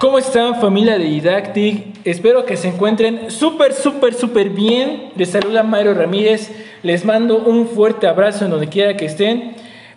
¿Cómo 0.00 0.16
están 0.16 0.58
familia 0.62 0.96
de 0.96 1.04
Didactic? 1.04 1.98
Espero 2.06 2.46
que 2.46 2.56
se 2.56 2.68
encuentren 2.68 3.30
súper, 3.30 3.74
súper, 3.74 4.14
súper 4.14 4.48
bien. 4.48 5.12
Les 5.14 5.28
saluda 5.28 5.62
Mario 5.62 5.92
Ramírez. 5.92 6.50
Les 6.82 7.04
mando 7.04 7.36
un 7.36 7.68
fuerte 7.68 8.06
abrazo 8.06 8.46
en 8.46 8.50
donde 8.50 8.68
quiera 8.68 8.96
que 8.96 9.04
estén. 9.04 9.56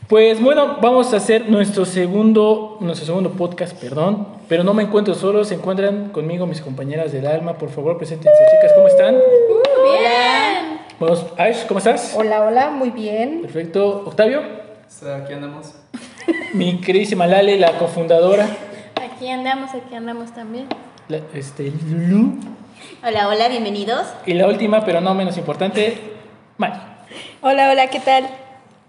Pues 0.09 0.41
bueno, 0.41 0.79
vamos 0.81 1.13
a 1.13 1.17
hacer 1.17 1.49
nuestro 1.49 1.85
segundo, 1.85 2.75
nuestro 2.81 3.05
segundo 3.05 3.31
podcast, 3.31 3.79
perdón. 3.79 4.27
Pero 4.49 4.65
no 4.65 4.73
me 4.73 4.84
encuentro 4.84 5.13
solo, 5.13 5.45
se 5.45 5.55
encuentran 5.55 6.09
conmigo 6.09 6.45
mis 6.47 6.59
compañeras 6.59 7.13
del 7.13 7.25
alma. 7.25 7.54
Por 7.54 7.70
favor, 7.70 7.97
preséntense, 7.97 8.43
chicas, 8.51 8.73
¿cómo 8.75 8.89
están? 8.89 9.15
Bien. 9.15 10.81
Bueno, 10.99 11.15
Ash, 11.38 11.65
¿cómo 11.65 11.77
estás? 11.77 12.13
Hola, 12.17 12.45
hola, 12.45 12.71
muy 12.71 12.89
bien. 12.89 13.39
Perfecto. 13.41 14.04
Octavio, 14.05 14.41
aquí 15.15 15.31
andamos. 15.31 15.73
mi 16.54 16.81
queridísima 16.81 17.25
Lale, 17.25 17.57
la 17.57 17.77
cofundadora. 17.77 18.49
Aquí 19.23 19.31
andamos, 19.31 19.69
aquí 19.73 19.95
andamos 19.95 20.33
también. 20.33 20.67
La- 21.07 21.21
este, 21.33 21.71
Lulu. 21.89 22.33
Hola, 23.07 23.29
hola, 23.29 23.47
bienvenidos. 23.47 24.05
Y 24.25 24.33
la 24.33 24.47
última, 24.47 24.83
pero 24.83 25.00
no 25.00 25.14
menos 25.14 25.37
importante, 25.37 25.97
Mari. 26.57 26.73
Hola, 27.41 27.69
hola, 27.71 27.87
¿qué 27.87 28.01
tal? 28.01 28.28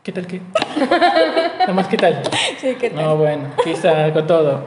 ¿Qué 0.03 0.11
tal 0.11 0.27
qué? 0.27 0.41
Nada 1.61 1.73
más, 1.73 1.87
¿qué 1.87 1.97
tal? 1.97 2.21
Sí, 2.61 2.75
¿qué 2.81 2.91
tal? 2.91 3.05
No, 3.05 3.17
bueno, 3.17 3.45
aquí 3.61 3.71
está 3.71 4.13
con 4.13 4.27
todo. 4.27 4.65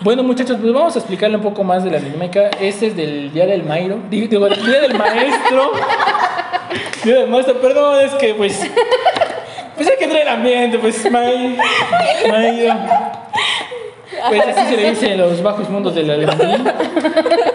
Bueno, 0.00 0.24
muchachos, 0.24 0.58
pues 0.60 0.72
vamos 0.72 0.96
a 0.96 0.98
explicarle 0.98 1.36
un 1.36 1.42
poco 1.44 1.62
más 1.62 1.84
de 1.84 1.92
la 1.92 2.00
dinámica. 2.00 2.48
Este 2.60 2.88
es 2.88 2.96
del 2.96 3.32
Día 3.32 3.46
del 3.46 3.62
Mairo. 3.62 4.00
Digo, 4.10 4.48
del 4.48 4.60
Día 4.66 4.80
del 4.80 4.94
Maestro. 4.98 5.70
Día 7.04 7.14
del 7.20 7.30
Maestro, 7.30 7.60
perdón, 7.60 8.00
es 8.04 8.12
que 8.14 8.34
pues. 8.34 8.60
Pues 9.76 9.88
hay 9.88 9.98
que 9.98 10.04
entrar 10.04 10.22
en 10.22 10.28
ambiente, 10.28 10.78
pues, 10.80 11.08
May, 11.12 11.56
Mairo. 12.28 12.74
Pues 14.28 14.42
así 14.46 14.68
se 14.70 14.76
le 14.76 14.90
dice 14.90 15.12
en 15.12 15.18
los 15.18 15.42
bajos 15.42 15.68
mundos 15.68 15.94
del 15.94 16.10
alemán. 16.10 16.72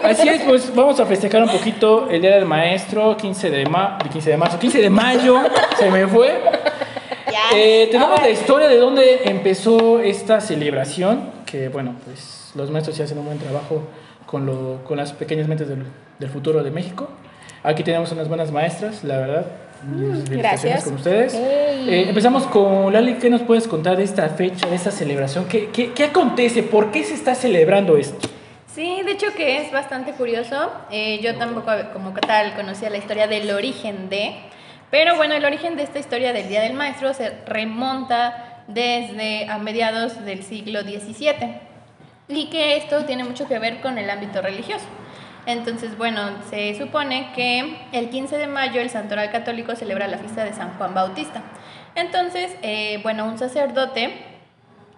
Así 0.02 0.28
es, 0.28 0.42
pues 0.42 0.74
vamos 0.74 0.98
a 1.00 1.06
festejar 1.06 1.42
un 1.42 1.48
poquito 1.50 2.08
el 2.10 2.20
Día 2.22 2.36
del 2.36 2.44
Maestro, 2.46 3.16
15 3.16 3.50
de, 3.50 3.66
ma 3.66 3.98
15 4.10 4.30
de 4.30 4.36
marzo, 4.36 4.58
15 4.58 4.80
de 4.80 4.90
mayo, 4.90 5.38
se 5.78 5.90
me 5.90 6.06
fue. 6.06 6.40
Eh, 7.54 7.88
tenemos 7.90 8.20
la 8.20 8.28
historia 8.30 8.68
de 8.68 8.78
dónde 8.78 9.22
empezó 9.24 10.00
esta 10.00 10.40
celebración, 10.40 11.30
que 11.46 11.68
bueno, 11.68 11.94
pues 12.04 12.50
los 12.54 12.70
maestros 12.70 12.96
sí 12.96 13.02
hacen 13.02 13.18
un 13.18 13.26
buen 13.26 13.38
trabajo 13.38 13.82
con, 14.26 14.46
lo- 14.46 14.82
con 14.84 14.96
las 14.96 15.12
pequeñas 15.12 15.48
mentes 15.48 15.68
del, 15.68 15.84
del 16.18 16.30
futuro 16.30 16.62
de 16.62 16.70
México. 16.70 17.08
Aquí 17.62 17.82
tenemos 17.84 18.10
unas 18.12 18.28
buenas 18.28 18.50
maestras, 18.50 19.04
la 19.04 19.18
verdad. 19.18 19.46
Felicitaciones 19.82 20.38
gracias. 20.38 20.84
con 20.84 20.94
ustedes. 20.94 21.34
Eh, 21.34 22.08
empezamos 22.08 22.46
con 22.46 22.92
Lali, 22.92 23.14
¿qué 23.14 23.28
nos 23.28 23.42
puedes 23.42 23.66
contar 23.66 23.96
de 23.96 24.04
esta 24.04 24.28
fecha, 24.28 24.68
de 24.68 24.76
esta 24.76 24.90
celebración? 24.90 25.46
¿Qué, 25.46 25.70
qué, 25.70 25.92
qué 25.92 26.04
acontece? 26.04 26.62
¿Por 26.62 26.90
qué 26.92 27.02
se 27.02 27.14
está 27.14 27.34
celebrando 27.34 27.96
esto? 27.96 28.28
Sí, 28.74 29.02
de 29.04 29.12
hecho 29.12 29.26
que 29.36 29.58
es 29.58 29.72
bastante 29.72 30.12
curioso. 30.12 30.72
Eh, 30.90 31.20
yo 31.22 31.36
tampoco 31.36 31.70
como 31.92 32.12
tal 32.12 32.54
conocía 32.54 32.88
la 32.88 32.96
historia 32.96 33.26
del 33.26 33.50
origen 33.50 34.08
de, 34.08 34.34
pero 34.90 35.16
bueno, 35.16 35.34
el 35.34 35.44
origen 35.44 35.76
de 35.76 35.82
esta 35.82 35.98
historia 35.98 36.32
del 36.32 36.48
Día 36.48 36.62
del 36.62 36.72
Maestro 36.74 37.12
se 37.12 37.32
remonta 37.46 38.62
desde 38.68 39.48
a 39.50 39.58
mediados 39.58 40.24
del 40.24 40.42
siglo 40.42 40.82
XVII 40.82 41.60
y 42.28 42.48
que 42.48 42.76
esto 42.76 43.04
tiene 43.04 43.24
mucho 43.24 43.46
que 43.46 43.58
ver 43.58 43.80
con 43.80 43.98
el 43.98 44.08
ámbito 44.08 44.40
religioso. 44.40 44.86
Entonces, 45.44 45.98
bueno, 45.98 46.30
se 46.50 46.78
supone 46.78 47.32
que 47.34 47.76
el 47.92 48.10
15 48.10 48.38
de 48.38 48.46
mayo 48.46 48.80
el 48.80 48.90
santoral 48.90 49.30
católico 49.32 49.74
celebra 49.74 50.06
la 50.06 50.18
fiesta 50.18 50.44
de 50.44 50.52
San 50.52 50.74
Juan 50.78 50.94
Bautista. 50.94 51.42
Entonces, 51.96 52.52
eh, 52.62 53.00
bueno, 53.02 53.26
un 53.26 53.38
sacerdote 53.38 54.12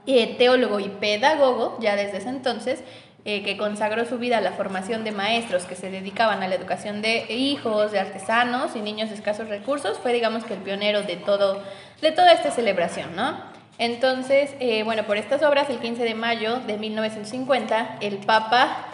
eh, 0.06 0.34
teólogo 0.36 0.80
y 0.80 0.88
pedagogo, 0.88 1.78
ya 1.80 1.96
desde 1.96 2.18
ese 2.18 2.28
entonces, 2.28 2.84
eh, 3.24 3.42
que 3.42 3.56
consagró 3.56 4.04
su 4.04 4.18
vida 4.18 4.36
a 4.36 4.40
la 4.42 4.52
formación 4.52 5.02
de 5.02 5.12
maestros 5.12 5.64
que 5.64 5.76
se 5.76 5.90
dedicaban 5.90 6.42
a 6.42 6.48
la 6.48 6.56
educación 6.56 7.00
de 7.00 7.24
hijos, 7.32 7.90
de 7.90 8.00
artesanos 8.00 8.76
y 8.76 8.80
niños 8.80 9.08
de 9.08 9.14
escasos 9.14 9.48
recursos, 9.48 9.98
fue 9.98 10.12
digamos 10.12 10.44
que 10.44 10.52
el 10.52 10.60
pionero 10.60 11.02
de, 11.02 11.16
todo, 11.16 11.62
de 12.02 12.12
toda 12.12 12.32
esta 12.32 12.50
celebración, 12.50 13.16
¿no? 13.16 13.54
Entonces, 13.76 14.54
bueno, 14.84 15.02
por 15.02 15.16
estas 15.16 15.42
obras, 15.42 15.68
el 15.68 15.78
15 15.78 16.04
de 16.04 16.14
mayo 16.14 16.60
de 16.60 16.76
1950, 16.76 17.96
el 18.02 18.18
Papa 18.18 18.86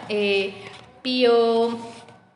Pío, 1.01 1.77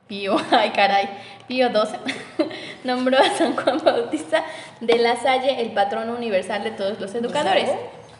Pío, 0.07 0.37
ay 0.51 0.71
caray, 0.71 1.09
Pío 1.47 1.69
XII, 1.69 2.47
nombró 2.83 3.19
a 3.19 3.29
San 3.31 3.55
Juan 3.55 3.79
Bautista 3.83 4.43
de 4.81 4.97
la 4.97 5.15
Salle 5.15 5.61
el 5.61 5.71
patrón 5.71 6.09
universal 6.09 6.63
de 6.63 6.71
todos 6.71 6.99
los 6.99 7.13
educadores. 7.15 7.69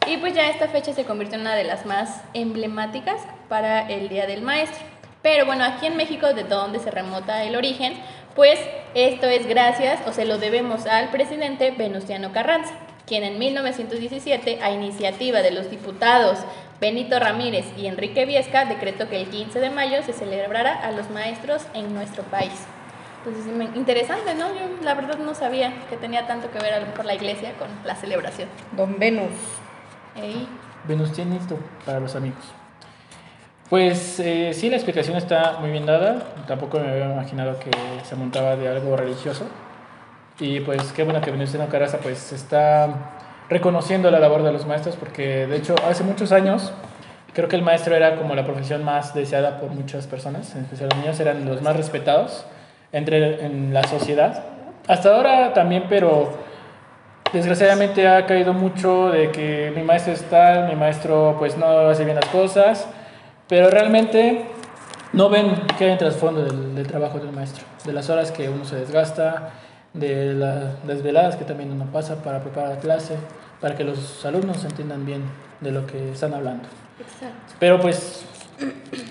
Y 0.06 0.18
pues 0.18 0.34
ya 0.34 0.48
esta 0.48 0.68
fecha 0.68 0.92
se 0.92 1.04
convirtió 1.04 1.34
en 1.34 1.40
una 1.40 1.56
de 1.56 1.64
las 1.64 1.84
más 1.84 2.20
emblemáticas 2.32 3.20
para 3.48 3.88
el 3.88 4.08
Día 4.08 4.26
del 4.26 4.42
Maestro. 4.42 4.84
Pero 5.20 5.46
bueno, 5.46 5.64
aquí 5.64 5.86
en 5.86 5.96
México, 5.96 6.32
de 6.32 6.44
donde 6.44 6.78
se 6.78 6.92
remota 6.92 7.42
el 7.42 7.56
origen, 7.56 7.94
pues 8.36 8.60
esto 8.94 9.26
es 9.26 9.46
gracias 9.48 9.98
o 10.06 10.12
se 10.12 10.24
lo 10.24 10.38
debemos 10.38 10.86
al 10.86 11.10
presidente 11.10 11.72
Venustiano 11.72 12.30
Carranza, 12.30 12.72
quien 13.06 13.24
en 13.24 13.36
1917, 13.36 14.60
a 14.62 14.70
iniciativa 14.70 15.42
de 15.42 15.50
los 15.50 15.70
diputados 15.70 16.38
Benito 16.80 17.18
Ramírez 17.18 17.66
y 17.76 17.86
Enrique 17.86 18.26
Viesca, 18.26 18.66
decretó 18.66 19.08
que 19.08 19.20
el 19.20 19.28
15 19.28 19.60
de 19.60 19.70
mayo 19.70 20.02
se 20.02 20.12
celebrara 20.12 20.74
a 20.74 20.92
los 20.92 21.10
maestros 21.10 21.66
en 21.74 21.94
nuestro 21.94 22.22
país. 22.24 22.52
Entonces, 23.24 23.52
interesante, 23.74 24.34
¿no? 24.34 24.48
Yo 24.54 24.84
la 24.84 24.94
verdad 24.94 25.18
no 25.18 25.34
sabía 25.34 25.72
que 25.88 25.96
tenía 25.96 26.26
tanto 26.26 26.50
que 26.50 26.58
ver 26.58 26.74
a 26.74 26.80
lo 26.80 26.86
mejor 26.86 27.06
la 27.06 27.14
iglesia 27.14 27.54
con 27.58 27.68
la 27.84 27.96
celebración. 27.96 28.48
Don 28.76 28.98
Venus. 28.98 29.32
Ey. 30.14 30.46
Venustianito 30.84 31.58
para 31.84 31.98
los 31.98 32.14
amigos. 32.14 32.44
Pues 33.68 34.20
eh, 34.20 34.52
sí, 34.54 34.70
la 34.70 34.76
explicación 34.76 35.16
está 35.16 35.58
muy 35.58 35.70
bien 35.70 35.86
dada. 35.86 36.34
Tampoco 36.46 36.78
me 36.78 36.88
había 36.88 37.12
imaginado 37.12 37.58
que 37.58 37.70
se 38.04 38.14
montaba 38.14 38.54
de 38.54 38.68
algo 38.68 38.96
religioso. 38.96 39.46
Y 40.38 40.60
pues 40.60 40.92
qué 40.92 41.02
bueno 41.02 41.20
que 41.20 41.30
Venustiano 41.32 41.68
Carranza 41.68 41.98
pues 41.98 42.32
está 42.32 42.88
reconociendo 43.48 44.10
la 44.10 44.18
labor 44.18 44.42
de 44.42 44.52
los 44.52 44.66
maestros 44.66 44.96
porque 44.96 45.46
de 45.46 45.56
hecho 45.56 45.74
hace 45.88 46.02
muchos 46.04 46.32
años 46.32 46.72
creo 47.36 47.48
que 47.48 47.56
el 47.56 47.62
maestro 47.62 47.94
era 47.94 48.16
como 48.16 48.34
la 48.34 48.44
profesión 48.44 48.82
más 48.82 49.14
deseada 49.14 49.58
por 49.58 49.70
muchas 49.70 50.06
personas, 50.06 50.54
en 50.56 50.62
especial 50.62 50.88
los 50.88 50.98
niños 50.98 51.20
eran 51.20 51.44
los 51.44 51.60
más 51.60 51.76
respetados 51.76 52.46
entre 52.92 53.44
en 53.44 53.74
la 53.74 53.82
sociedad. 53.84 54.44
Hasta 54.88 55.14
ahora 55.14 55.52
también, 55.52 55.84
pero 55.86 56.30
desgraciadamente 57.34 58.08
ha 58.08 58.24
caído 58.24 58.54
mucho 58.54 59.10
de 59.10 59.30
que 59.32 59.70
mi 59.76 59.82
maestro 59.82 60.14
es 60.14 60.22
tal, 60.30 60.68
mi 60.68 60.76
maestro 60.76 61.36
pues 61.38 61.58
no 61.58 61.66
hace 61.66 62.04
bien 62.04 62.16
las 62.16 62.26
cosas, 62.30 62.86
pero 63.48 63.68
realmente 63.68 64.46
no 65.12 65.28
ven 65.28 65.62
qué 65.76 65.84
hay 65.84 65.90
en 65.90 65.98
trasfondo 65.98 66.42
del, 66.42 66.74
del 66.74 66.86
trabajo 66.86 67.18
del 67.18 67.32
maestro, 67.32 67.64
de 67.84 67.92
las 67.92 68.08
horas 68.08 68.32
que 68.32 68.48
uno 68.48 68.64
se 68.64 68.76
desgasta, 68.76 69.50
de 69.96 70.34
las 70.34 70.86
desveladas 70.86 71.36
que 71.36 71.44
también 71.44 71.72
uno 71.72 71.86
pasa 71.92 72.22
para 72.22 72.40
preparar 72.40 72.70
la 72.70 72.78
clase, 72.78 73.16
para 73.60 73.76
que 73.76 73.84
los 73.84 74.24
alumnos 74.24 74.64
entiendan 74.64 75.04
bien 75.04 75.22
de 75.60 75.72
lo 75.72 75.86
que 75.86 76.12
están 76.12 76.34
hablando. 76.34 76.68
Exacto. 77.00 77.54
Pero 77.58 77.80
pues, 77.80 78.24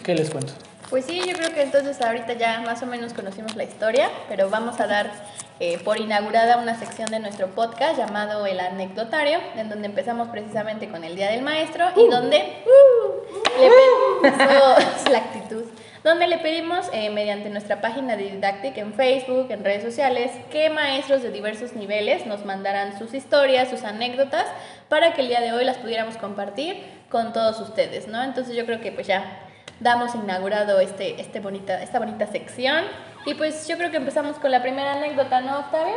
¿qué 0.03 0.15
les 0.15 0.29
cuento? 0.29 0.53
Pues 0.89 1.05
sí, 1.05 1.19
yo 1.27 1.33
creo 1.33 1.51
que 1.53 1.63
entonces 1.63 1.99
ahorita 1.99 2.33
ya 2.33 2.61
más 2.61 2.83
o 2.83 2.85
menos 2.85 3.13
conocimos 3.13 3.55
la 3.55 3.63
historia, 3.63 4.09
pero 4.29 4.49
vamos 4.49 4.79
a 4.79 4.85
dar 4.85 5.11
eh, 5.59 5.79
por 5.83 5.99
inaugurada 5.99 6.57
una 6.57 6.77
sección 6.77 7.09
de 7.09 7.19
nuestro 7.19 7.47
podcast 7.47 7.97
llamado 7.97 8.45
El 8.45 8.59
Anecdotario, 8.59 9.39
en 9.55 9.69
donde 9.69 9.87
empezamos 9.87 10.27
precisamente 10.27 10.87
con 10.89 11.03
el 11.03 11.15
Día 11.15 11.31
del 11.31 11.41
Maestro 11.41 11.85
y 11.95 12.07
donde 12.07 12.63
uh, 12.65 13.61
le 13.61 13.69
pedimos 13.69 15.09
la 15.11 15.17
actitud, 15.17 15.63
donde 16.05 16.27
le 16.27 16.37
pedimos 16.37 16.85
eh, 16.93 17.09
mediante 17.09 17.49
nuestra 17.49 17.81
página 17.81 18.15
de 18.15 18.29
Didactic 18.29 18.77
en 18.77 18.93
Facebook, 18.93 19.47
en 19.49 19.63
redes 19.63 19.81
sociales, 19.81 20.31
que 20.51 20.69
maestros 20.69 21.23
de 21.23 21.31
diversos 21.31 21.73
niveles 21.73 22.27
nos 22.27 22.45
mandaran 22.45 22.95
sus 22.99 23.15
historias, 23.15 23.71
sus 23.71 23.83
anécdotas, 23.83 24.45
para 24.87 25.15
que 25.15 25.21
el 25.21 25.29
día 25.29 25.41
de 25.41 25.51
hoy 25.51 25.65
las 25.65 25.77
pudiéramos 25.77 26.15
compartir 26.17 26.77
con 27.09 27.33
todos 27.33 27.59
ustedes, 27.59 28.07
¿no? 28.07 28.21
Entonces 28.21 28.55
yo 28.55 28.67
creo 28.67 28.81
que 28.81 28.91
pues 28.91 29.07
ya 29.07 29.39
damos 29.79 30.13
inaugurado 30.13 30.79
este, 30.79 31.19
este 31.19 31.39
bonita, 31.39 31.81
esta 31.81 31.97
bonita 31.97 32.27
sección. 32.27 32.83
Y 33.25 33.33
pues 33.33 33.67
yo 33.67 33.75
creo 33.75 33.89
que 33.89 33.97
empezamos 33.97 34.37
con 34.37 34.51
la 34.51 34.61
primera 34.61 34.93
anécdota, 34.93 35.41
¿no, 35.41 35.57
Octavio? 35.57 35.95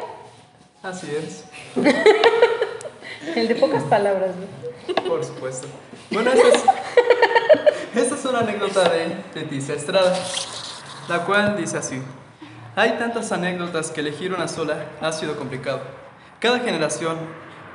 Así 0.83 1.07
es, 1.15 1.45
El 3.37 3.47
de 3.47 3.55
pocas 3.57 3.83
palabras, 3.83 4.31
¿no? 4.37 4.95
por 5.07 5.23
supuesto. 5.23 5.69
Bueno, 6.11 6.33
esta 6.33 6.49
es, 6.49 6.65
esta 7.99 8.15
es 8.15 8.25
una 8.25 8.41
anécdota 8.41 8.89
de 8.89 9.17
Leticia 9.35 9.75
Estrada, 9.75 10.15
la 11.09 11.25
cual 11.25 11.57
dice 11.57 11.79
así. 11.79 12.01
Hay 12.77 12.93
tantas 12.93 13.33
anécdotas 13.33 13.91
que 13.91 14.01
elegir 14.01 14.33
una 14.33 14.47
sola 14.47 14.87
ha 15.01 15.11
sido 15.11 15.37
complicado. 15.37 15.81
Cada 16.39 16.61
generación, 16.61 17.17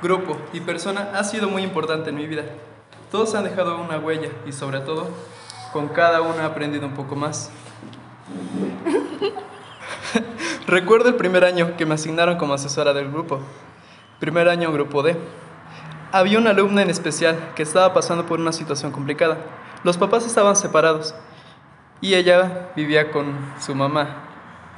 grupo 0.00 0.38
y 0.54 0.60
persona 0.60 1.10
ha 1.14 1.24
sido 1.24 1.48
muy 1.48 1.62
importante 1.62 2.08
en 2.08 2.16
mi 2.16 2.26
vida. 2.26 2.44
Todos 3.10 3.34
han 3.34 3.44
dejado 3.44 3.76
una 3.76 3.98
huella 3.98 4.30
y 4.46 4.52
sobre 4.52 4.80
todo, 4.80 5.08
con 5.72 5.88
cada 5.88 6.22
uno 6.22 6.40
he 6.40 6.44
aprendido 6.44 6.86
un 6.86 6.94
poco 6.94 7.16
más. 7.16 7.50
Recuerdo 10.66 11.10
el 11.10 11.16
primer 11.16 11.44
año 11.44 11.76
que 11.76 11.84
me 11.84 11.94
asignaron 11.94 12.38
como 12.38 12.54
asesora 12.54 12.94
del 12.94 13.10
grupo. 13.10 13.40
Primer 14.20 14.48
año 14.48 14.72
grupo 14.72 15.02
D. 15.02 15.16
había 16.12 16.38
una 16.38 16.50
alumna 16.50 16.80
en 16.80 16.88
especial 16.88 17.36
que 17.54 17.62
estaba 17.62 17.92
pasando 17.92 18.24
por 18.24 18.40
una 18.40 18.52
situación 18.52 18.90
complicada. 18.90 19.36
Los 19.84 19.98
papás 19.98 20.24
estaban 20.24 20.56
separados 20.56 21.14
y 22.00 22.14
ella 22.14 22.70
vivía 22.74 23.10
con 23.10 23.34
su 23.60 23.74
mamá 23.74 24.24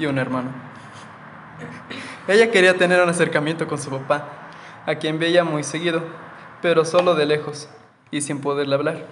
y 0.00 0.06
un 0.06 0.18
hermano. 0.18 0.50
Ella 2.26 2.50
quería 2.50 2.76
tener 2.76 3.00
un 3.00 3.08
acercamiento 3.08 3.68
con 3.68 3.78
su 3.78 3.88
papá, 3.88 4.24
a 4.84 4.96
quien 4.96 5.20
veía 5.20 5.44
muy 5.44 5.62
seguido, 5.62 6.02
pero 6.60 6.84
solo 6.84 7.14
de 7.14 7.24
lejos 7.24 7.68
y 8.10 8.20
sin 8.20 8.40
poderle 8.40 8.74
hablar. 8.74 9.06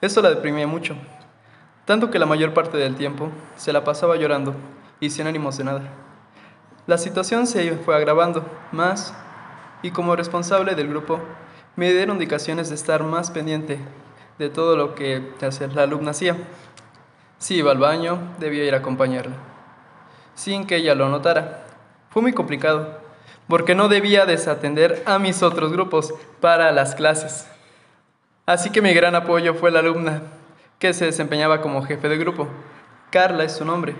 Eso 0.00 0.22
la 0.22 0.30
deprimía 0.30 0.66
mucho, 0.66 0.96
tanto 1.84 2.10
que 2.10 2.18
la 2.18 2.24
mayor 2.24 2.54
parte 2.54 2.78
del 2.78 2.96
tiempo 2.96 3.28
se 3.56 3.74
la 3.74 3.84
pasaba 3.84 4.16
llorando 4.16 4.54
y 4.98 5.10
sin 5.10 5.26
ánimos 5.26 5.58
de 5.58 5.64
nada. 5.64 5.82
La 6.86 6.96
situación 6.96 7.46
se 7.46 7.70
fue 7.76 7.94
agravando 7.94 8.46
más 8.72 9.14
y 9.82 9.90
como 9.90 10.16
responsable 10.16 10.74
del 10.74 10.88
grupo 10.88 11.20
me 11.76 11.92
dieron 11.92 12.16
indicaciones 12.16 12.70
de 12.70 12.76
estar 12.76 13.02
más 13.02 13.30
pendiente 13.30 13.78
de 14.38 14.48
todo 14.48 14.76
lo 14.76 14.94
que 14.94 15.22
la 15.74 15.82
alumna 15.82 16.10
hacía. 16.10 16.36
Si 17.38 17.56
iba 17.56 17.72
al 17.72 17.78
baño, 17.78 18.18
debía 18.38 18.64
ir 18.64 18.74
a 18.74 18.78
acompañarla, 18.78 19.36
sin 20.34 20.66
que 20.66 20.76
ella 20.76 20.94
lo 20.94 21.08
notara. 21.08 21.66
Fue 22.10 22.22
muy 22.22 22.32
complicado, 22.32 23.00
porque 23.48 23.74
no 23.74 23.88
debía 23.88 24.24
desatender 24.26 25.02
a 25.06 25.18
mis 25.18 25.42
otros 25.42 25.72
grupos 25.72 26.14
para 26.40 26.72
las 26.72 26.94
clases. 26.94 27.48
Así 28.46 28.70
que 28.70 28.82
mi 28.82 28.92
gran 28.94 29.14
apoyo 29.14 29.54
fue 29.54 29.70
la 29.70 29.80
alumna, 29.80 30.22
que 30.78 30.92
se 30.92 31.06
desempeñaba 31.06 31.60
como 31.60 31.82
jefe 31.82 32.08
de 32.08 32.18
grupo. 32.18 32.48
Carla 33.10 33.44
es 33.44 33.52
su 33.52 33.64
nombre. 33.64 33.94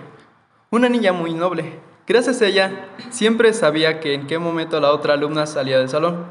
Una 0.71 0.89
niña 0.89 1.13
muy 1.13 1.33
noble. 1.33 1.79
Gracias 2.07 2.41
a 2.41 2.45
ella, 2.45 2.89
siempre 3.09 3.53
sabía 3.53 3.99
que 3.99 4.13
en 4.13 4.27
qué 4.27 4.37
momento 4.37 4.79
la 4.79 4.91
otra 4.91 5.13
alumna 5.13 5.47
salía 5.47 5.79
del 5.79 5.89
salón. 5.89 6.25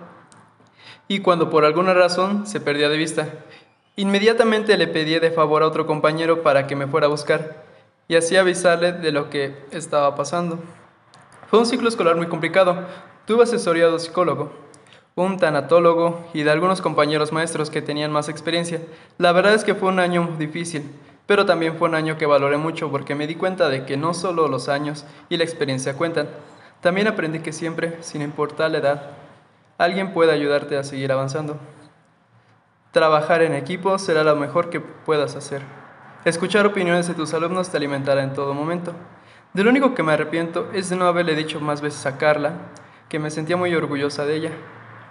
Y 1.08 1.20
cuando 1.20 1.50
por 1.50 1.64
alguna 1.64 1.94
razón 1.94 2.46
se 2.46 2.60
perdía 2.60 2.88
de 2.88 2.96
vista, 2.96 3.28
inmediatamente 3.96 4.76
le 4.76 4.86
pedí 4.86 5.18
de 5.18 5.30
favor 5.30 5.62
a 5.62 5.66
otro 5.66 5.86
compañero 5.86 6.42
para 6.42 6.66
que 6.66 6.76
me 6.76 6.86
fuera 6.86 7.06
a 7.06 7.10
buscar 7.10 7.64
y 8.08 8.16
así 8.16 8.36
avisarle 8.36 8.92
de 8.92 9.12
lo 9.12 9.30
que 9.30 9.54
estaba 9.70 10.14
pasando. 10.14 10.58
Fue 11.48 11.58
un 11.58 11.66
ciclo 11.66 11.88
escolar 11.88 12.16
muy 12.16 12.26
complicado. 12.26 12.76
Tuve 13.26 13.44
asesoría 13.44 13.88
de 13.88 13.98
psicólogo, 13.98 14.52
un 15.14 15.38
tanatólogo 15.38 16.28
y 16.34 16.42
de 16.42 16.50
algunos 16.50 16.80
compañeros 16.80 17.32
maestros 17.32 17.70
que 17.70 17.82
tenían 17.82 18.10
más 18.12 18.28
experiencia. 18.28 18.80
La 19.18 19.32
verdad 19.32 19.54
es 19.54 19.64
que 19.64 19.74
fue 19.74 19.88
un 19.88 20.00
año 20.00 20.30
difícil, 20.38 20.90
pero 21.26 21.46
también 21.46 21.76
fue 21.76 21.88
un 21.88 21.94
año 21.94 22.18
que 22.18 22.26
valoré 22.26 22.56
mucho 22.56 22.90
porque 22.90 23.14
me 23.14 23.26
di 23.26 23.36
cuenta 23.36 23.68
de 23.68 23.86
que 23.86 23.96
no 23.96 24.12
solo 24.12 24.48
los 24.48 24.68
años 24.68 25.04
y 25.28 25.36
la 25.36 25.44
experiencia 25.44 25.96
cuentan, 25.96 26.28
también 26.80 27.06
aprendí 27.06 27.38
que 27.38 27.52
siempre, 27.52 27.96
sin 28.02 28.20
importar 28.20 28.70
la 28.70 28.78
edad, 28.78 29.10
alguien 29.78 30.12
puede 30.12 30.32
ayudarte 30.32 30.76
a 30.76 30.84
seguir 30.84 31.12
avanzando. 31.12 31.58
Trabajar 32.94 33.42
en 33.42 33.54
equipo 33.54 33.98
será 33.98 34.22
lo 34.22 34.36
mejor 34.36 34.70
que 34.70 34.78
puedas 34.78 35.34
hacer. 35.34 35.62
Escuchar 36.24 36.64
opiniones 36.64 37.08
de 37.08 37.14
tus 37.14 37.34
alumnos 37.34 37.68
te 37.68 37.76
alimentará 37.76 38.22
en 38.22 38.34
todo 38.34 38.54
momento. 38.54 38.92
De 39.52 39.64
lo 39.64 39.70
único 39.70 39.96
que 39.96 40.04
me 40.04 40.12
arrepiento 40.12 40.70
es 40.72 40.90
de 40.90 40.94
no 40.94 41.06
haberle 41.06 41.34
dicho 41.34 41.58
más 41.58 41.80
veces 41.80 42.06
a 42.06 42.18
Carla 42.18 42.52
que 43.08 43.18
me 43.18 43.32
sentía 43.32 43.56
muy 43.56 43.74
orgullosa 43.74 44.24
de 44.26 44.36
ella 44.36 44.52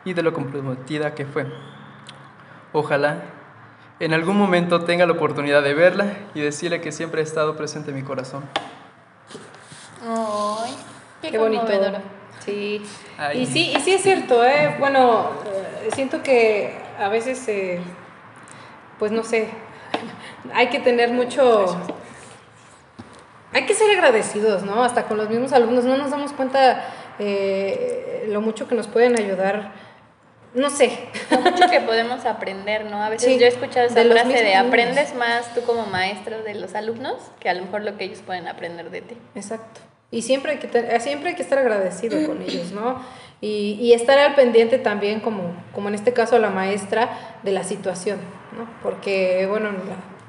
y 0.06 0.14
de 0.14 0.24
lo 0.24 0.32
comprometida 0.32 1.14
que 1.14 1.26
fue. 1.26 1.46
Ojalá 2.72 3.24
en 4.00 4.14
algún 4.14 4.38
momento 4.38 4.86
tenga 4.86 5.06
la 5.06 5.12
oportunidad 5.12 5.62
de 5.62 5.74
verla 5.74 6.06
y 6.34 6.40
decirle 6.40 6.80
que 6.80 6.94
siempre 6.94 7.20
ha 7.20 7.26
estado 7.26 7.58
presente 7.58 7.90
en 7.90 7.98
mi 7.98 8.04
corazón. 8.04 8.46
Ay, 10.02 10.74
qué, 11.22 11.32
Qué 11.32 11.38
bonito. 11.38 11.68
Sí. 12.40 12.82
Ay. 13.18 13.42
Y 13.42 13.46
sí, 13.46 13.74
y 13.76 13.80
sí 13.82 13.92
es 13.92 14.04
cierto, 14.04 14.42
¿eh? 14.46 14.78
Bueno, 14.80 15.32
eh, 15.46 15.90
siento 15.94 16.24
que 16.24 16.83
a 17.00 17.10
veces, 17.10 17.48
eh, 17.48 17.80
pues 19.00 19.12
no 19.12 19.24
sé, 19.24 19.50
hay 20.54 20.68
que 20.68 20.80
tener 20.80 21.12
mucho... 21.12 21.78
Hay 23.52 23.68
que 23.68 23.76
ser 23.76 23.92
agradecidos, 23.92 24.64
¿no? 24.64 24.84
Hasta 24.84 25.04
con 25.04 25.18
los 25.18 25.30
mismos 25.30 25.54
alumnos, 25.54 25.86
no 25.86 25.96
nos 25.96 26.10
damos 26.10 26.34
cuenta 26.34 26.90
eh, 27.20 28.26
lo 28.28 28.42
mucho 28.42 28.68
que 28.68 28.74
nos 28.74 28.88
pueden 28.88 29.20
ayudar, 29.20 29.72
no 30.54 30.70
sé. 30.70 30.98
Lo 31.30 31.42
mucho 31.42 31.70
que 31.70 31.80
podemos 31.86 32.26
aprender, 32.26 32.86
¿no? 32.86 33.04
A 33.04 33.10
veces 33.10 33.32
Sí, 33.32 33.40
yo 33.40 33.46
he 33.46 33.50
escuchado 33.50 33.88
esa 33.88 34.04
de 34.04 34.10
frase 34.12 34.44
de 34.44 34.56
aprendes 34.56 35.16
más 35.16 35.54
tú 35.54 35.62
como 35.62 35.86
maestro 35.86 36.44
de 36.44 36.56
los 36.56 36.76
alumnos 36.76 37.18
que 37.40 37.50
a 37.50 37.54
lo 37.54 37.64
mejor 37.64 37.84
lo 37.84 37.98
que 37.98 38.06
ellos 38.06 38.22
pueden 38.26 38.48
aprender 38.48 38.90
de 38.90 39.02
ti. 39.02 39.18
Exacto. 39.36 39.82
Y 40.12 40.22
siempre 40.22 40.54
hay 40.54 40.58
que, 40.60 41.00
siempre 41.00 41.30
hay 41.30 41.36
que 41.36 41.42
estar 41.42 41.58
agradecido 41.58 42.28
con 42.28 42.42
ellos, 42.48 42.72
¿no? 42.72 43.02
Y, 43.46 43.92
estar 43.94 44.18
al 44.20 44.36
pendiente 44.36 44.78
también, 44.78 45.20
como, 45.20 45.42
como 45.74 45.90
en 45.90 45.96
este 45.96 46.14
caso 46.14 46.40
la 46.40 46.50
maestra, 46.50 47.10
de 47.44 47.52
la 47.52 47.64
situación, 47.66 48.18
¿no? 48.58 48.70
Porque, 48.82 49.46
bueno, 49.50 49.70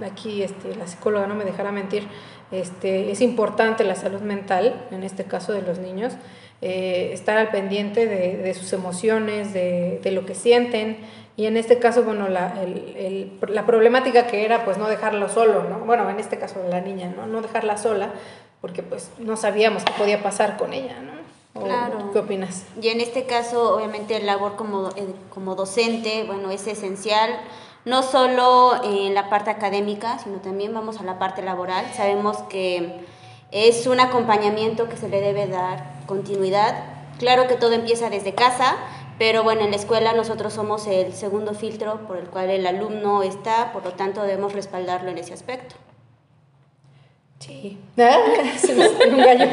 aquí 0.04 0.42
este, 0.42 0.74
la 0.74 0.88
psicóloga 0.88 1.28
no 1.28 1.36
me 1.36 1.44
dejará 1.44 1.70
mentir, 1.70 2.08
este, 2.50 3.12
es 3.12 3.20
importante 3.20 3.84
la 3.84 3.94
salud 3.94 4.20
mental, 4.20 4.74
en 4.90 5.04
este 5.04 5.24
caso 5.24 5.52
de 5.52 5.62
los 5.62 5.78
niños, 5.78 6.14
eh, 6.60 7.10
estar 7.12 7.38
al 7.38 7.50
pendiente 7.50 8.06
de, 8.06 8.36
de 8.36 8.52
sus 8.54 8.72
emociones, 8.72 9.52
de, 9.54 10.00
de 10.02 10.10
lo 10.10 10.26
que 10.26 10.34
sienten. 10.34 10.96
Y 11.36 11.46
en 11.46 11.56
este 11.56 11.78
caso, 11.78 12.02
bueno, 12.02 12.28
la, 12.28 12.60
el- 12.62 12.96
el- 12.96 13.32
la 13.54 13.64
problemática 13.64 14.26
que 14.26 14.44
era, 14.44 14.64
pues, 14.64 14.76
no 14.76 14.88
dejarlo 14.88 15.28
solo, 15.28 15.62
¿no? 15.68 15.78
Bueno, 15.80 16.10
en 16.10 16.18
este 16.18 16.38
caso 16.38 16.60
la 16.68 16.80
niña, 16.80 17.12
¿no? 17.16 17.26
No 17.28 17.42
dejarla 17.42 17.76
sola, 17.76 18.10
porque 18.60 18.82
pues 18.82 19.10
no 19.18 19.36
sabíamos 19.36 19.84
qué 19.84 19.92
podía 19.98 20.20
pasar 20.22 20.56
con 20.56 20.72
ella, 20.72 20.96
¿no? 21.00 21.13
¿O 21.54 21.60
Claro. 21.60 22.10
¿Qué 22.12 22.18
opinas? 22.18 22.64
Y 22.80 22.88
en 22.88 23.00
este 23.00 23.26
caso, 23.26 23.76
obviamente, 23.76 24.18
la 24.20 24.34
labor 24.34 24.56
como, 24.56 24.88
eh, 24.96 25.14
como 25.30 25.54
docente, 25.54 26.24
bueno, 26.24 26.50
es 26.50 26.66
esencial, 26.66 27.30
no 27.84 28.02
solo 28.02 28.80
en 28.82 29.14
la 29.14 29.28
parte 29.28 29.50
académica, 29.50 30.18
sino 30.18 30.38
también 30.38 30.74
vamos 30.74 31.00
a 31.00 31.04
la 31.04 31.18
parte 31.18 31.42
laboral. 31.42 31.86
Sabemos 31.94 32.38
que 32.48 33.04
es 33.50 33.86
un 33.86 34.00
acompañamiento 34.00 34.88
que 34.88 34.96
se 34.96 35.08
le 35.08 35.20
debe 35.20 35.46
dar 35.46 35.92
continuidad. 36.06 36.74
Claro 37.18 37.46
que 37.46 37.54
todo 37.54 37.72
empieza 37.72 38.10
desde 38.10 38.34
casa, 38.34 38.76
pero 39.18 39.44
bueno, 39.44 39.62
en 39.62 39.70
la 39.70 39.76
escuela 39.76 40.12
nosotros 40.12 40.52
somos 40.52 40.86
el 40.88 41.12
segundo 41.12 41.54
filtro 41.54 42.00
por 42.08 42.16
el 42.16 42.26
cual 42.26 42.50
el 42.50 42.66
alumno 42.66 43.22
está, 43.22 43.72
por 43.72 43.84
lo 43.84 43.92
tanto 43.92 44.22
debemos 44.22 44.54
respaldarlo 44.54 45.10
en 45.10 45.18
ese 45.18 45.34
aspecto. 45.34 45.76
Sí. 47.46 47.76
Se 48.56 48.74
me 48.74 48.88
salió 48.88 49.16
un 49.16 49.22
gallo. 49.22 49.46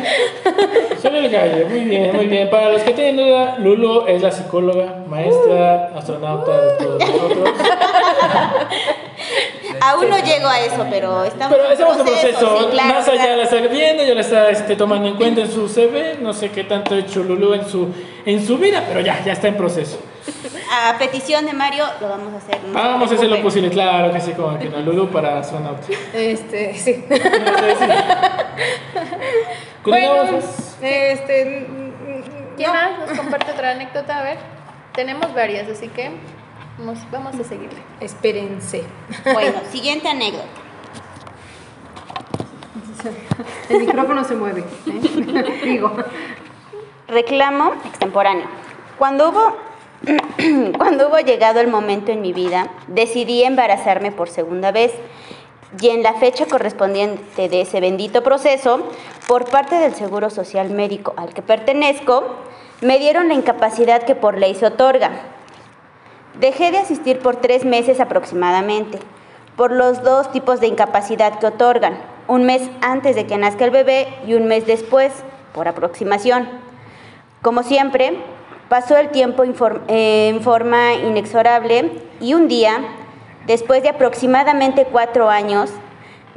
Solo 1.02 1.18
el 1.18 1.30
gallo, 1.30 1.68
muy 1.68 1.82
bien, 1.82 2.16
muy 2.16 2.28
bien. 2.28 2.50
Para 2.50 2.70
los 2.70 2.84
que 2.84 2.94
tienen 2.94 3.18
duda, 3.18 3.58
Lulu 3.60 4.06
es 4.08 4.22
la 4.22 4.32
psicóloga, 4.32 5.04
maestra, 5.10 5.88
astronauta 5.98 6.52
de 6.62 6.78
todos 6.78 7.00
nosotros. 7.00 7.50
Aún 9.82 10.10
no 10.10 10.18
llego 10.20 10.48
a 10.48 10.62
eso, 10.62 10.86
pero 10.90 11.26
estamos, 11.26 11.58
Pero 11.58 11.72
estamos 11.72 11.98
en 11.98 12.06
proceso. 12.06 12.60
sí, 12.60 12.66
claro, 12.72 12.94
Más 12.94 13.08
allá 13.10 13.24
claro. 13.24 13.38
la 13.38 13.44
está 13.44 13.58
viendo, 13.58 14.04
ya 14.04 14.14
la 14.14 14.22
está 14.22 14.50
este, 14.50 14.76
tomando 14.78 15.10
en 15.10 15.16
cuenta 15.16 15.42
en 15.42 15.52
su 15.52 15.68
CV. 15.68 16.18
No 16.22 16.34
sé 16.34 16.50
qué 16.50 16.64
tanto 16.64 16.96
ha 16.96 17.00
hecho 17.00 17.24
Lulu 17.24 17.56
en 17.56 17.68
su, 17.68 17.90
en 18.26 18.46
su 18.46 18.58
vida, 18.58 18.86
pero 18.88 19.02
ya, 19.02 19.22
ya 19.26 19.34
está 19.34 19.50
en 19.50 19.58
proceso. 19.58 20.00
A 20.72 20.98
petición 20.98 21.46
de 21.46 21.54
Mario 21.54 21.86
lo 22.00 22.10
vamos 22.10 22.34
a 22.34 22.38
hacer. 22.38 22.64
no 22.64 22.74
se 22.74 22.88
Vamos 22.88 23.12
a 23.12 23.16
hacer 23.16 23.30
lo 23.30 23.42
posible, 23.42 23.70
claro 23.70 24.14
que 24.14 24.22
sí, 24.22 24.32
como 24.34 24.58
que 24.58 24.70
no. 24.70 24.80
Lulu 24.82 25.10
para 25.10 25.40
astronauta. 25.40 25.88
Este, 26.14 26.74
sí. 26.76 27.06
Bueno, 29.84 30.14
pues. 30.30 30.78
este. 30.80 31.68
mm, 31.68 31.74
mm, 31.74 32.56
¿Quién 32.56 32.68
no. 32.68 32.74
más 32.76 33.00
nos 33.00 33.18
comparte 33.18 33.52
otra 33.52 33.72
anécdota? 33.72 34.20
A 34.20 34.22
ver, 34.22 34.38
tenemos 34.94 35.34
varias, 35.34 35.68
así 35.68 35.88
que 35.88 36.12
vamos, 36.78 37.00
vamos 37.12 37.40
a 37.40 37.44
seguirle. 37.44 37.80
Espérense. 38.00 38.84
Bueno, 39.34 39.60
siguiente 39.72 40.08
anécdota. 40.08 40.46
El 43.70 43.80
micrófono 43.80 44.24
se 44.24 44.36
mueve. 44.36 44.64
¿eh? 44.86 45.62
Digo. 45.64 45.96
Reclamo 47.08 47.74
extemporáneo. 47.86 48.46
Cuando 48.98 49.30
hubo, 49.30 49.58
cuando 50.78 51.10
hubo 51.10 51.20
llegado 51.20 51.60
el 51.60 51.68
momento 51.68 52.12
en 52.12 52.22
mi 52.22 52.34
vida, 52.34 52.70
decidí 52.88 53.44
embarazarme 53.44 54.12
por 54.12 54.30
segunda 54.30 54.72
vez 54.72 54.92
y 55.80 55.90
en 55.90 56.02
la 56.02 56.14
fecha 56.16 56.48
correspondiente 56.48 57.48
de 57.48 57.62
ese 57.62 57.80
bendito 57.80 58.24
proceso, 58.24 58.88
por 59.28 59.50
parte 59.50 59.76
del 59.76 59.94
Seguro 59.94 60.30
Social 60.30 60.72
Médico 60.72 61.14
al 61.18 61.34
que 61.34 61.42
pertenezco, 61.42 62.24
me 62.82 62.98
dieron 62.98 63.28
la 63.28 63.36
incapacidad 63.36 64.04
que 64.04 64.16
por 64.16 64.38
ley 64.38 64.56
se 64.56 64.66
otorga. 64.66 65.12
Dejé 66.40 66.72
de 66.72 66.80
asistir 66.80 67.20
por 67.20 67.36
tres 67.36 67.64
meses 67.64 68.00
aproximadamente, 68.00 68.98
por 69.56 69.72
los 69.72 70.02
dos 70.02 70.32
tipos 70.32 70.60
de 70.60 70.68
incapacidad 70.68 71.38
que 71.38 71.46
otorgan, 71.46 71.98
un 72.28 72.46
mes 72.46 72.64
antes 72.82 73.16
de 73.16 73.28
que 73.28 73.38
nazca 73.38 73.66
el 73.66 73.72
bebé 73.72 74.08
y 74.26 74.34
un 74.34 74.48
mes 74.48 74.66
después, 74.66 75.14
por 75.54 75.68
aproximación. 75.68 76.50
Como 77.42 77.64
siempre, 77.64 78.18
pasó 78.72 78.96
el 78.96 79.10
tiempo 79.10 79.44
eh, 79.90 80.30
en 80.30 80.42
forma 80.42 80.94
inexorable 80.94 81.92
y 82.22 82.36
un 82.36 82.48
día, 82.48 82.78
después 83.46 83.84
de 83.84 83.90
aproximadamente 83.90 84.86
cuatro 84.90 85.30
años, 85.30 85.72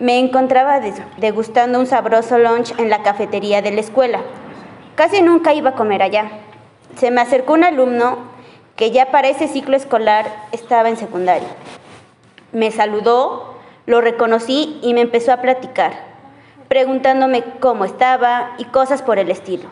me 0.00 0.18
encontraba 0.18 0.80
degustando 1.16 1.78
un 1.78 1.86
sabroso 1.86 2.36
lunch 2.38 2.74
en 2.80 2.90
la 2.90 3.04
cafetería 3.04 3.62
de 3.62 3.70
la 3.70 3.80
escuela. 3.80 4.18
Casi 4.96 5.22
nunca 5.22 5.54
iba 5.54 5.70
a 5.70 5.74
comer 5.76 6.02
allá. 6.02 6.28
Se 6.96 7.12
me 7.12 7.20
acercó 7.20 7.52
un 7.52 7.62
alumno 7.62 8.18
que 8.74 8.90
ya 8.90 9.12
para 9.12 9.28
ese 9.28 9.46
ciclo 9.46 9.76
escolar 9.76 10.26
estaba 10.50 10.88
en 10.88 10.96
secundaria. 10.96 11.46
Me 12.50 12.72
saludó, 12.72 13.58
lo 13.86 14.00
reconocí 14.00 14.80
y 14.82 14.92
me 14.92 15.02
empezó 15.02 15.30
a 15.30 15.40
platicar, 15.40 15.92
preguntándome 16.66 17.44
cómo 17.60 17.84
estaba 17.84 18.56
y 18.58 18.64
cosas 18.64 19.02
por 19.02 19.20
el 19.20 19.30
estilo, 19.30 19.68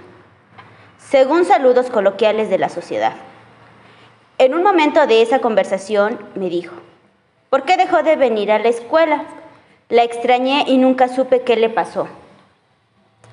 según 1.12 1.45
saludos 1.45 1.90
coloquiales 1.90 2.49
de 2.49 2.57
la 2.57 2.71
sociedad. 2.71 3.12
En 4.38 4.54
un 4.54 4.62
momento 4.62 5.07
de 5.07 5.21
esa 5.21 5.40
conversación 5.40 6.19
me 6.37 6.49
dijo, 6.49 6.75
¿por 7.50 7.64
qué 7.64 7.76
dejó 7.76 8.02
de 8.02 8.16
venir 8.16 8.50
a 8.50 8.59
la 8.59 8.71
escuela? 8.71 9.25
La 9.90 10.04
extrañé 10.04 10.64
y 10.66 10.78
nunca 10.78 11.09
supe 11.09 11.42
qué 11.42 11.57
le 11.57 11.69
pasó. 11.69 12.09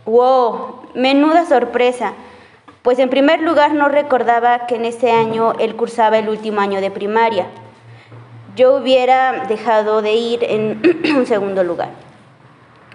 ¡Wow! 0.03 0.89
Menuda 0.93 1.45
sorpresa. 1.45 2.15
Pues 2.81 2.99
en 2.99 3.09
primer 3.09 3.41
lugar 3.41 3.73
no 3.73 3.87
recordaba 3.87 4.67
que 4.67 4.75
en 4.75 4.83
ese 4.83 5.13
año 5.13 5.53
él 5.57 5.77
cursaba 5.77 6.17
el 6.17 6.27
último 6.27 6.59
año 6.59 6.81
de 6.81 6.91
primaria. 6.91 7.45
Yo 8.57 8.75
hubiera 8.75 9.45
dejado 9.47 10.01
de 10.01 10.15
ir 10.15 10.43
en 10.43 10.81
un 11.15 11.25
segundo 11.25 11.63
lugar. 11.63 11.91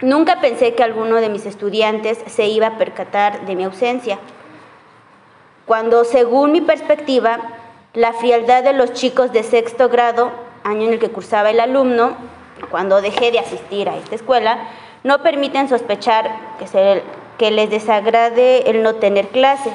Nunca 0.03 0.43
pensé 0.43 0.75
que 0.75 0.83
alguno 0.83 1.23
de 1.23 1.31
mis 1.31 1.47
estudiantes 1.47 2.19
se 2.27 2.49
iba 2.49 2.67
a 2.67 2.77
percatar 2.77 3.47
de 3.47 3.57
mi 3.57 3.65
ausencia, 3.65 4.19
cuando 5.67 6.05
según 6.05 6.53
mi 6.53 6.61
perspectiva, 6.61 7.39
la 7.95 8.13
frialdad 8.13 8.65
de 8.65 8.73
los 8.73 8.93
chicos 8.93 9.33
de 9.33 9.43
sexto 9.43 9.89
grado, 9.89 10.31
año 10.63 10.87
en 10.87 10.95
el 10.95 10.99
que 10.99 11.11
cursaba 11.11 11.51
el 11.51 11.61
alumno, 11.61 12.17
cuando 12.71 13.01
dejé 13.01 13.31
de 13.31 13.39
asistir 13.39 13.89
a 13.89 13.97
esta 13.97 14.15
escuela, 14.15 14.59
no 15.05 15.23
permiten 15.23 15.69
sospechar 15.69 16.31
que, 16.59 17.03
que 17.39 17.51
les 17.51 17.71
desagrade 17.71 18.71
el 18.71 18.83
no 18.83 18.97
tener 18.97 19.29
clase. 19.29 19.71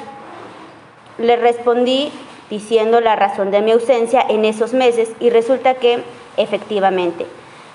Le 1.18 1.36
respondí 1.36 2.12
diciendo 2.50 3.00
la 3.00 3.16
razón 3.16 3.50
de 3.50 3.62
mi 3.62 3.72
ausencia 3.72 4.24
en 4.28 4.44
esos 4.44 4.74
meses 4.74 5.12
y 5.20 5.30
resulta 5.30 5.74
que, 5.74 6.02
efectivamente, 6.36 7.26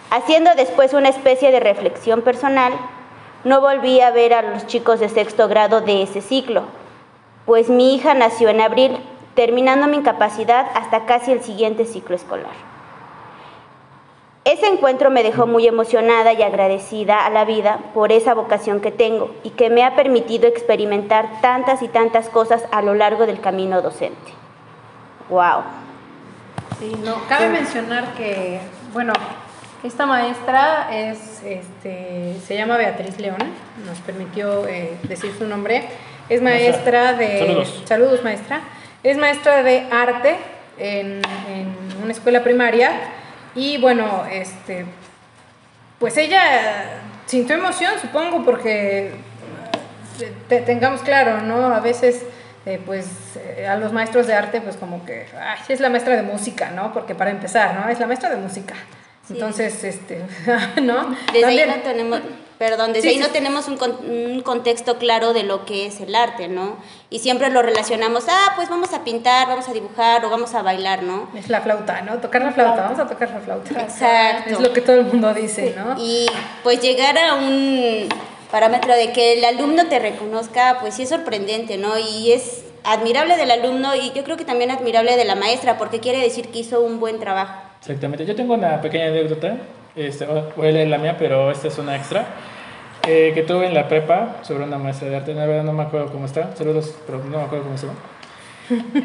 haciendo 0.09 0.53
después 0.55 0.93
una 0.93 1.09
especie 1.09 1.51
de 1.51 1.59
reflexión 1.59 2.21
personal, 2.21 2.73
no 3.43 3.61
volví 3.61 4.01
a 4.01 4.11
ver 4.11 4.33
a 4.33 4.41
los 4.41 4.67
chicos 4.67 4.99
de 4.99 5.09
sexto 5.09 5.47
grado 5.47 5.81
de 5.81 6.01
ese 6.01 6.21
ciclo, 6.21 6.63
pues 7.45 7.69
mi 7.69 7.95
hija 7.95 8.13
nació 8.13 8.49
en 8.49 8.61
abril, 8.61 8.97
terminando 9.35 9.87
mi 9.87 9.97
incapacidad 9.97 10.67
hasta 10.73 11.05
casi 11.05 11.31
el 11.31 11.41
siguiente 11.41 11.85
ciclo 11.85 12.15
escolar. 12.15 12.75
Ese 14.45 14.67
encuentro 14.67 15.09
me 15.09 15.23
dejó 15.23 15.47
muy 15.47 15.65
emocionada 15.65 16.31
y 16.33 16.43
agradecida 16.43 17.25
a 17.25 17.31
la 17.31 17.45
vida 17.45 17.79
por 17.95 18.11
esa 18.11 18.35
vocación 18.35 18.79
que 18.79 18.91
tengo 18.91 19.33
y 19.43 19.49
que 19.49 19.71
me 19.71 19.83
ha 19.83 19.95
permitido 19.95 20.47
experimentar 20.47 21.41
tantas 21.41 21.81
y 21.81 21.87
tantas 21.87 22.29
cosas 22.29 22.63
a 22.71 22.83
lo 22.83 22.93
largo 22.93 23.25
del 23.25 23.41
camino 23.41 23.81
docente. 23.81 24.33
¡Wow! 25.29 25.63
Sí, 26.79 26.95
no, 27.03 27.15
cabe 27.27 27.49
mencionar 27.49 28.13
que, 28.13 28.59
bueno, 28.93 29.13
esta 29.83 30.05
maestra 30.05 30.89
es, 30.91 31.41
este, 31.43 32.35
se 32.45 32.55
llama 32.55 32.77
Beatriz 32.77 33.19
León, 33.19 33.39
nos 33.83 33.97
permitió 33.99 34.67
eh, 34.67 34.97
decir 35.03 35.33
su 35.37 35.47
nombre. 35.47 35.87
Es 36.29 36.41
maestra 36.41 37.13
de. 37.13 37.39
Saludos. 37.39 37.83
Saludos, 37.85 38.23
maestra. 38.23 38.61
Es 39.03 39.17
maestra 39.17 39.61
de 39.63 39.87
arte 39.91 40.35
en, 40.77 41.21
en 41.49 41.75
una 42.03 42.11
escuela 42.11 42.43
primaria 42.43 42.91
y 43.53 43.77
bueno, 43.77 44.25
este, 44.31 44.85
pues 45.99 46.17
ella 46.17 46.41
sintió 47.27 47.55
emoción, 47.55 47.93
supongo, 48.01 48.43
porque 48.43 49.11
te- 50.49 50.61
tengamos 50.61 51.01
claro, 51.01 51.41
¿no? 51.41 51.67
A 51.73 51.79
veces, 51.79 52.23
eh, 52.65 52.81
pues, 52.85 53.07
eh, 53.37 53.67
a 53.67 53.75
los 53.77 53.93
maestros 53.93 54.25
de 54.27 54.33
arte, 54.33 54.59
pues 54.61 54.75
como 54.77 55.05
que, 55.05 55.27
ay, 55.39 55.59
es 55.69 55.79
la 55.79 55.89
maestra 55.89 56.15
de 56.15 56.23
música, 56.23 56.71
¿no? 56.71 56.91
Porque 56.91 57.13
para 57.15 57.29
empezar, 57.29 57.75
¿no? 57.75 57.87
Es 57.89 57.99
la 57.99 58.07
maestra 58.07 58.29
de 58.31 58.37
música. 58.37 58.73
Sí. 59.27 59.33
Entonces, 59.33 59.83
este, 59.83 60.21
¿no? 60.81 61.15
Desde 61.31 61.45
ahí 61.45 61.57
También- 61.57 61.69
no 61.69 61.75
tenemos, 61.77 62.21
perdón, 62.57 62.93
desde 62.93 63.01
Sí, 63.03 63.07
ahí 63.09 63.15
sí, 63.15 63.19
no 63.21 63.29
tenemos 63.29 63.67
un, 63.67 63.77
con- 63.77 63.97
un 64.09 64.41
contexto 64.41 64.97
claro 64.97 65.33
de 65.33 65.43
lo 65.43 65.65
que 65.65 65.85
es 65.87 65.99
el 66.01 66.15
arte, 66.15 66.47
¿no? 66.47 66.77
Y 67.09 67.19
siempre 67.19 67.49
lo 67.49 67.61
relacionamos, 67.61 68.25
ah, 68.29 68.53
pues 68.55 68.69
vamos 68.69 68.93
a 68.93 69.03
pintar, 69.03 69.47
vamos 69.47 69.67
a 69.69 69.73
dibujar 69.73 70.23
o 70.25 70.29
vamos 70.29 70.53
a 70.55 70.61
bailar, 70.61 71.03
¿no? 71.03 71.29
Es 71.35 71.49
la 71.49 71.61
flauta, 71.61 72.01
¿no? 72.01 72.17
Tocar 72.19 72.41
la 72.43 72.51
flauta, 72.51 72.81
vamos 72.83 72.99
a 72.99 73.07
tocar 73.07 73.29
la 73.31 73.39
flauta. 73.39 73.81
Exacto. 73.81 74.53
Es 74.53 74.59
lo 74.59 74.71
que 74.73 74.81
todo 74.81 74.95
el 74.97 75.05
mundo 75.05 75.33
dice, 75.33 75.73
¿no? 75.77 75.95
Y 75.97 76.27
pues 76.63 76.81
llegar 76.81 77.17
a 77.17 77.35
un 77.35 78.07
parámetro 78.51 78.93
de 78.95 79.11
que 79.11 79.33
el 79.37 79.45
alumno 79.45 79.87
te 79.87 79.99
reconozca, 79.99 80.77
pues 80.79 80.93
sí 80.95 81.03
es 81.03 81.09
sorprendente, 81.09 81.77
¿no? 81.77 81.97
Y 81.97 82.31
es 82.31 82.63
admirable 82.83 83.35
del 83.35 83.51
alumno 83.51 83.95
y 83.95 84.11
yo 84.11 84.23
creo 84.23 84.37
que 84.37 84.45
también 84.45 84.71
admirable 84.71 85.17
de 85.17 85.25
la 85.25 85.35
maestra, 85.35 85.77
porque 85.77 85.99
quiere 85.99 86.19
decir 86.19 86.49
que 86.49 86.59
hizo 86.59 86.81
un 86.81 86.99
buen 86.99 87.19
trabajo. 87.19 87.53
Exactamente. 87.85 88.25
Yo 88.25 88.35
tengo 88.35 88.55
una 88.55 88.81
pequeña 88.81 89.07
anécdota. 89.07 89.57
Este, 89.95 90.25
voy 90.25 90.67
a 90.67 90.71
leer 90.71 90.87
la 90.87 90.97
mía, 90.97 91.15
pero 91.19 91.51
esta 91.51 91.67
es 91.67 91.77
una 91.77 91.95
extra. 91.95 92.25
eh, 93.07 93.31
que 93.35 93.43
tuve 93.43 93.67
en 93.67 93.75
la 93.75 93.87
prepa 93.87 94.37
sobre 94.41 94.63
una 94.63 94.77
maestra 94.79 95.07
de 95.09 95.17
arte. 95.17 95.33
La 95.35 95.45
verdad 95.45 95.63
no 95.63 95.73
me 95.73 95.83
acuerdo 95.83 96.11
cómo 96.11 96.25
está. 96.25 96.55
Saludos, 96.55 96.95
pero 97.05 97.19
no 97.19 97.37
me 97.37 97.43
acuerdo 97.43 97.65
cómo 97.65 97.77
se 97.77 97.85
llama. 97.87 97.99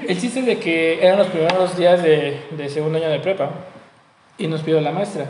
El 0.08 0.18
chiste 0.18 0.40
es 0.40 0.46
de 0.46 0.58
que 0.58 1.04
eran 1.04 1.18
los 1.18 1.26
primeros 1.26 1.76
días 1.76 2.02
de, 2.02 2.40
de 2.52 2.68
segundo 2.70 2.96
año 2.98 3.10
de 3.10 3.20
prepa 3.20 3.50
y 4.38 4.46
nos 4.46 4.62
pidió 4.62 4.80
la 4.80 4.92
maestra. 4.92 5.26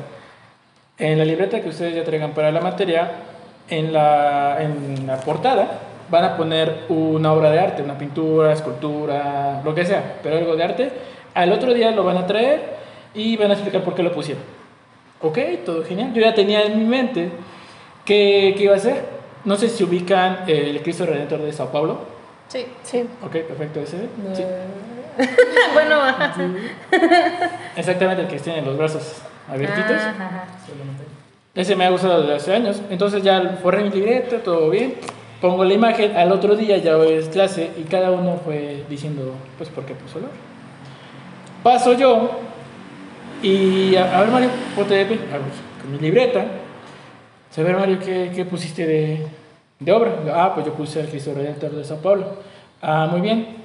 En 0.99 1.19
la 1.19 1.25
libreta 1.25 1.61
que 1.61 1.69
ustedes 1.71 1.95
ya 1.97 2.04
traigan 2.04 2.33
para 2.33 2.52
la 2.52 2.61
materia, 2.61 3.11
en 3.69 3.92
la, 3.92 4.59
en 4.61 5.07
la 5.07 5.16
portada 5.16 5.80
van 6.09 6.25
a 6.25 6.37
poner 6.37 6.85
una 6.88 7.33
obra 7.33 7.50
de 7.50 7.59
arte, 7.59 7.83
una 7.83 7.97
pintura, 7.99 8.52
escultura, 8.52 9.61
lo 9.64 9.75
que 9.75 9.85
sea, 9.85 10.19
pero 10.23 10.37
algo 10.38 10.54
de 10.54 10.62
arte. 10.64 10.92
Al 11.35 11.52
otro 11.52 11.73
día 11.75 11.90
lo 11.90 12.04
van 12.04 12.19
a 12.19 12.26
traer 12.26 12.79
y 13.14 13.37
van 13.37 13.50
a 13.50 13.55
explicar 13.55 13.83
por 13.83 13.95
qué 13.95 14.02
lo 14.02 14.12
pusieron. 14.12 14.43
Ok, 15.21 15.38
todo 15.64 15.85
genial. 15.85 16.12
Yo 16.14 16.23
ya 16.23 16.35
tenía 16.35 16.62
en 16.62 16.79
mi 16.79 16.85
mente 16.85 17.31
qué, 18.05 18.55
qué 18.57 18.64
iba 18.64 18.75
a 18.75 18.76
hacer. 18.76 19.05
No 19.45 19.57
sé 19.57 19.69
si 19.69 19.85
ubican 19.85 20.45
el 20.47 20.83
Cristo 20.83 21.07
Redentor 21.07 21.43
de 21.43 21.52
Sao 21.52 21.71
Paulo. 21.71 21.99
Sí, 22.49 22.67
sí. 22.83 23.05
Ok, 23.23 23.33
perfecto, 23.33 23.81
ese. 23.81 24.09
Sí. 24.35 24.45
bueno. 25.75 26.00
Exactamente 27.76 28.23
el 28.23 28.29
que 28.29 28.38
tiene 28.38 28.62
los 28.62 28.76
brazos 28.76 29.23
abiertitos. 29.49 29.97
Ajá. 29.97 30.47
Ese 31.55 31.75
me 31.75 31.85
ha 31.85 31.90
gustado 31.90 32.23
desde 32.23 32.35
hace 32.37 32.55
años. 32.55 32.81
Entonces 32.90 33.23
ya 33.23 33.59
forré 33.62 33.83
mi 33.83 33.90
libreta, 33.90 34.38
todo 34.38 34.71
bien. 34.71 34.95
Pongo 35.40 35.64
la 35.64 35.75
imagen, 35.75 36.17
al 36.17 36.31
otro 36.33 36.55
día 36.55 36.76
ya 36.79 36.97
es 36.99 37.29
clase 37.29 37.71
y 37.76 37.85
cada 37.85 38.11
uno 38.11 38.38
fue 38.45 38.85
diciendo, 38.88 39.35
pues, 39.57 39.71
por 39.71 39.85
qué 39.85 39.95
puso 39.95 40.19
el. 40.19 40.26
Paso 41.62 41.95
yo 41.95 42.31
y 43.42 43.97
a, 43.97 44.20
ver, 44.20 44.28
Mario, 44.28 44.50
ponte 44.75 45.06
con 45.06 45.92
mi 45.92 45.99
libreta. 45.99 46.44
A 47.56 47.62
ver, 47.62 47.76
Mario, 47.76 47.99
¿qué, 47.99 48.30
qué 48.35 48.44
pusiste 48.44 48.87
de, 48.87 49.26
de 49.78 49.92
obra? 49.92 50.12
Ah, 50.35 50.52
pues 50.54 50.66
yo 50.66 50.75
puse 50.75 51.00
el 51.00 51.09
Cristo 51.09 51.35
Redentor 51.35 51.73
de 51.73 51.85
Sao 51.85 51.99
Paulo. 51.99 52.26
Ah, 52.82 53.09
muy 53.11 53.20
bien. 53.20 53.56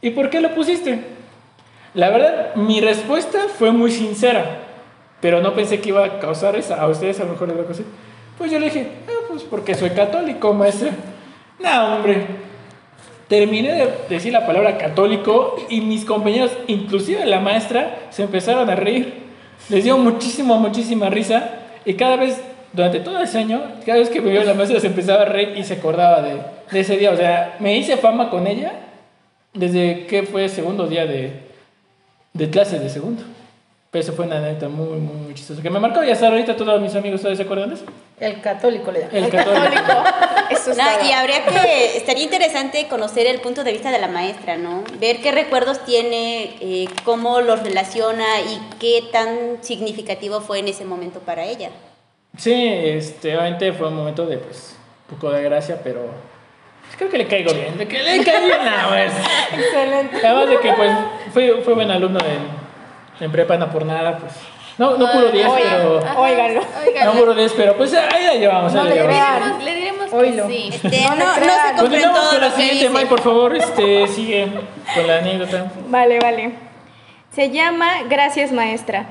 ¿Y 0.00 0.10
por 0.10 0.30
qué 0.30 0.40
lo 0.40 0.54
pusiste? 0.54 1.00
La 1.94 2.10
verdad, 2.10 2.54
mi 2.56 2.80
respuesta 2.80 3.46
fue 3.56 3.70
muy 3.70 3.90
sincera, 3.90 4.58
pero 5.20 5.40
no 5.40 5.54
pensé 5.54 5.80
que 5.80 5.90
iba 5.90 6.04
a 6.04 6.18
causar 6.18 6.56
esa. 6.56 6.80
A 6.80 6.88
ustedes 6.88 7.20
a 7.20 7.24
lo 7.24 7.32
mejor 7.32 7.48
les 7.48 7.58
va 7.58 7.62
a 7.62 7.66
causar. 7.66 7.86
Pues 8.36 8.50
yo 8.50 8.58
le 8.58 8.66
dije, 8.66 8.88
ah, 9.08 9.26
pues 9.28 9.42
porque 9.42 9.74
soy 9.74 9.90
católico, 9.90 10.52
maestra. 10.52 10.90
No, 11.60 11.96
hombre. 11.96 12.43
Terminé 13.28 13.72
de 13.72 13.90
decir 14.08 14.32
la 14.32 14.46
palabra 14.46 14.76
católico 14.76 15.56
y 15.70 15.80
mis 15.80 16.04
compañeros, 16.04 16.50
inclusive 16.66 17.24
la 17.24 17.40
maestra, 17.40 18.08
se 18.10 18.22
empezaron 18.22 18.68
a 18.68 18.74
reír. 18.74 19.14
Les 19.70 19.84
dio 19.84 19.96
muchísimo, 19.96 20.58
muchísima 20.58 21.08
risa 21.08 21.50
y 21.86 21.94
cada 21.94 22.16
vez, 22.16 22.40
durante 22.72 23.00
todo 23.00 23.20
ese 23.22 23.38
año, 23.38 23.62
cada 23.86 23.98
vez 23.98 24.10
que 24.10 24.20
me 24.20 24.30
vio 24.30 24.44
la 24.44 24.54
maestra 24.54 24.78
se 24.78 24.88
empezaba 24.88 25.22
a 25.22 25.26
reír 25.26 25.54
y 25.56 25.64
se 25.64 25.74
acordaba 25.74 26.20
de, 26.22 26.40
ese 26.78 26.98
día. 26.98 27.12
O 27.12 27.16
sea, 27.16 27.56
me 27.60 27.76
hice 27.76 27.96
fama 27.96 28.28
con 28.28 28.46
ella 28.46 28.72
desde 29.54 30.06
que 30.06 30.24
fue 30.24 30.48
segundo 30.48 30.86
día 30.86 31.06
de, 31.06 31.32
de 32.34 32.50
clase 32.50 32.78
de 32.78 32.90
segundo. 32.90 33.22
Pero 33.94 34.02
eso 34.02 34.12
fue 34.12 34.26
una 34.26 34.38
anécdota 34.38 34.68
muy, 34.68 34.98
muy, 34.98 35.16
muy 35.18 35.34
chistosa. 35.34 35.62
Que 35.62 35.70
me 35.70 35.78
marcó 35.78 36.02
y 36.02 36.10
hasta 36.10 36.26
ahorita 36.26 36.56
todos 36.56 36.80
mis 36.80 36.92
amigos 36.96 37.20
todavía 37.20 37.36
se 37.36 37.42
acuerdan 37.44 37.68
de 37.68 37.76
eso. 37.76 37.84
El 38.18 38.40
católico 38.40 38.90
le 38.90 39.02
llaman. 39.02 39.14
El 39.14 39.30
católico. 39.30 39.92
Eso 40.50 40.70
No, 40.74 41.08
y 41.08 41.12
habría 41.12 41.44
que, 41.44 41.96
estaría 41.96 42.24
interesante 42.24 42.88
conocer 42.88 43.28
el 43.28 43.40
punto 43.40 43.62
de 43.62 43.70
vista 43.70 43.92
de 43.92 44.00
la 44.00 44.08
maestra, 44.08 44.56
¿no? 44.56 44.82
Ver 44.98 45.18
qué 45.18 45.30
recuerdos 45.30 45.84
tiene, 45.84 46.56
eh, 46.60 46.88
cómo 47.04 47.40
los 47.40 47.62
relaciona 47.62 48.40
y 48.40 48.58
qué 48.80 49.04
tan 49.12 49.58
significativo 49.60 50.40
fue 50.40 50.58
en 50.58 50.66
ese 50.66 50.84
momento 50.84 51.20
para 51.20 51.44
ella. 51.44 51.70
Sí, 52.36 52.52
este, 52.52 53.36
obviamente 53.36 53.72
fue 53.74 53.86
un 53.86 53.94
momento 53.94 54.26
de, 54.26 54.38
pues, 54.38 54.74
un 55.08 55.14
poco 55.14 55.30
de 55.30 55.40
gracia, 55.44 55.78
pero 55.84 56.00
pues, 56.82 56.96
creo 56.96 57.10
que 57.10 57.18
le 57.18 57.28
caigo 57.28 57.54
bien. 57.54 57.78
De 57.78 57.86
que 57.86 58.02
le 58.02 58.24
caigo 58.24 58.46
bien 58.46 58.64
la 58.64 58.86
maestra. 58.90 59.24
Excelente. 59.56 60.16
Además 60.16 60.48
de 60.48 60.58
que, 60.58 60.72
pues, 60.72 60.90
fue, 61.32 61.62
fue 61.62 61.74
buen 61.74 61.92
alumno 61.92 62.18
en, 62.18 62.63
en 63.20 63.32
prepa, 63.32 63.56
no 63.56 63.70
por 63.70 63.84
nada, 63.84 64.18
pues. 64.18 64.32
No, 64.76 64.96
no 64.96 65.08
puro 65.12 65.30
10, 65.30 65.46
pero... 65.56 66.02
Óigalo. 66.20 66.60
No 67.04 67.12
puro 67.12 67.32
10, 67.34 67.52
pero 67.56 67.76
pues 67.76 67.94
ahí 67.94 68.24
la 68.24 68.34
llevamos, 68.34 68.72
ahí 68.74 68.78
No 68.78 68.84
la 68.84 68.90
le 68.90 68.94
llevamos. 68.96 69.18
diremos- 69.18 69.62
le 69.62 69.74
diremos 69.76 70.12
Oílo. 70.12 70.48
sí. 70.48 70.70
Este, 70.72 71.00
No 71.02 71.14
no, 71.14 71.26
no, 71.26 71.34
se 71.34 71.80
Continuamos 71.80 72.20
todo 72.20 72.30
con 72.30 72.40
la 72.40 72.48
lo 72.48 72.54
que 72.54 72.60
siguiente, 72.60 72.82
dice. 72.84 72.90
May, 72.90 73.04
por 73.06 73.20
favor, 73.20 73.56
este, 73.56 74.08
sigue 74.08 74.48
con 74.94 75.06
la 75.06 75.18
anécdota. 75.18 75.66
Vale, 75.88 76.18
vale. 76.18 76.50
Se 77.32 77.50
llama 77.50 77.88
Gracias 78.08 78.50
Maestra. 78.50 79.06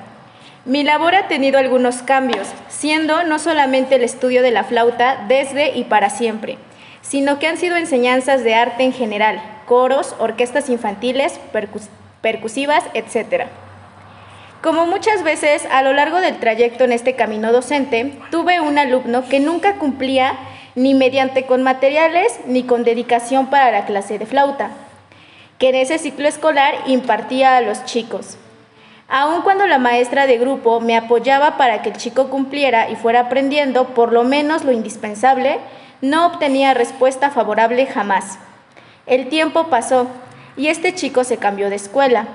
Mi 0.65 0.83
labor 0.83 1.15
ha 1.15 1.27
tenido 1.29 1.57
algunos 1.59 2.01
cambios, 2.03 2.47
siendo 2.69 3.23
no 3.23 3.39
solamente 3.39 3.95
el 3.95 4.03
estudio 4.03 4.41
de 4.41 4.51
la 4.51 4.63
flauta 4.65 5.23
desde 5.29 5.77
y 5.77 5.85
para 5.85 6.09
siempre, 6.09 6.57
sino 7.01 7.39
que 7.39 7.47
han 7.47 7.57
sido 7.57 7.75
enseñanzas 7.77 8.43
de 8.43 8.55
arte 8.55 8.83
en 8.83 8.91
general, 8.93 9.41
coros, 9.65 10.13
orquestas 10.19 10.69
infantiles, 10.69 11.39
percus- 11.53 11.89
percusivas, 12.21 12.83
etc. 12.93 13.45
Como 14.63 14.85
muchas 14.85 15.23
veces 15.23 15.67
a 15.69 15.81
lo 15.81 15.91
largo 15.91 16.21
del 16.21 16.39
trayecto 16.39 16.85
en 16.85 16.93
este 16.93 17.15
camino 17.15 17.51
docente, 17.51 18.13
tuve 18.31 18.61
un 18.61 18.77
alumno 18.77 19.27
que 19.27 19.41
nunca 19.41 19.75
cumplía 19.75 20.37
ni 20.73 20.93
mediante 20.93 21.45
con 21.45 21.61
materiales 21.63 22.39
ni 22.47 22.63
con 22.63 22.85
dedicación 22.85 23.47
para 23.47 23.71
la 23.71 23.85
clase 23.85 24.17
de 24.17 24.25
flauta 24.25 24.71
que 25.59 25.69
en 25.69 25.75
ese 25.75 25.97
ciclo 25.97 26.27
escolar 26.27 26.73
impartía 26.87 27.57
a 27.57 27.61
los 27.61 27.85
chicos. 27.85 28.37
Aun 29.07 29.41
cuando 29.41 29.67
la 29.67 29.79
maestra 29.79 30.27
de 30.27 30.37
grupo 30.37 30.79
me 30.79 30.97
apoyaba 30.97 31.57
para 31.57 31.81
que 31.81 31.89
el 31.89 31.97
chico 31.97 32.29
cumpliera 32.29 32.89
y 32.89 32.95
fuera 32.95 33.21
aprendiendo 33.21 33.89
por 33.89 34.11
lo 34.11 34.23
menos 34.23 34.63
lo 34.63 34.71
indispensable, 34.71 35.59
no 36.01 36.25
obtenía 36.25 36.73
respuesta 36.73 37.29
favorable 37.29 37.85
jamás. 37.85 38.39
El 39.05 39.29
tiempo 39.29 39.67
pasó 39.67 40.07
y 40.57 40.67
este 40.67 40.95
chico 40.95 41.23
se 41.23 41.37
cambió 41.37 41.69
de 41.69 41.75
escuela. 41.75 42.27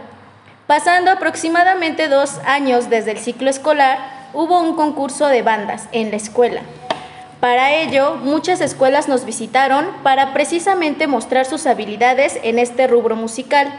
Pasando 0.69 1.11
aproximadamente 1.11 2.09
dos 2.09 2.41
años 2.45 2.91
desde 2.91 3.13
el 3.13 3.19
ciclo 3.19 3.49
escolar, 3.49 4.29
hubo 4.35 4.61
un 4.61 4.77
concurso 4.77 5.29
de 5.29 5.41
bandas 5.41 5.89
en 5.93 6.11
la 6.11 6.19
escuela. 6.19 6.61
Para 7.41 7.73
ello, 7.73 8.17
muchas 8.17 8.61
escuelas 8.61 9.09
nos 9.09 9.25
visitaron 9.25 9.87
para 10.03 10.35
precisamente 10.35 11.07
mostrar 11.07 11.47
sus 11.47 11.67
habilidades 11.67 12.39
en 12.43 12.59
este 12.59 12.87
rubro 12.87 13.17
musical. 13.17 13.73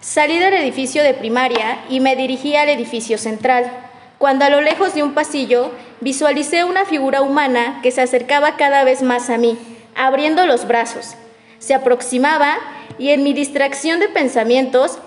Salí 0.00 0.38
del 0.38 0.52
edificio 0.52 1.02
de 1.02 1.14
primaria 1.14 1.78
y 1.88 2.00
me 2.00 2.14
dirigí 2.14 2.56
al 2.56 2.68
edificio 2.68 3.16
central, 3.16 3.72
cuando 4.18 4.44
a 4.44 4.50
lo 4.50 4.60
lejos 4.60 4.92
de 4.92 5.02
un 5.02 5.14
pasillo 5.14 5.72
visualicé 6.02 6.64
una 6.64 6.84
figura 6.84 7.22
humana 7.22 7.80
que 7.82 7.90
se 7.90 8.02
acercaba 8.02 8.58
cada 8.58 8.84
vez 8.84 9.00
más 9.00 9.30
a 9.30 9.38
mí, 9.38 9.58
abriendo 9.96 10.44
los 10.44 10.66
brazos. 10.68 11.16
Se 11.62 11.74
aproximaba 11.74 12.58
y 12.98 13.10
en 13.10 13.22
mi 13.22 13.32
distracción 13.34 14.00
de 14.00 14.08
pensamientos, 14.08 14.98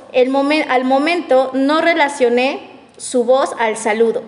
al 0.69 0.85
momento 0.85 1.51
no 1.53 1.81
relacioné 1.81 2.61
su 2.95 3.25
voz 3.25 3.51
al 3.59 3.75
saludo, 3.75 4.23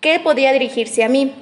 que 0.00 0.18
podía 0.18 0.52
dirigirse 0.52 1.04
a 1.04 1.08
mí. 1.08 1.32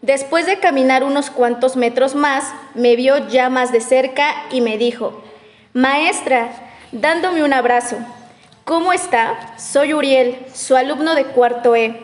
Después 0.00 0.46
de 0.46 0.60
caminar 0.60 1.02
unos 1.02 1.30
cuantos 1.30 1.74
metros 1.74 2.14
más, 2.14 2.44
me 2.76 2.94
vio 2.94 3.26
ya 3.30 3.50
más 3.50 3.72
de 3.72 3.80
cerca 3.80 4.32
y 4.52 4.60
me 4.60 4.78
dijo, 4.78 5.20
Maestra, 5.72 6.48
dándome 6.92 7.42
un 7.42 7.52
abrazo, 7.52 7.96
¿cómo 8.64 8.92
está? 8.92 9.58
Soy 9.58 9.92
Uriel, 9.92 10.38
su 10.54 10.76
alumno 10.76 11.16
de 11.16 11.24
cuarto 11.24 11.74
E, 11.74 12.00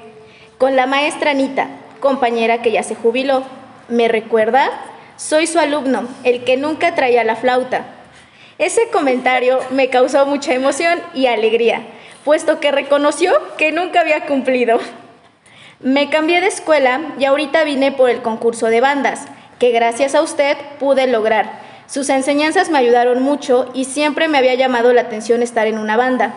con 0.59 0.75
la 0.75 0.87
maestra 0.87 1.30
Anita, 1.30 1.68
compañera 2.00 2.62
que 2.62 2.73
ya 2.73 2.83
se 2.83 2.97
jubiló. 2.97 3.45
¿Me 3.88 4.09
recuerda? 4.09 4.71
Soy 5.18 5.48
su 5.48 5.58
alumno, 5.58 6.06
el 6.22 6.44
que 6.44 6.56
nunca 6.56 6.94
traía 6.94 7.25
la 7.25 7.34
flauta. 7.34 7.87
Ese 8.58 8.88
comentario 8.92 9.58
me 9.70 9.90
causó 9.90 10.25
mucha 10.26 10.54
emoción 10.54 11.00
y 11.12 11.26
alegría, 11.26 11.82
puesto 12.25 12.60
que 12.60 12.70
reconoció 12.70 13.32
que 13.56 13.72
nunca 13.72 14.00
había 14.00 14.26
cumplido. 14.26 14.78
Me 15.80 16.08
cambié 16.08 16.40
de 16.40 16.46
escuela 16.46 17.00
y 17.18 17.25
ahorita 17.25 17.64
vine 17.64 17.90
por 17.90 18.10
el 18.10 18.22
concurso 18.22 18.66
de 18.66 18.80
bandas, 18.80 19.26
que 19.58 19.72
gracias 19.72 20.14
a 20.14 20.22
usted 20.22 20.56
pude 20.78 21.08
lograr. 21.08 21.50
Sus 21.88 22.10
enseñanzas 22.10 22.70
me 22.70 22.78
ayudaron 22.78 23.20
mucho 23.20 23.72
y 23.75 23.87
siempre 23.87 24.28
me 24.28 24.38
había 24.38 24.54
llamado 24.54 24.92
la 24.92 25.00
atención 25.00 25.42
estar 25.42 25.66
en 25.66 25.78
una 25.78 25.96
banda. 25.96 26.32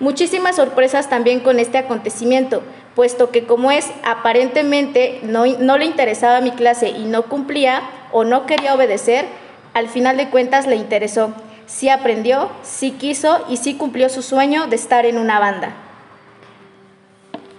Muchísimas 0.00 0.56
sorpresas 0.56 1.08
también 1.08 1.38
con 1.38 1.60
este 1.60 1.78
acontecimiento, 1.78 2.64
puesto 2.96 3.30
que 3.30 3.44
como 3.44 3.70
es 3.70 3.92
aparentemente 4.02 5.20
no, 5.22 5.46
no 5.46 5.78
le 5.78 5.84
interesaba 5.84 6.40
mi 6.40 6.50
clase 6.50 6.88
y 6.88 7.04
no 7.04 7.26
cumplía 7.26 7.82
o 8.14 8.22
no 8.22 8.46
quería 8.46 8.74
obedecer, 8.74 9.26
al 9.74 9.88
final 9.88 10.16
de 10.16 10.30
cuentas 10.30 10.68
le 10.68 10.76
interesó. 10.76 11.34
Sí 11.66 11.88
aprendió, 11.88 12.48
sí 12.62 12.92
quiso 12.92 13.44
y 13.48 13.56
sí 13.56 13.74
cumplió 13.74 14.08
su 14.08 14.22
sueño 14.22 14.68
de 14.68 14.76
estar 14.76 15.04
en 15.04 15.18
una 15.18 15.40
banda. 15.40 15.72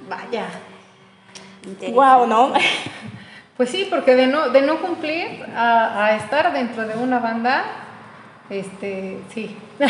Vaya. 0.10 0.46
Wow, 1.92 2.26
¿no? 2.26 2.54
Pues 3.58 3.70
sí, 3.70 3.88
porque 3.90 4.16
de 4.18 4.28
no, 4.28 4.50
de 4.50 4.62
no 4.62 4.82
cumplir 4.82 5.46
a, 5.56 6.08
a 6.08 6.18
estar 6.18 6.52
dentro 6.52 6.86
de 6.86 6.96
una 6.96 7.20
banda, 7.20 7.64
este, 8.50 9.20
sí. 9.34 9.56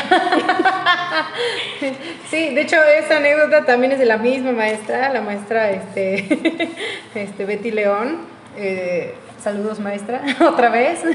sí, 2.30 2.54
de 2.54 2.62
hecho 2.62 2.75
esa 2.84 3.17
anécdota 3.17 3.65
también 3.65 3.93
es 3.93 3.97
de 3.97 4.06
la 4.06 4.17
misma 4.17 4.51
maestra, 4.51 5.10
la 5.10 5.21
maestra 5.21 5.71
este, 5.71 6.69
este 7.15 7.45
Betty 7.45 7.71
León. 7.71 8.17
Eh, 8.56 9.15
saludos 9.45 9.79
maestra, 9.79 10.21
otra 10.41 10.69
vez. 10.69 11.01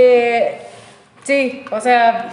Eh, 0.00 0.60
sí, 1.24 1.64
o 1.72 1.80
sea, 1.80 2.28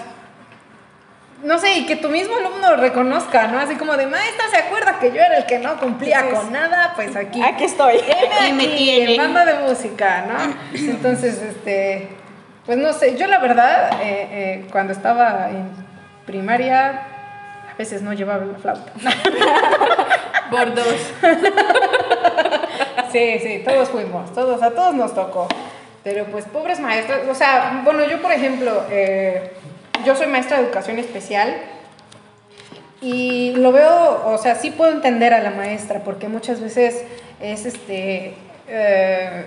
no 1.42 1.58
sé, 1.58 1.78
y 1.78 1.86
que 1.86 1.96
tu 1.96 2.10
mismo 2.10 2.36
alumno 2.36 2.76
reconozca, 2.76 3.48
¿no? 3.48 3.58
Así 3.58 3.76
como 3.76 3.96
de, 3.96 4.06
maestra, 4.06 4.46
¿se 4.52 4.58
acuerda 4.58 5.00
que 5.00 5.12
yo 5.12 5.22
era 5.22 5.38
el 5.38 5.46
que 5.46 5.58
no 5.58 5.80
cumplía 5.80 6.30
con 6.30 6.52
nada? 6.52 6.92
Pues 6.96 7.16
aquí. 7.16 7.42
Aquí 7.42 7.64
estoy. 7.64 7.96
Aquí 8.42 8.52
me 8.52 8.68
tiene. 8.68 9.16
en 9.16 9.22
banda 9.22 9.46
de 9.46 9.68
música, 9.68 10.26
¿no? 10.28 10.54
Entonces, 10.78 11.42
este, 11.42 12.10
pues 12.66 12.78
no 12.78 12.94
sé, 12.94 13.18
yo 13.18 13.26
la 13.26 13.40
verdad, 13.40 13.94
eh, 14.02 14.28
eh, 14.32 14.68
cuando 14.72 14.92
estaba 14.92 15.50
en 15.50 15.70
primaria, 16.28 16.90
a 17.72 17.76
veces 17.78 18.04
no 18.04 18.14
llevaba 18.14 18.46
la 18.46 18.60
flauta. 18.60 18.92
Por 20.52 20.76
dos. 20.76 21.14
Sí, 23.16 23.40
sí, 23.42 23.62
todos 23.64 23.88
fuimos, 23.88 24.34
todos, 24.34 24.62
a 24.62 24.72
todos 24.72 24.94
nos 24.94 25.16
tocó. 25.16 25.48
Pero 26.04 26.26
pues 26.26 26.44
pobres 26.44 26.82
maestros, 26.82 27.22
o 27.30 27.34
sea, 27.34 27.80
bueno, 27.86 28.06
yo 28.06 28.22
por 28.22 28.34
ejemplo, 28.34 28.84
eh, 28.92 29.54
yo 30.04 30.18
soy 30.18 30.28
maestra 30.28 30.58
de 30.58 30.66
educación 30.66 31.00
especial 31.00 31.56
y 33.00 33.54
lo 33.56 33.72
veo, 33.72 34.22
o 34.26 34.38
sea, 34.38 34.56
sí 34.56 34.70
puedo 34.70 34.92
entender 34.92 35.34
a 35.34 35.40
la 35.40 35.52
maestra 35.52 36.02
porque 36.04 36.28
muchas 36.28 36.60
veces 36.60 37.06
es 37.40 37.66
este... 37.66 38.34
eh, 38.68 39.46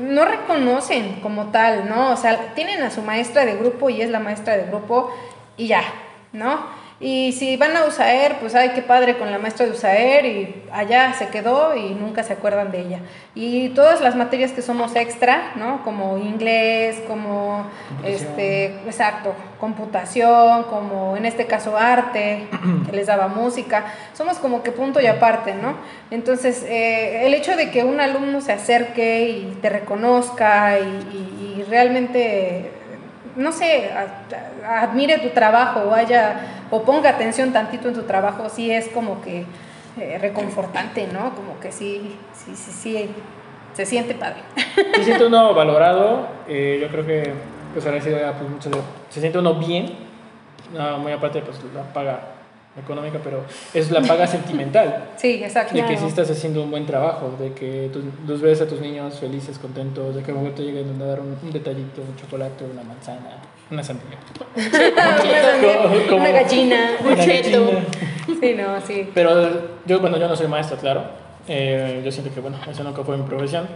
no 0.00 0.24
reconocen 0.24 1.20
como 1.20 1.52
tal, 1.52 1.88
¿no? 1.88 2.10
O 2.10 2.16
sea, 2.16 2.54
tienen 2.56 2.82
a 2.82 2.90
su 2.90 3.02
maestra 3.02 3.46
de 3.46 3.54
grupo 3.54 3.88
y 3.88 4.02
es 4.02 4.10
la 4.10 4.18
maestra 4.18 4.56
de 4.56 4.64
grupo 4.64 5.14
y 5.56 5.68
ya, 5.68 5.84
¿no? 6.32 6.58
Y 6.98 7.32
si 7.32 7.58
van 7.58 7.76
a 7.76 7.84
USAER, 7.84 8.36
pues 8.40 8.54
ay, 8.54 8.70
qué 8.74 8.80
padre 8.80 9.18
con 9.18 9.30
la 9.30 9.38
maestra 9.38 9.66
de 9.66 9.72
USAER 9.72 10.24
y 10.24 10.62
allá 10.72 11.12
se 11.12 11.28
quedó 11.28 11.76
y 11.76 11.90
nunca 11.90 12.22
se 12.22 12.32
acuerdan 12.32 12.72
de 12.72 12.80
ella. 12.80 13.00
Y 13.34 13.68
todas 13.70 14.00
las 14.00 14.16
materias 14.16 14.52
que 14.52 14.62
somos 14.62 14.96
extra, 14.96 15.52
¿no? 15.56 15.84
Como 15.84 16.16
inglés, 16.16 17.02
como, 17.06 17.66
este, 18.02 18.66
exacto, 18.86 19.34
computación, 19.60 20.62
como 20.64 21.18
en 21.18 21.26
este 21.26 21.44
caso 21.46 21.76
arte, 21.76 22.46
que 22.88 22.96
les 22.96 23.08
daba 23.08 23.28
música, 23.28 23.84
somos 24.14 24.38
como 24.38 24.62
que 24.62 24.72
punto 24.72 24.98
y 24.98 25.06
aparte, 25.06 25.52
¿no? 25.52 25.74
Entonces, 26.10 26.62
eh, 26.66 27.26
el 27.26 27.34
hecho 27.34 27.56
de 27.56 27.70
que 27.70 27.84
un 27.84 28.00
alumno 28.00 28.40
se 28.40 28.52
acerque 28.52 29.28
y 29.28 29.58
te 29.60 29.68
reconozca 29.68 30.78
y, 30.78 30.82
y- 30.82 31.60
y 31.60 31.62
realmente, 31.64 32.70
no 33.36 33.52
sé, 33.52 33.90
admire 34.66 35.18
tu 35.18 35.28
trabajo 35.30 35.80
o 35.80 35.94
haya, 35.94 36.40
o 36.70 36.82
ponga 36.82 37.10
atención 37.10 37.52
tantito 37.52 37.88
en 37.88 37.94
tu 37.94 38.02
trabajo, 38.02 38.48
sí 38.48 38.70
es 38.70 38.88
como 38.88 39.20
que 39.22 39.44
eh, 39.98 40.18
reconfortante, 40.20 41.06
¿no? 41.12 41.34
Como 41.34 41.58
que 41.60 41.72
sí, 41.72 42.16
sí, 42.34 42.54
sí, 42.54 42.70
sí, 42.72 43.08
se 43.74 43.86
siente 43.86 44.14
padre. 44.14 44.40
Se 44.94 45.04
siente 45.04 45.26
uno 45.26 45.54
valorado, 45.54 46.26
eh, 46.48 46.78
yo 46.80 46.88
creo 46.88 47.06
que 47.06 47.32
pues 47.72 47.84
agradecido 47.84 48.26
a 48.26 48.32
pues, 48.32 48.50
muchos 48.50 48.72
de- 48.72 48.78
se 49.10 49.20
siente 49.20 49.38
uno 49.38 49.54
bien, 49.54 49.92
no, 50.74 50.98
muy 50.98 51.12
aparte 51.12 51.40
pues 51.42 51.58
la 51.74 51.82
paga 51.92 52.20
económica, 52.78 53.18
pero 53.24 53.42
es 53.72 53.90
la 53.90 54.02
paga 54.02 54.26
sentimental. 54.26 55.04
Sí, 55.16 55.42
exacto. 55.42 55.74
De 55.74 55.84
que 55.86 55.96
sí 55.96 56.06
estás 56.06 56.30
haciendo 56.30 56.62
un 56.62 56.70
buen 56.70 56.84
trabajo, 56.84 57.34
de 57.38 57.52
que 57.54 57.88
tus, 57.92 58.04
tus 58.26 58.40
ves 58.42 58.60
a 58.60 58.66
tus 58.68 58.80
niños 58.80 59.18
felices, 59.18 59.58
contentos, 59.58 60.14
de 60.14 60.22
que 60.22 60.30
a 60.30 60.34
lo 60.34 60.40
mejor 60.40 60.54
te 60.56 60.62
lleguen 60.62 61.00
a 61.00 61.04
dar 61.06 61.20
un, 61.20 61.38
un 61.42 61.52
detallito, 61.52 62.02
un 62.02 62.14
chocolate, 62.16 62.64
una 62.64 62.82
manzana, 62.82 63.30
una 63.70 63.82
sandía. 63.82 64.18
Una, 64.56 66.06
Como- 66.08 66.16
una 66.22 66.30
gallina, 66.30 66.90
Una 67.04 67.14
gallina. 67.16 67.58
Sí, 68.40 68.54
no, 68.54 68.80
sí. 68.80 69.10
Pero 69.14 69.48
yo, 69.86 70.00
bueno, 70.00 70.18
yo 70.18 70.28
no 70.28 70.36
soy 70.36 70.46
maestro, 70.48 70.76
claro. 70.76 71.02
Eh, 71.48 72.02
yo 72.04 72.10
siento 72.12 72.32
que, 72.34 72.40
bueno, 72.40 72.56
eso 72.68 72.82
nunca 72.84 73.02
fue 73.04 73.16
mi 73.16 73.24
profesión. 73.24 73.66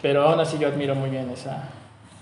Pero 0.00 0.22
aún 0.28 0.40
así 0.40 0.58
yo 0.58 0.68
admiro 0.68 0.94
muy 0.94 1.10
bien 1.10 1.30
esa, 1.30 1.68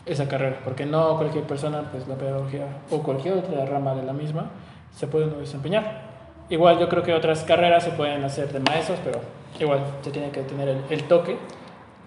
esa 0.05 0.29
carrera. 0.29 0.59
Porque 0.64 0.85
no 0.87 1.16
cualquier 1.16 1.44
persona, 1.44 1.83
pues 1.90 2.07
la 2.09 2.16
pedagogía 2.16 2.66
o 2.90 3.03
cualquier 3.03 3.35
otra 3.35 3.64
rama 3.64 3.94
de 3.94 4.03
la 4.03 4.12
misma, 4.12 4.51
se 4.94 5.07
puede 5.07 5.27
desempeñar. 5.38 6.11
Igual 6.51 6.79
yo 6.79 6.88
creo 6.88 7.03
que 7.03 7.14
otras 7.14 7.44
carreras 7.44 7.85
se 7.85 7.90
pueden 7.90 8.25
hacer 8.25 8.53
de 8.53 8.59
maestros, 8.61 8.99
pero 9.05 9.20
igual 9.59 9.81
se 10.03 10.11
tiene 10.11 10.31
que 10.31 10.40
tener 10.42 10.68
el, 10.68 10.83
el 10.90 11.05
toque 11.05 11.37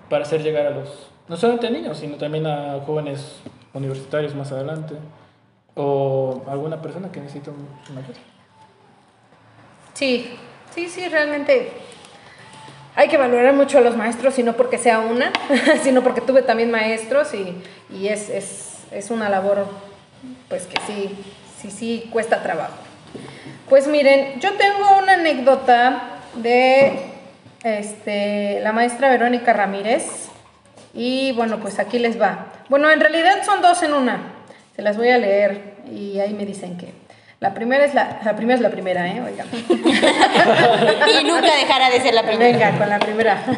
para 0.09 0.23
hacer 0.23 0.43
llegar 0.43 0.67
a 0.67 0.71
los, 0.71 1.07
no 1.29 1.37
solamente 1.37 1.67
a 1.67 1.69
niños, 1.69 1.97
sino 1.97 2.17
también 2.17 2.45
a 2.45 2.79
jóvenes 2.85 3.39
universitarios 3.73 4.35
más 4.35 4.51
adelante 4.51 4.95
o 5.75 6.43
alguna 6.47 6.81
persona 6.81 7.11
que 7.11 7.19
necesita 7.19 7.51
un- 7.51 7.67
una 7.91 8.01
ayuda. 8.01 8.19
Sí, 9.93 10.37
sí, 10.73 10.89
sí, 10.89 11.07
realmente 11.07 11.71
hay 12.95 13.07
que 13.07 13.17
valorar 13.17 13.53
mucho 13.53 13.77
a 13.79 13.81
los 13.81 13.95
maestros, 13.97 14.37
y 14.39 14.43
no 14.43 14.53
porque 14.53 14.77
sea 14.77 14.99
una, 14.99 15.31
sino 15.83 16.03
porque 16.03 16.21
tuve 16.21 16.41
también 16.43 16.71
maestros 16.71 17.33
y, 17.33 17.55
y 17.95 18.07
es, 18.07 18.29
es, 18.29 18.79
es 18.91 19.09
una 19.11 19.29
labor 19.29 19.65
pues 20.49 20.67
que 20.67 20.79
sí, 20.87 21.17
sí, 21.59 21.71
sí 21.71 22.09
cuesta 22.11 22.41
trabajo. 22.43 22.73
Pues 23.69 23.87
miren, 23.87 24.39
yo 24.39 24.51
tengo 24.53 24.97
una 24.99 25.13
anécdota 25.13 26.19
de 26.35 26.99
este, 27.63 28.59
la 28.61 28.71
maestra 28.73 29.09
Verónica 29.09 29.53
Ramírez 29.53 30.29
y 30.93 31.31
bueno, 31.33 31.59
pues 31.59 31.79
aquí 31.79 31.99
les 31.99 32.21
va. 32.21 32.47
Bueno, 32.69 32.89
en 32.91 32.99
realidad 32.99 33.43
son 33.43 33.61
dos 33.61 33.81
en 33.83 33.93
una, 33.93 34.19
se 34.75 34.81
las 34.81 34.97
voy 34.97 35.09
a 35.09 35.17
leer 35.17 35.75
y 35.91 36.19
ahí 36.19 36.33
me 36.33 36.45
dicen 36.45 36.77
que. 36.77 37.03
La 37.39 37.53
primera 37.53 37.83
es 37.83 37.93
la, 37.93 38.21
la 38.23 38.37
primera 38.37 38.55
es 38.55 38.61
la 38.61 38.69
primera, 38.69 39.05
¿eh? 39.05 39.21
Oigan. 39.21 39.47
Y 41.19 41.25
nunca 41.25 41.53
dejará 41.57 41.89
de 41.89 41.99
ser 41.99 42.13
la 42.13 42.23
primera. 42.23 42.57
Venga, 42.57 42.77
con 42.77 42.89
la 42.89 42.99
primera. 42.99 43.43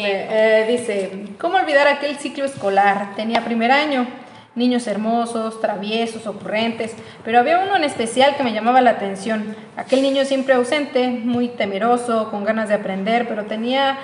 Eh, 0.00 0.28
eh, 0.30 0.66
dice, 0.68 1.10
¿cómo 1.40 1.56
olvidar 1.56 1.88
aquel 1.88 2.16
ciclo 2.18 2.44
escolar? 2.44 3.16
Tenía 3.16 3.44
primer 3.44 3.72
año, 3.72 4.06
niños 4.54 4.86
hermosos, 4.86 5.60
traviesos, 5.60 6.24
ocurrentes, 6.28 6.94
pero 7.24 7.40
había 7.40 7.58
uno 7.58 7.74
en 7.74 7.82
especial 7.82 8.36
que 8.36 8.44
me 8.44 8.52
llamaba 8.52 8.80
la 8.80 8.90
atención. 8.90 9.56
Aquel 9.76 10.02
niño 10.02 10.24
siempre 10.24 10.54
ausente, 10.54 11.08
muy 11.08 11.48
temeroso, 11.48 12.30
con 12.30 12.44
ganas 12.44 12.68
de 12.68 12.76
aprender, 12.76 13.26
pero 13.26 13.46
tenía 13.46 13.98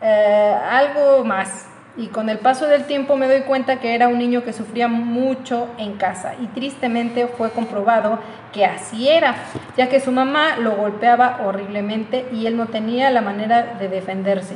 eh, 0.00 0.54
algo 0.70 1.24
más. 1.24 1.66
Y 1.96 2.06
con 2.06 2.28
el 2.28 2.38
paso 2.38 2.66
del 2.66 2.84
tiempo 2.84 3.16
me 3.16 3.26
doy 3.26 3.40
cuenta 3.40 3.80
que 3.80 3.94
era 3.94 4.08
un 4.08 4.18
niño 4.18 4.44
que 4.44 4.52
sufría 4.52 4.86
mucho 4.88 5.68
en 5.76 5.94
casa 5.94 6.34
y 6.40 6.46
tristemente 6.46 7.26
fue 7.26 7.50
comprobado 7.50 8.20
que 8.52 8.64
así 8.64 9.08
era, 9.08 9.34
ya 9.76 9.88
que 9.88 10.00
su 10.00 10.12
mamá 10.12 10.56
lo 10.56 10.72
golpeaba 10.72 11.40
horriblemente 11.44 12.26
y 12.32 12.46
él 12.46 12.56
no 12.56 12.66
tenía 12.66 13.10
la 13.10 13.20
manera 13.22 13.74
de 13.78 13.88
defenderse. 13.88 14.54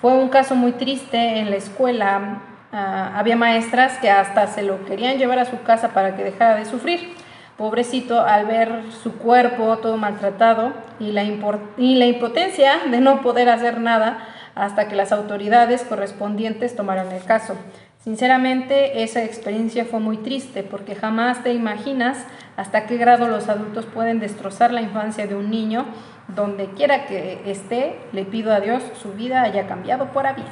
Fue 0.00 0.12
un 0.14 0.30
caso 0.30 0.54
muy 0.54 0.72
triste 0.72 1.38
en 1.38 1.50
la 1.50 1.56
escuela. 1.56 2.38
ah, 2.72 3.12
había 3.14 3.36
maestras 3.36 3.98
que 3.98 4.10
hasta 4.10 4.46
se 4.46 4.62
lo 4.62 4.84
querían 4.86 5.18
llevar 5.18 5.38
a 5.38 5.44
su 5.44 5.62
casa 5.62 5.88
para 5.90 6.16
que 6.16 6.24
dejara 6.24 6.56
de 6.56 6.64
sufrir. 6.64 7.14
Pobrecito, 7.58 8.22
al 8.22 8.46
ver 8.46 8.84
su 9.02 9.18
cuerpo 9.18 9.76
todo 9.78 9.98
maltratado 9.98 10.72
y 10.98 11.12
la, 11.12 11.24
impor- 11.24 11.60
y 11.76 11.96
la 11.96 12.06
impotencia 12.06 12.72
de 12.90 13.00
no 13.00 13.20
poder 13.20 13.50
hacer 13.50 13.80
nada 13.80 14.26
hasta 14.54 14.88
que 14.88 14.96
las 14.96 15.12
autoridades 15.12 15.82
correspondientes 15.82 16.76
tomaran 16.76 17.10
el 17.12 17.22
caso. 17.24 17.54
Sinceramente, 18.02 19.02
esa 19.02 19.22
experiencia 19.24 19.84
fue 19.84 20.00
muy 20.00 20.16
triste 20.16 20.62
porque 20.62 20.94
jamás 20.94 21.42
te 21.42 21.52
imaginas 21.52 22.24
hasta 22.56 22.86
qué 22.86 22.96
grado 22.96 23.28
los 23.28 23.48
adultos 23.48 23.84
pueden 23.86 24.20
destrozar 24.20 24.72
la 24.72 24.80
infancia 24.80 25.26
de 25.26 25.34
un 25.34 25.50
niño. 25.50 25.84
Donde 26.28 26.66
quiera 26.70 27.06
que 27.06 27.42
esté, 27.44 27.98
le 28.12 28.24
pido 28.24 28.52
a 28.54 28.60
Dios 28.60 28.82
su 29.02 29.12
vida 29.12 29.42
haya 29.42 29.66
cambiado 29.66 30.12
por 30.12 30.22
bien. 30.34 30.46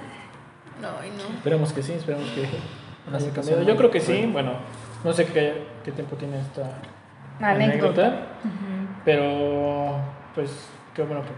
No. 0.83 0.89
Esperemos 1.37 1.73
que 1.73 1.83
sí, 1.83 1.93
esperemos 1.93 2.29
que 2.31 2.47
haya 3.15 3.33
cambiado. 3.33 3.63
Yo 3.63 3.77
creo 3.77 3.91
que 3.91 4.01
sí, 4.01 4.29
bueno, 4.33 4.53
no 5.05 5.13
sé 5.13 5.27
qué, 5.27 5.67
qué 5.85 5.93
tiempo 5.93 6.17
tiene 6.17 6.41
esta 6.41 6.63
Anécdota. 7.41 8.07
anécdota, 8.07 8.27
pero 9.05 9.97
pues 10.35 10.69
qué 10.95 11.03
bueno 11.03 11.23
que 11.23 11.29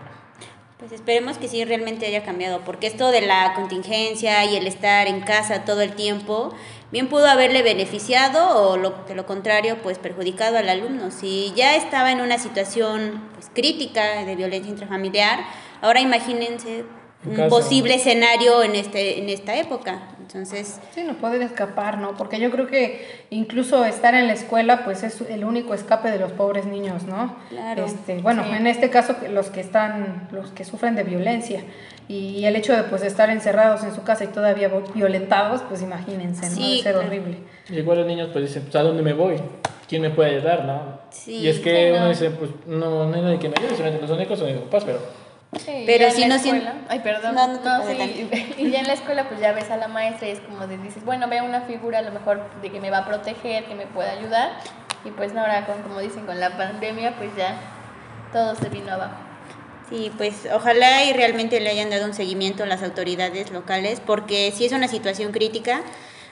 Pues 0.80 0.92
esperemos 0.92 1.36
que 1.36 1.46
sí 1.46 1.62
realmente 1.62 2.06
haya 2.06 2.24
cambiado, 2.24 2.62
porque 2.64 2.86
esto 2.86 3.10
de 3.10 3.20
la 3.20 3.52
contingencia 3.52 4.46
y 4.46 4.56
el 4.56 4.66
estar 4.66 5.08
en 5.08 5.20
casa 5.20 5.66
todo 5.66 5.82
el 5.82 5.92
tiempo, 5.92 6.54
bien 6.90 7.08
pudo 7.08 7.26
haberle 7.26 7.62
beneficiado 7.62 8.62
o 8.62 8.78
lo, 8.78 8.94
de 9.06 9.14
lo 9.14 9.26
contrario, 9.26 9.76
pues 9.82 9.98
perjudicado 9.98 10.56
al 10.56 10.70
alumno. 10.70 11.10
Si 11.10 11.52
ya 11.54 11.76
estaba 11.76 12.10
en 12.12 12.22
una 12.22 12.38
situación 12.38 13.28
pues, 13.34 13.50
crítica 13.52 14.24
de 14.24 14.34
violencia 14.36 14.70
intrafamiliar, 14.70 15.40
ahora 15.82 16.00
imagínense 16.00 16.86
En 17.26 17.38
un 17.38 17.50
posible 17.50 17.96
escenario 17.96 18.62
en, 18.62 18.74
este, 18.74 19.18
en 19.18 19.28
esta 19.28 19.56
época. 19.56 20.16
Entonces, 20.32 20.78
Sí, 20.94 21.02
no 21.02 21.14
pueden 21.14 21.42
escapar, 21.42 21.98
¿no? 21.98 22.16
Porque 22.16 22.38
yo 22.38 22.52
creo 22.52 22.68
que 22.68 23.04
incluso 23.30 23.84
estar 23.84 24.14
en 24.14 24.28
la 24.28 24.32
escuela, 24.34 24.84
pues 24.84 25.02
es 25.02 25.20
el 25.22 25.44
único 25.44 25.74
escape 25.74 26.08
de 26.08 26.20
los 26.20 26.30
pobres 26.30 26.66
niños, 26.66 27.02
¿no? 27.02 27.34
Claro. 27.48 27.84
Este, 27.84 28.18
bueno, 28.20 28.44
Sí. 28.44 28.50
en 28.54 28.68
este 28.68 28.90
caso 28.90 29.16
los 29.32 29.50
que 29.50 29.60
están, 29.60 30.28
los 30.30 30.50
que 30.52 30.64
sufren 30.64 30.94
de 30.94 31.02
violencia 31.02 31.62
y 32.06 32.44
el 32.44 32.54
hecho 32.54 32.76
de 32.76 32.84
pues 32.84 33.02
estar 33.02 33.28
encerrados 33.28 33.82
en 33.82 33.92
su 33.92 34.04
casa 34.04 34.22
y 34.22 34.28
todavía 34.28 34.70
violentados, 34.94 35.62
pues 35.68 35.82
imagínense, 35.82 36.48
¿no? 36.48 36.54
Sí, 36.54 36.62
Debe 36.62 36.82
ser 36.82 36.92
claro. 36.92 37.06
horrible. 37.08 37.38
Igual 37.70 37.98
los 37.98 38.06
niños 38.06 38.28
pues 38.32 38.46
dicen, 38.46 38.62
pues 38.62 38.76
¿a 38.76 38.82
dónde 38.82 39.02
me 39.02 39.12
voy? 39.14 39.36
¿Quién 39.88 40.02
me 40.02 40.10
puede 40.10 40.36
ayudar, 40.36 40.64
no? 40.64 41.00
Sí, 41.10 41.38
y 41.38 41.48
es 41.48 41.58
que 41.58 41.90
uno 41.90 42.02
no. 42.04 42.08
dice, 42.08 42.30
pues 42.30 42.52
no, 42.68 43.06
no 43.08 43.14
hay 43.16 43.22
nadie 43.22 43.38
que 43.40 43.48
me 43.48 43.54
ayude, 43.58 43.74
solamente 43.76 44.02
los 44.06 44.16
únicos 44.16 44.38
son 44.38 44.46
mis 44.46 44.58
papás, 44.58 44.84
pero 44.84 45.00
Sí, 45.58 45.82
Pero 45.84 46.10
si 46.12 46.26
no 46.26 46.38
sien- 46.38 46.56
escuela- 46.56 46.74
Ay, 46.88 47.00
perdón. 47.00 47.34
No, 47.34 47.46
no 47.48 47.58
te 47.58 47.68
No, 47.68 47.82
puedo 47.82 47.90
sí, 48.06 48.28
Y 48.58 48.70
ya 48.70 48.80
en 48.80 48.86
la 48.86 48.92
escuela, 48.92 49.28
pues 49.28 49.40
ya 49.40 49.52
ves 49.52 49.68
a 49.70 49.76
la 49.76 49.88
maestra 49.88 50.28
y 50.28 50.30
es 50.30 50.40
como 50.40 50.66
de 50.68 50.78
dices, 50.78 51.04
bueno, 51.04 51.26
veo 51.28 51.44
una 51.44 51.62
figura 51.62 51.98
a 51.98 52.02
lo 52.02 52.12
mejor 52.12 52.48
de 52.62 52.70
que 52.70 52.80
me 52.80 52.90
va 52.90 52.98
a 52.98 53.04
proteger, 53.06 53.64
que 53.64 53.74
me 53.74 53.86
pueda 53.86 54.12
ayudar. 54.12 54.52
Y 55.04 55.10
pues 55.10 55.34
ahora, 55.34 55.66
con, 55.66 55.82
como 55.82 55.98
dicen, 55.98 56.24
con 56.24 56.38
la 56.38 56.56
pandemia, 56.56 57.16
pues 57.16 57.34
ya 57.36 57.56
todo 58.32 58.54
se 58.54 58.68
vino 58.68 58.92
abajo. 58.92 59.14
Sí, 59.88 60.12
pues 60.16 60.46
ojalá 60.52 61.02
y 61.04 61.12
realmente 61.14 61.58
le 61.58 61.68
hayan 61.70 61.90
dado 61.90 62.04
un 62.04 62.14
seguimiento 62.14 62.62
a 62.62 62.66
las 62.66 62.84
autoridades 62.84 63.50
locales, 63.50 64.00
porque 64.04 64.52
si 64.54 64.66
es 64.66 64.72
una 64.72 64.86
situación 64.86 65.32
crítica, 65.32 65.80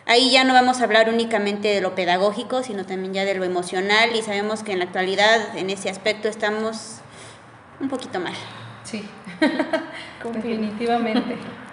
ahí 0.07 0.31
ya 0.31 0.44
no 0.44 0.54
vamos 0.54 0.81
a 0.81 0.85
hablar 0.85 1.09
únicamente 1.09 1.66
de 1.66 1.81
lo 1.81 1.96
pedagógico, 1.96 2.62
sino 2.62 2.87
también 2.87 3.14
ya 3.14 3.24
de 3.24 3.35
lo 3.35 3.42
emocional 3.42 4.14
y 4.14 4.22
sabemos 4.22 4.62
que 4.62 4.72
en 4.74 4.78
la 4.78 4.85
actualidad 4.85 5.57
en 5.59 5.70
ese 5.70 5.90
aspecto 5.90 6.28
estamos 6.28 6.98
un 7.81 7.88
poquito 7.88 8.20
mal. 8.20 8.35
Sí, 8.88 9.05
definitivamente. 10.33 11.37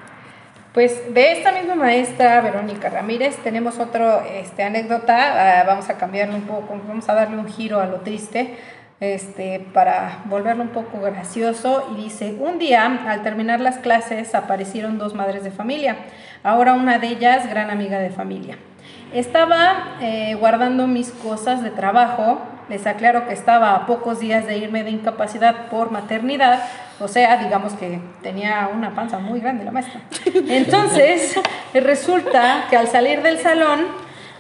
Pues 0.74 1.14
de 1.14 1.32
esta 1.32 1.54
misma 1.54 1.76
maestra, 1.76 2.42
Verónica 2.42 2.90
Ramírez, 2.90 3.38
tenemos 3.38 3.80
otro 3.80 4.22
este, 4.24 4.62
anécdota, 4.62 5.62
ah, 5.62 5.64
vamos 5.64 5.90
a 5.90 5.94
cambiarle 5.98 6.36
un 6.36 6.42
poco, 6.42 6.78
vamos 6.86 7.08
a 7.08 7.14
darle 7.14 7.38
un 7.38 7.48
giro 7.48 7.80
a 7.80 7.86
lo 7.86 8.02
triste, 8.02 8.58
este, 9.00 9.66
para 9.74 10.24
volverlo 10.26 10.64
un 10.64 10.72
poco 10.72 11.00
gracioso. 11.00 11.88
Y 11.94 12.04
dice, 12.04 12.36
un 12.38 12.60
día, 12.60 13.06
al 13.08 13.24
terminar 13.24 13.62
las 13.62 13.78
clases, 13.78 14.36
aparecieron 14.36 14.98
dos 14.98 15.14
madres 15.14 15.46
de 15.46 15.52
familia, 15.52 15.96
ahora 16.44 16.74
una 16.74 17.00
de 17.00 17.08
ellas 17.08 17.50
gran 17.50 17.70
amiga 17.70 18.00
de 18.00 18.10
familia. 18.10 18.58
Estaba 19.14 19.96
eh, 20.02 20.36
guardando 20.36 20.88
mis 20.88 21.10
cosas 21.12 21.64
de 21.64 21.70
trabajo. 21.70 22.42
Les 22.68 22.86
aclaro 22.86 23.28
que 23.28 23.34
estaba 23.34 23.76
a 23.76 23.86
pocos 23.86 24.20
días 24.20 24.46
de 24.46 24.58
irme 24.58 24.84
de 24.84 24.90
incapacidad 24.90 25.68
por 25.68 25.90
maternidad. 25.90 26.60
O 27.00 27.08
sea, 27.08 27.38
digamos 27.38 27.74
que 27.74 28.00
tenía 28.22 28.70
una 28.74 28.96
panza 28.96 29.20
muy 29.20 29.40
grande 29.42 29.66
la 29.66 29.72
maestra. 29.72 30.00
Entonces, 30.48 31.40
resulta 31.74 32.66
que 32.70 32.78
al 32.78 32.88
salir 32.88 33.22
del 33.22 33.40
salón 33.40 33.86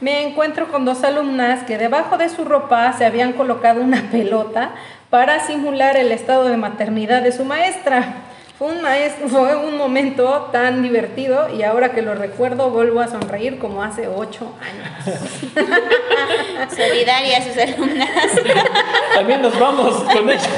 me 0.01 0.27
encuentro 0.27 0.69
con 0.69 0.85
dos 0.85 1.03
alumnas 1.03 1.63
que 1.63 1.77
debajo 1.77 2.17
de 2.17 2.29
su 2.29 2.45
ropa 2.45 2.93
se 2.93 3.05
habían 3.05 3.33
colocado 3.33 3.81
una 3.81 4.01
pelota 4.11 4.71
para 5.09 5.39
simular 5.39 5.97
el 5.97 6.11
estado 6.11 6.45
de 6.45 6.57
maternidad 6.57 7.21
de 7.21 7.31
su 7.31 7.45
maestra. 7.45 8.15
Fue 8.57 8.67
un, 8.69 8.81
maes- 8.81 9.15
fue 9.27 9.55
un 9.55 9.77
momento 9.77 10.49
tan 10.51 10.81
divertido 10.81 11.49
y 11.53 11.63
ahora 11.63 11.91
que 11.91 12.01
lo 12.01 12.15
recuerdo 12.15 12.69
vuelvo 12.69 13.01
a 13.01 13.07
sonreír 13.07 13.59
como 13.59 13.83
hace 13.83 14.07
ocho 14.07 14.53
años. 14.61 15.19
Solidaria 16.75 17.37
a 17.37 17.41
sus 17.41 17.57
alumnas. 17.57 18.09
también 19.15 19.41
nos 19.41 19.57
vamos 19.59 19.93
con 20.11 20.29
ella. 20.29 20.49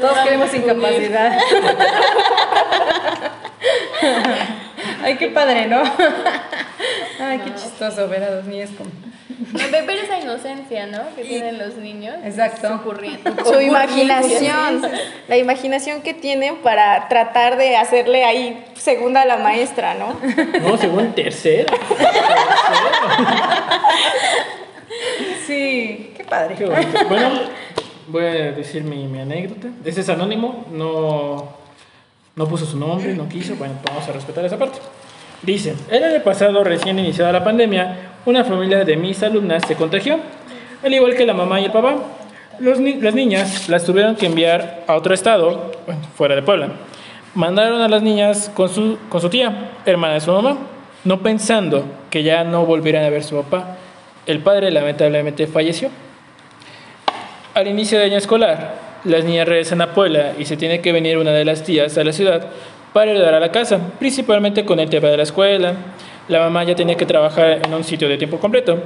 Todos 0.00 0.18
queremos 0.24 0.52
incapacidad. 0.54 1.38
Ay, 5.02 5.16
qué 5.16 5.28
padre, 5.28 5.66
¿no? 5.66 5.82
Ay, 7.20 7.38
qué 7.44 7.54
chistoso 7.54 8.08
ver 8.08 8.22
a 8.24 8.30
dos 8.36 8.44
niñas 8.44 8.70
con... 8.76 8.90
No, 9.52 9.58
pe- 9.70 9.82
pero 9.86 10.02
esa 10.02 10.18
inocencia, 10.20 10.86
¿no? 10.86 10.98
Que 11.16 11.24
tienen 11.24 11.58
los 11.58 11.76
niños. 11.76 12.16
Exacto. 12.24 12.74
Ocurriendo. 12.74 13.32
Su 13.44 13.60
imaginación, 13.60 14.82
la 15.28 15.36
imaginación 15.38 16.02
que 16.02 16.12
tienen 16.12 16.56
para 16.58 17.08
tratar 17.08 17.56
de 17.56 17.76
hacerle 17.76 18.24
ahí 18.24 18.62
segunda 18.74 19.22
a 19.22 19.24
la 19.24 19.38
maestra, 19.38 19.94
¿no? 19.94 20.14
No, 20.60 20.76
según 20.76 21.12
tercera. 21.14 21.72
Sí, 25.46 26.12
qué 26.16 26.24
padre. 26.28 26.54
Qué. 26.56 26.66
Bueno, 27.08 27.30
voy 28.08 28.24
a 28.24 28.52
decir 28.52 28.82
mi, 28.82 29.06
mi 29.06 29.20
anécdota. 29.20 29.68
Ese 29.84 30.00
es 30.02 30.08
anónimo, 30.08 30.66
no, 30.70 31.48
no 32.36 32.46
puso 32.46 32.66
su 32.66 32.76
nombre, 32.78 33.14
no 33.14 33.28
quiso. 33.28 33.54
Bueno, 33.56 33.74
vamos 33.84 34.06
a 34.08 34.12
respetar 34.12 34.44
esa 34.44 34.58
parte. 34.58 34.78
Dice, 35.42 35.74
el 35.90 36.04
año 36.04 36.22
pasado, 36.22 36.62
recién 36.62 36.98
iniciada 36.98 37.32
la 37.32 37.42
pandemia, 37.42 38.09
una 38.26 38.44
familia 38.44 38.84
de 38.84 38.96
mis 38.96 39.22
alumnas 39.22 39.62
se 39.66 39.76
contagió, 39.76 40.18
al 40.84 40.92
igual 40.94 41.14
que 41.14 41.26
la 41.26 41.34
mamá 41.34 41.60
y 41.60 41.64
el 41.64 41.72
papá. 41.72 41.96
Las 42.58 42.78
niñas 43.14 43.68
las 43.70 43.84
tuvieron 43.84 44.16
que 44.16 44.26
enviar 44.26 44.84
a 44.86 44.94
otro 44.94 45.14
estado, 45.14 45.72
fuera 46.16 46.34
de 46.34 46.42
Puebla. 46.42 46.68
Mandaron 47.34 47.80
a 47.80 47.88
las 47.88 48.02
niñas 48.02 48.50
con 48.54 48.68
su, 48.68 48.98
tía, 49.30 49.70
hermana 49.86 50.14
de 50.14 50.20
su 50.20 50.32
mamá. 50.32 50.58
no 51.04 51.22
pensando 51.22 51.84
que 52.10 52.22
ya 52.22 52.44
no 52.44 52.66
volvieran 52.66 53.04
a 53.04 53.10
ver 53.10 53.24
su 53.24 53.36
papá. 53.36 53.76
El 54.26 54.40
padre 54.40 54.70
lamentablemente 54.70 55.46
falleció. 55.46 55.88
Al 57.54 57.68
inicio 57.68 57.98
del 57.98 58.10
año 58.10 58.18
escolar, 58.18 58.74
las 59.04 59.24
niñas 59.24 59.48
regresan 59.48 59.80
a 59.80 59.94
Puebla 59.94 60.32
y 60.38 60.44
se 60.44 60.58
tiene 60.58 60.82
que 60.82 60.92
venir 60.92 61.16
una 61.16 61.30
de 61.30 61.44
las 61.44 61.62
tías 61.62 61.96
a 61.96 62.04
la 62.04 62.12
ciudad 62.12 62.48
para 62.92 63.12
ayudar 63.12 63.34
a 63.34 63.40
la 63.40 63.50
casa, 63.50 63.78
principalmente 63.98 64.64
con 64.64 64.78
el 64.78 64.90
tema 64.90 65.08
de 65.08 65.16
la 65.16 65.22
escuela. 65.22 65.74
La 66.28 66.40
mamá 66.40 66.64
ya 66.64 66.74
tenía 66.74 66.96
que 66.96 67.06
trabajar 67.06 67.60
en 67.64 67.74
un 67.74 67.84
sitio 67.84 68.08
de 68.08 68.16
tiempo 68.16 68.38
completo. 68.38 68.78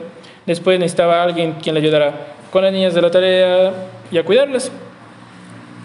Después 0.47 0.79
necesitaba 0.79 1.23
alguien 1.23 1.55
quien 1.62 1.75
le 1.75 1.81
ayudara 1.81 2.12
con 2.51 2.62
las 2.62 2.73
niñas 2.73 2.94
de 2.94 3.03
la 3.03 3.11
tarea 3.11 3.73
y 4.11 4.18
a 4.18 4.25
cuidarlas. 4.25 4.70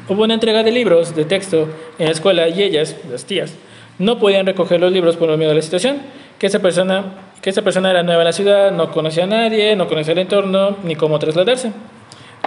Hubo 0.08 0.24
una 0.24 0.34
entrega 0.34 0.64
de 0.64 0.72
libros 0.72 1.16
de 1.16 1.26
texto 1.26 1.68
en 1.98 2.06
la 2.06 2.12
escuela 2.12 2.48
y 2.48 2.64
ellas, 2.64 2.96
las 3.10 3.26
tías, 3.26 3.56
no 4.00 4.18
podían 4.18 4.46
recoger 4.46 4.80
los 4.80 4.92
libros 4.92 5.18
por 5.18 5.30
lo 5.30 5.38
miedo 5.38 5.50
de 5.50 5.58
la 5.58 5.62
situación, 5.62 5.98
que 6.40 6.48
esa 6.48 6.60
persona, 6.60 7.14
que 7.42 7.50
esa 7.50 7.62
persona 7.62 7.92
era 7.92 8.02
nueva 8.02 8.22
en 8.22 8.26
la 8.26 8.32
ciudad, 8.32 8.72
no 8.72 8.92
conocía 8.92 9.26
a 9.26 9.28
nadie, 9.28 9.76
no 9.76 9.88
conocía 9.88 10.14
el 10.14 10.20
entorno 10.20 10.78
ni 10.84 10.96
cómo 10.96 11.20
trasladarse. 11.20 11.72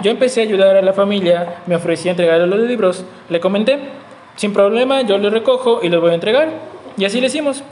Yo 0.01 0.11
empecé 0.11 0.41
a 0.41 0.43
ayudar 0.43 0.75
a 0.75 0.81
la 0.81 0.93
familia, 0.93 1.57
me 1.67 1.75
ofrecí 1.75 2.09
a 2.09 2.11
entregarle 2.11 2.47
los 2.47 2.59
libros, 2.67 3.05
le 3.29 3.39
comenté, 3.39 3.79
sin 4.35 4.51
problema, 4.51 5.01
yo 5.03 5.17
los 5.17 5.31
recojo 5.31 5.79
y 5.83 5.89
los 5.89 6.01
voy 6.01 6.11
a 6.11 6.15
entregar. 6.15 6.49
Y 6.97 7.05
así 7.05 7.21
le 7.21 7.27
hicimos. 7.27 7.63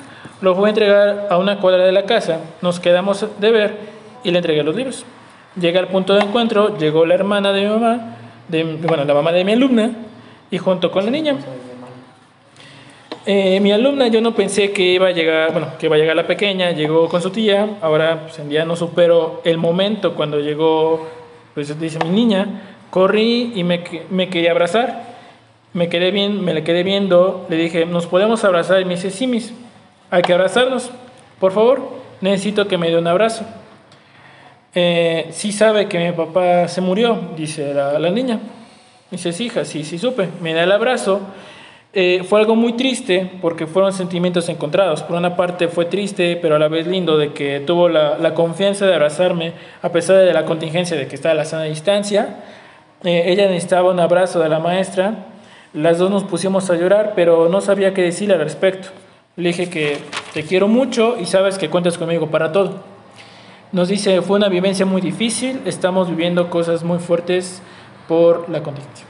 Los 0.41 0.57
voy 0.57 0.67
a 0.67 0.69
entregar 0.69 1.27
a 1.29 1.37
una 1.37 1.59
cuadra 1.59 1.85
de 1.85 1.91
la 1.91 2.05
casa, 2.05 2.39
nos 2.61 2.79
quedamos 2.79 3.25
de 3.39 3.51
ver 3.51 3.77
y 4.23 4.31
le 4.31 4.39
entregué 4.39 4.63
los 4.63 4.75
libros. 4.75 5.05
Llegué 5.59 5.77
al 5.79 5.87
punto 5.87 6.13
de 6.13 6.21
encuentro, 6.21 6.77
llegó 6.77 7.05
la 7.05 7.13
hermana 7.13 7.53
de 7.53 7.61
mi 7.61 7.67
mamá, 7.67 8.15
de, 8.47 8.63
bueno, 8.63 9.05
la 9.05 9.13
mamá 9.13 9.31
de 9.31 9.43
mi 9.43 9.51
alumna, 9.51 9.91
y 10.49 10.57
junto 10.57 10.91
con 10.91 11.05
la 11.05 11.11
niña. 11.11 11.35
Eh, 13.25 13.59
mi 13.59 13.71
alumna, 13.71 14.07
yo 14.07 14.19
no 14.19 14.33
pensé 14.33 14.71
que 14.71 14.81
iba 14.81 15.07
a 15.07 15.11
llegar, 15.11 15.51
bueno, 15.51 15.67
que 15.77 15.85
iba 15.85 15.95
a 15.95 15.99
llegar 15.99 16.15
la 16.15 16.25
pequeña, 16.25 16.71
llegó 16.71 17.07
con 17.07 17.21
su 17.21 17.29
tía, 17.29 17.77
ahora 17.81 18.23
pues 18.23 18.39
en 18.39 18.49
día 18.49 18.65
no 18.65 18.75
supero 18.75 19.41
el 19.43 19.59
momento 19.59 20.15
cuando 20.15 20.39
llegó, 20.39 21.07
pues 21.53 21.79
dice 21.79 21.99
mi 22.03 22.09
niña, 22.09 22.47
corrí 22.89 23.51
y 23.53 23.63
me, 23.63 23.83
me 24.09 24.29
quería 24.29 24.51
abrazar, 24.51 25.03
me 25.73 25.87
quedé 25.87 26.09
bien, 26.09 26.43
me 26.43 26.55
le 26.55 26.63
quedé 26.63 26.81
viendo, 26.81 27.45
le 27.47 27.57
dije, 27.57 27.85
¿nos 27.85 28.07
podemos 28.07 28.43
abrazar? 28.43 28.81
Y 28.81 28.85
me 28.85 28.95
dice, 28.95 29.11
sí, 29.11 29.27
mis, 29.27 29.53
hay 30.11 30.21
que 30.21 30.33
abrazarnos, 30.33 30.91
por 31.39 31.53
favor, 31.53 31.81
necesito 32.21 32.67
que 32.67 32.77
me 32.77 32.89
dé 32.89 32.97
un 32.97 33.07
abrazo. 33.07 33.45
Eh, 34.75 35.29
sí 35.31 35.51
sabe 35.51 35.87
que 35.87 35.97
mi 35.97 36.11
papá 36.11 36.67
se 36.67 36.81
murió, 36.81 37.19
dice 37.35 37.73
la, 37.73 37.97
niña. 38.11 38.39
Dice, 39.09 39.33
sí, 39.33 39.45
hija, 39.45 39.65
sí, 39.65 39.83
sí 39.83 39.97
supe. 39.97 40.29
Me 40.41 40.53
da 40.53 40.63
el 40.63 40.71
abrazo 40.71 41.21
eh, 41.93 42.23
fue 42.23 42.39
algo 42.39 42.55
muy 42.55 42.73
triste 42.73 43.29
porque 43.41 43.67
fueron 43.67 43.91
sentimientos 43.91 44.47
encontrados. 44.47 45.03
Por 45.03 45.17
una 45.17 45.35
parte 45.35 45.67
fue 45.67 45.85
triste, 45.85 46.37
pero 46.41 46.55
a 46.55 46.59
la 46.59 46.69
vez 46.69 46.87
lindo 46.87 47.17
de 47.17 47.33
que 47.33 47.59
tuvo 47.59 47.89
la, 47.89 48.17
la 48.17 48.33
confianza 48.33 48.85
de 48.85 48.93
abrazarme 48.93 49.53
a 49.81 49.89
pesar 49.91 50.17
de 50.17 50.33
la 50.33 50.45
contingencia 50.45 50.95
de 50.95 51.07
que 51.07 51.15
estaba 51.15 51.33
a 51.33 51.35
la 51.35 51.45
sana 51.45 51.63
distancia. 51.63 52.37
Eh, 53.03 53.23
ella 53.27 53.47
necesitaba 53.47 53.91
un 53.91 53.99
abrazo 53.99 54.39
de 54.39 54.47
la 54.47 54.59
maestra. 54.59 55.25
Las 55.73 55.97
dos 55.97 56.09
nos 56.11 56.23
pusimos 56.23 56.69
a 56.69 56.75
llorar, 56.75 57.13
pero 57.15 57.49
no 57.49 57.59
sabía 57.59 57.93
qué 57.93 58.03
decirle 58.03 58.35
al 58.35 58.41
respecto. 58.41 58.89
Le 59.37 59.49
dije 59.49 59.69
que 59.69 59.97
te 60.33 60.43
quiero 60.43 60.67
mucho 60.67 61.17
y 61.17 61.25
sabes 61.25 61.57
que 61.57 61.69
cuentas 61.69 61.97
conmigo 61.97 62.29
para 62.29 62.51
todo. 62.51 62.83
Nos 63.71 63.87
dice, 63.87 64.21
fue 64.21 64.35
una 64.35 64.49
vivencia 64.49 64.85
muy 64.85 65.01
difícil, 65.01 65.61
estamos 65.65 66.09
viviendo 66.09 66.49
cosas 66.49 66.83
muy 66.83 66.99
fuertes 66.99 67.61
por 68.09 68.49
la 68.49 68.61
contingencia. 68.61 69.05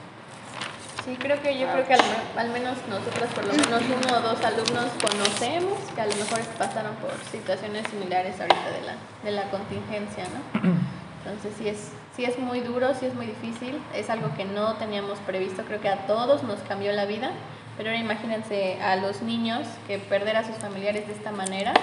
Sí, 1.03 1.15
creo 1.17 1.41
que 1.41 1.57
yo 1.57 1.65
creo 1.71 1.87
que 1.87 1.95
al, 1.95 2.01
al, 2.37 2.49
menos 2.51 2.77
nosotros, 2.87 3.31
por 3.33 3.45
lo 3.45 3.53
menos 3.53 3.81
uno 3.81 4.17
o 4.17 4.21
dos 4.21 4.45
alumnos 4.45 4.85
conocemos 5.01 5.79
que 5.95 6.01
a 6.01 6.05
lo 6.05 6.15
mejor 6.15 6.39
pasaron 6.59 6.93
por 6.97 7.09
situaciones 7.31 7.87
similares 7.87 8.39
ahorita 8.39 8.69
de 8.69 8.85
la, 8.85 8.95
de 9.23 9.31
la 9.31 9.49
contingencia, 9.49 10.25
¿no? 10.25 10.69
Entonces 11.25 11.53
sí 11.57 11.67
es, 11.67 11.91
sí 12.15 12.25
es 12.25 12.37
muy 12.37 12.59
duro, 12.59 12.93
sí 12.93 13.07
es 13.07 13.15
muy 13.15 13.25
difícil, 13.25 13.79
es 13.95 14.11
algo 14.11 14.35
que 14.35 14.45
no 14.45 14.75
teníamos 14.75 15.17
previsto, 15.19 15.63
creo 15.63 15.81
que 15.81 15.89
a 15.89 16.05
todos 16.05 16.43
nos 16.43 16.59
cambió 16.59 16.91
la 16.91 17.05
vida, 17.05 17.31
pero 17.77 17.89
ahora 17.89 18.01
imagínense 18.01 18.81
a 18.81 18.95
los 18.95 19.21
niños 19.21 19.67
que 19.87 19.97
perder 19.97 20.37
a 20.37 20.45
sus 20.45 20.55
familiares 20.57 21.07
de 21.07 21.13
esta 21.13 21.31
manera, 21.31 21.73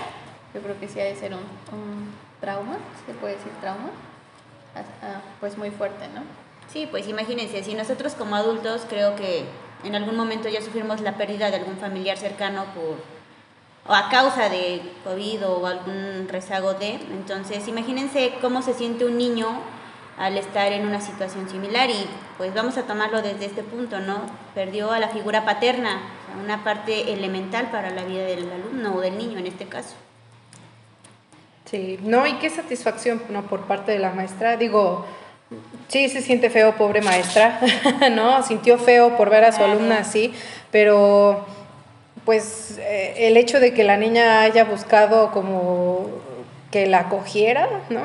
yo 0.55 0.61
creo 0.61 0.79
que 0.79 0.89
sí 0.89 1.01
ha 1.01 1.05
de 1.05 1.17
ser 1.17 1.33
un, 1.35 1.43
trauma, 2.41 2.77
se 3.07 3.15
puede 3.15 3.35
decir 3.35 3.53
trauma, 3.61 3.91
pues 5.41 5.59
muy 5.59 5.71
fuerte, 5.71 6.07
¿no? 6.15 6.23
Sí, 6.73 6.87
pues 6.91 7.09
imagínense, 7.09 7.65
si 7.65 7.75
nosotros 7.75 8.15
como 8.15 8.37
adultos 8.37 8.87
creo 8.89 9.17
que 9.17 9.45
en 9.85 9.95
algún 9.95 10.17
momento 10.17 10.49
ya 10.49 10.61
sufrimos 10.61 11.01
la 11.01 11.17
pérdida 11.17 11.51
de 11.51 11.57
algún 11.57 11.79
familiar 11.79 12.17
cercano 12.17 12.65
por 12.75 13.19
o 13.89 13.95
a 13.95 14.11
causa 14.11 14.51
de 14.51 14.83
COVID 15.03 15.49
o 15.49 15.67
algún 15.67 16.29
rezago 16.29 16.75
de, 16.75 16.95
entonces 17.11 17.67
imagínense 17.69 18.35
cómo 18.41 18.61
se 18.61 18.75
siente 18.75 19.07
un 19.07 19.17
niño 19.17 19.49
al 20.19 20.37
estar 20.37 20.73
en 20.73 20.87
una 20.87 21.01
situación 21.01 21.49
similar 21.49 21.91
y 21.91 22.07
pues 22.37 22.53
vamos 22.55 22.77
a 22.77 22.83
tomarlo 22.83 23.23
desde 23.23 23.47
este 23.47 23.63
punto, 23.63 24.01
¿no? 24.01 24.23
Perdió 24.55 24.93
a 24.93 24.99
la 24.99 25.09
figura 25.09 25.45
paterna, 25.45 26.01
una 26.43 26.65
parte 26.65 27.13
elemental 27.13 27.71
para 27.71 27.91
la 27.91 28.05
vida 28.05 28.25
del 28.25 28.51
alumno 28.51 28.95
o 28.97 29.01
del 29.01 29.17
niño 29.17 29.39
en 29.39 29.47
este 29.47 29.67
caso. 29.67 29.95
Sí, 31.65 31.99
no, 32.03 32.27
y 32.27 32.35
qué 32.35 32.51
satisfacción, 32.51 33.23
¿no? 33.29 33.43
Por 33.43 33.63
parte 33.63 33.93
de 33.93 33.99
la 33.99 34.11
maestra, 34.11 34.57
digo, 34.57 35.05
Sí, 35.89 36.09
se 36.11 36.21
siente 36.21 36.51
feo, 36.51 36.77
pobre 36.77 37.01
maestra, 37.01 37.61
¿no? 38.13 38.43
Sintió 38.43 38.79
feo 38.79 39.17
por 39.17 39.31
ver 39.31 39.45
a 39.45 39.53
su 39.53 39.63
alumna 39.63 39.99
así, 39.99 40.35
pero 40.71 41.47
pues 42.27 42.77
eh, 42.79 43.15
el 43.29 43.39
hecho 43.39 43.59
de 43.59 43.73
que 43.73 43.85
la 43.85 43.97
niña 43.97 44.43
haya 44.43 44.65
buscado 44.65 45.31
como 45.31 46.11
que 46.71 46.87
la 46.87 47.01
acogiera, 47.01 47.67
¿no? 47.89 48.03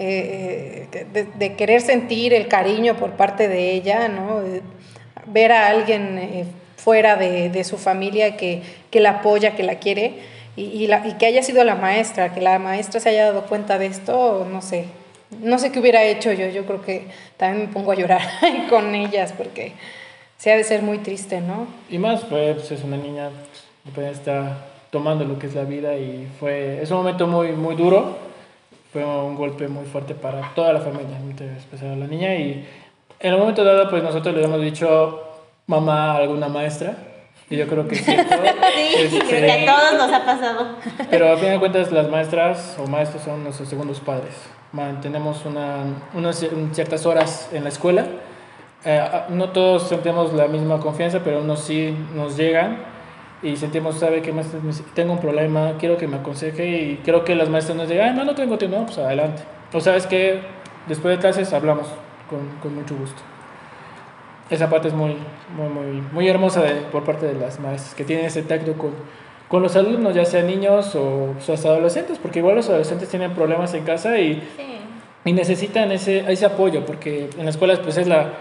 Eh, 0.00 0.86
de, 1.12 1.56
querer 1.56 1.80
sentir 1.80 2.32
el 2.32 2.46
cariño 2.46 2.96
por 2.96 3.14
parte 3.14 3.48
de 3.48 3.72
ella, 3.72 4.06
¿no? 4.06 4.44
ver 5.26 5.50
a 5.50 5.66
alguien 5.66 6.18
eh, 6.18 6.44
fuera 6.76 7.16
de, 7.16 7.64
su 7.64 7.78
familia 7.78 8.36
que, 8.36 8.62
que, 8.92 9.00
la 9.00 9.10
apoya, 9.10 9.56
que 9.56 9.64
la 9.64 9.80
quiere, 9.80 10.14
y, 10.54 10.84
y 10.84 11.12
que 11.18 11.26
haya 11.26 11.42
sido 11.42 11.64
la 11.64 11.74
maestra, 11.74 12.32
que 12.32 12.40
la 12.40 12.60
maestra 12.60 13.00
se 13.00 13.08
haya 13.08 13.24
dado 13.24 13.46
cuenta 13.46 13.76
de 13.76 13.86
esto, 13.86 14.46
no 14.48 14.62
sé, 14.62 14.84
no 15.40 15.58
sé 15.58 15.72
qué 15.72 15.80
hubiera 15.80 16.04
hecho 16.04 16.32
yo, 16.32 16.46
yo 16.46 16.64
creo 16.64 16.80
que 16.80 17.08
también 17.36 17.66
me 17.66 17.72
pongo 17.72 17.90
a 17.90 17.96
llorar 17.96 18.22
con 18.70 18.94
ellas 18.94 19.34
porque 19.36 19.72
se 20.36 20.52
ha 20.52 20.56
de 20.56 20.62
ser 20.62 20.82
muy 20.82 20.98
triste, 20.98 21.40
¿no? 21.40 21.66
Y 21.90 21.98
más, 21.98 22.24
pues 22.24 22.70
es 22.70 22.84
una 22.84 22.98
niña, 22.98 23.30
pues, 23.96 24.16
está 24.16 24.64
tomando 24.90 25.24
lo 25.24 25.40
que 25.40 25.48
es 25.48 25.56
la 25.56 25.64
vida 25.64 25.96
y 25.96 26.28
fue, 26.38 26.80
es 26.80 26.92
un 26.92 26.98
momento 26.98 27.26
muy, 27.26 27.50
muy 27.50 27.74
duro, 27.74 28.27
fue 28.92 29.04
un 29.04 29.34
golpe 29.34 29.68
muy 29.68 29.84
fuerte 29.84 30.14
para 30.14 30.54
toda 30.54 30.72
la 30.72 30.80
familia, 30.80 31.18
especial 31.56 32.00
la 32.00 32.06
niña. 32.06 32.34
Y 32.34 32.66
en 33.20 33.32
el 33.32 33.38
momento 33.38 33.64
dado 33.64 33.88
pues 33.90 34.02
nosotros 34.02 34.34
le 34.34 34.44
hemos 34.44 34.60
dicho 34.60 35.22
mamá 35.66 36.12
a 36.12 36.16
alguna 36.16 36.48
maestra 36.48 36.96
y 37.50 37.56
yo 37.56 37.66
creo 37.66 37.88
que 37.88 37.96
sí, 37.96 38.04
sí 38.04 39.18
este, 39.18 39.40
que 39.40 39.52
a 39.52 39.66
todos 39.66 39.92
nos 39.94 40.12
ha 40.12 40.24
pasado. 40.24 40.66
Pero 41.10 41.32
a 41.32 41.36
fin 41.36 41.50
de 41.50 41.58
cuentas 41.58 41.90
las 41.92 42.08
maestras 42.08 42.76
o 42.78 42.86
maestros 42.86 43.22
son 43.22 43.44
nuestros 43.44 43.68
segundos 43.68 44.00
padres. 44.00 44.34
Mantenemos 44.72 45.44
una, 45.46 45.84
unas 46.14 46.46
ciertas 46.72 47.06
horas 47.06 47.48
en 47.52 47.64
la 47.64 47.70
escuela. 47.70 48.06
Eh, 48.84 49.02
no 49.30 49.50
todos 49.50 49.88
sentimos 49.88 50.32
la 50.34 50.46
misma 50.46 50.78
confianza, 50.78 51.20
pero 51.24 51.40
unos 51.40 51.60
sí 51.60 51.96
nos 52.14 52.36
llegan 52.36 52.97
y 53.42 53.56
sentimos, 53.56 53.98
sabe 53.98 54.20
que 54.20 54.34
tengo 54.94 55.12
un 55.12 55.20
problema, 55.20 55.74
quiero 55.78 55.96
que 55.96 56.08
me 56.08 56.16
aconseje 56.16 56.66
y 56.68 57.00
creo 57.04 57.24
que 57.24 57.34
las 57.34 57.48
maestras 57.48 57.76
nos 57.76 57.88
digan, 57.88 58.16
no, 58.16 58.24
no 58.24 58.34
tengo 58.34 58.58
tiempo, 58.58 58.78
no, 58.78 58.86
pues 58.86 58.98
adelante. 58.98 59.42
O 59.72 59.80
sabes 59.80 60.06
que 60.06 60.40
después 60.88 61.16
de 61.16 61.20
clases 61.20 61.52
hablamos 61.52 61.86
con, 62.28 62.40
con, 62.60 62.74
mucho 62.74 62.96
gusto. 62.96 63.22
Esa 64.50 64.68
parte 64.68 64.88
es 64.88 64.94
muy, 64.94 65.16
muy, 65.56 65.68
muy, 65.68 66.02
muy 66.12 66.28
hermosa 66.28 66.62
de, 66.62 66.74
por 66.90 67.04
parte 67.04 67.26
de 67.26 67.34
las 67.34 67.60
maestras, 67.60 67.94
que 67.94 68.04
tienen 68.04 68.24
ese 68.24 68.42
tacto 68.42 68.72
con, 68.72 68.92
con 69.46 69.62
los 69.62 69.76
alumnos, 69.76 70.14
ya 70.14 70.24
sean 70.24 70.46
niños 70.46 70.94
o 70.96 71.34
hasta 71.38 71.68
adolescentes, 71.68 72.18
porque 72.18 72.40
igual 72.40 72.56
los 72.56 72.68
adolescentes 72.68 73.08
tienen 73.08 73.34
problemas 73.34 73.72
en 73.74 73.84
casa 73.84 74.18
y, 74.18 74.34
sí. 74.56 74.80
y 75.24 75.32
necesitan 75.32 75.92
ese, 75.92 76.30
ese 76.30 76.44
apoyo, 76.44 76.84
porque 76.84 77.30
en 77.38 77.46
las 77.46 77.54
escuelas 77.54 77.78
pues 77.78 77.98
es 77.98 78.08
la 78.08 78.32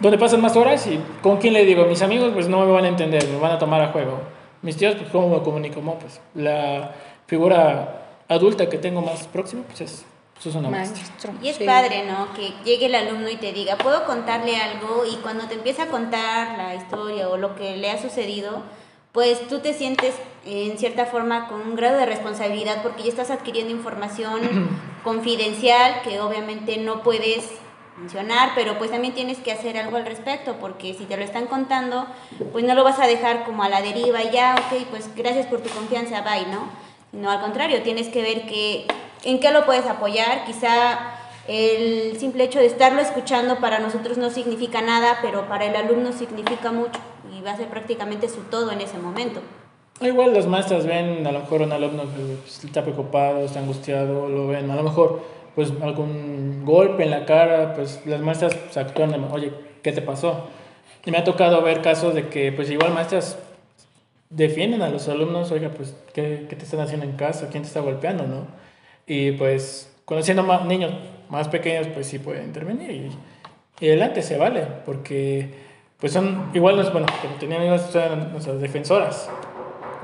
donde 0.00 0.18
pasan 0.18 0.40
más 0.40 0.56
horas 0.56 0.86
y 0.86 1.00
con 1.22 1.38
quién 1.38 1.54
le 1.54 1.64
digo, 1.64 1.84
mis 1.86 2.02
amigos 2.02 2.30
pues 2.34 2.48
no 2.48 2.64
me 2.64 2.72
van 2.72 2.84
a 2.84 2.88
entender, 2.88 3.26
me 3.28 3.38
van 3.38 3.52
a 3.52 3.58
tomar 3.58 3.80
a 3.80 3.88
juego. 3.88 4.20
Mis 4.62 4.76
tíos 4.76 4.94
pues 4.96 5.10
cómo 5.10 5.28
me 5.28 5.42
comunico, 5.42 5.80
no, 5.80 5.94
pues 5.94 6.20
la 6.34 6.92
figura 7.26 8.22
adulta 8.28 8.68
que 8.68 8.78
tengo 8.78 9.02
más 9.02 9.26
próxima 9.26 9.62
pues 9.62 9.80
es 9.82 10.04
eso 10.38 10.48
es 10.48 10.54
una 10.56 10.68
maestra. 10.68 11.32
Y 11.42 11.48
es 11.48 11.56
sí. 11.56 11.64
padre, 11.64 12.04
¿no? 12.04 12.32
Que 12.34 12.52
llegue 12.64 12.86
el 12.86 12.94
alumno 12.94 13.28
y 13.28 13.36
te 13.36 13.52
diga, 13.52 13.76
puedo 13.76 14.04
contarle 14.04 14.56
algo 14.56 15.04
y 15.10 15.16
cuando 15.16 15.46
te 15.46 15.54
empieza 15.54 15.84
a 15.84 15.86
contar 15.86 16.58
la 16.58 16.74
historia 16.74 17.28
o 17.28 17.36
lo 17.36 17.54
que 17.54 17.76
le 17.76 17.90
ha 17.90 18.00
sucedido, 18.00 18.62
pues 19.12 19.46
tú 19.46 19.60
te 19.60 19.72
sientes 19.72 20.14
en 20.44 20.76
cierta 20.76 21.06
forma 21.06 21.46
con 21.46 21.60
un 21.60 21.76
grado 21.76 21.98
de 21.98 22.06
responsabilidad 22.06 22.82
porque 22.82 23.04
ya 23.04 23.10
estás 23.10 23.30
adquiriendo 23.30 23.72
información 23.72 24.40
confidencial 25.04 26.02
que 26.02 26.20
obviamente 26.20 26.78
no 26.78 27.02
puedes 27.02 27.48
mencionar, 27.96 28.52
pero 28.54 28.76
pues 28.78 28.90
también 28.90 29.14
tienes 29.14 29.38
que 29.38 29.52
hacer 29.52 29.76
algo 29.76 29.96
al 29.96 30.06
respecto 30.06 30.56
porque 30.60 30.94
si 30.94 31.04
te 31.04 31.16
lo 31.16 31.22
están 31.22 31.46
contando, 31.46 32.06
pues 32.52 32.64
no 32.64 32.74
lo 32.74 32.84
vas 32.84 32.98
a 32.98 33.06
dejar 33.06 33.44
como 33.44 33.62
a 33.62 33.68
la 33.68 33.82
deriva 33.82 34.22
ya, 34.22 34.56
ok, 34.56 34.86
pues 34.90 35.14
gracias 35.14 35.46
por 35.46 35.60
tu 35.60 35.70
confianza, 35.70 36.22
bye, 36.22 36.46
¿no? 36.46 36.68
No, 37.12 37.30
al 37.30 37.40
contrario, 37.40 37.82
tienes 37.82 38.08
que 38.08 38.22
ver 38.22 38.46
que, 38.46 38.86
en 39.22 39.38
qué 39.38 39.52
lo 39.52 39.64
puedes 39.64 39.86
apoyar. 39.86 40.44
Quizá 40.44 41.14
el 41.46 42.18
simple 42.18 42.44
hecho 42.44 42.58
de 42.58 42.66
estarlo 42.66 43.00
escuchando 43.00 43.56
para 43.60 43.78
nosotros 43.78 44.18
no 44.18 44.30
significa 44.30 44.82
nada, 44.82 45.18
pero 45.22 45.48
para 45.48 45.64
el 45.66 45.76
alumno 45.76 46.12
significa 46.12 46.72
mucho 46.72 46.98
y 47.32 47.40
va 47.42 47.52
a 47.52 47.56
ser 47.56 47.68
prácticamente 47.68 48.28
su 48.28 48.40
todo 48.42 48.72
en 48.72 48.80
ese 48.80 48.98
momento.Igual 48.98 50.34
las 50.34 50.46
maestras 50.46 50.86
ven 50.86 51.24
a 51.26 51.32
lo 51.32 51.40
mejor 51.40 51.62
un 51.62 51.72
alumno 51.72 52.02
que 52.02 52.66
está 52.66 52.82
preocupado, 52.82 53.44
está 53.44 53.60
angustiado, 53.60 54.28
lo 54.28 54.48
ven, 54.48 54.70
a 54.70 54.76
lo 54.76 54.82
mejor 54.82 55.22
pues 55.54 55.72
algún 55.82 56.64
golpe 56.64 57.04
en 57.04 57.10
la 57.10 57.24
cara, 57.24 57.74
pues 57.74 58.00
las 58.06 58.20
maestras 58.20 58.54
pues, 58.54 58.76
actúan, 58.76 59.10
de, 59.10 59.18
oye, 59.30 59.52
¿qué 59.82 59.92
te 59.92 60.02
pasó? 60.02 60.48
Y 61.04 61.10
me 61.10 61.18
ha 61.18 61.24
tocado 61.24 61.62
ver 61.62 61.82
casos 61.82 62.14
de 62.14 62.28
que 62.28 62.52
pues 62.52 62.70
igual 62.70 62.92
maestras 62.92 63.38
defienden 64.30 64.82
a 64.82 64.88
los 64.88 65.08
alumnos, 65.08 65.50
oiga, 65.52 65.70
pues, 65.70 65.94
¿qué, 66.12 66.46
qué 66.48 66.56
te 66.56 66.64
están 66.64 66.80
haciendo 66.80 67.06
en 67.06 67.12
casa? 67.12 67.48
¿Quién 67.50 67.62
te 67.62 67.68
está 67.68 67.80
golpeando, 67.80 68.26
no? 68.26 68.46
Y 69.06 69.32
pues, 69.32 69.94
conociendo 70.04 70.42
más 70.42 70.64
niños 70.64 70.92
más 71.28 71.48
pequeños, 71.48 71.88
pues 71.88 72.06
sí 72.06 72.18
pueden 72.18 72.44
intervenir 72.44 72.90
y, 72.90 73.10
y 73.80 73.88
adelante 73.88 74.22
se 74.22 74.36
vale, 74.36 74.66
porque 74.84 75.50
pues 75.98 76.12
son 76.12 76.50
igual, 76.54 76.76
bueno, 76.92 77.06
tenían 77.40 77.66
nuestras 77.66 78.60
defensoras. 78.60 79.28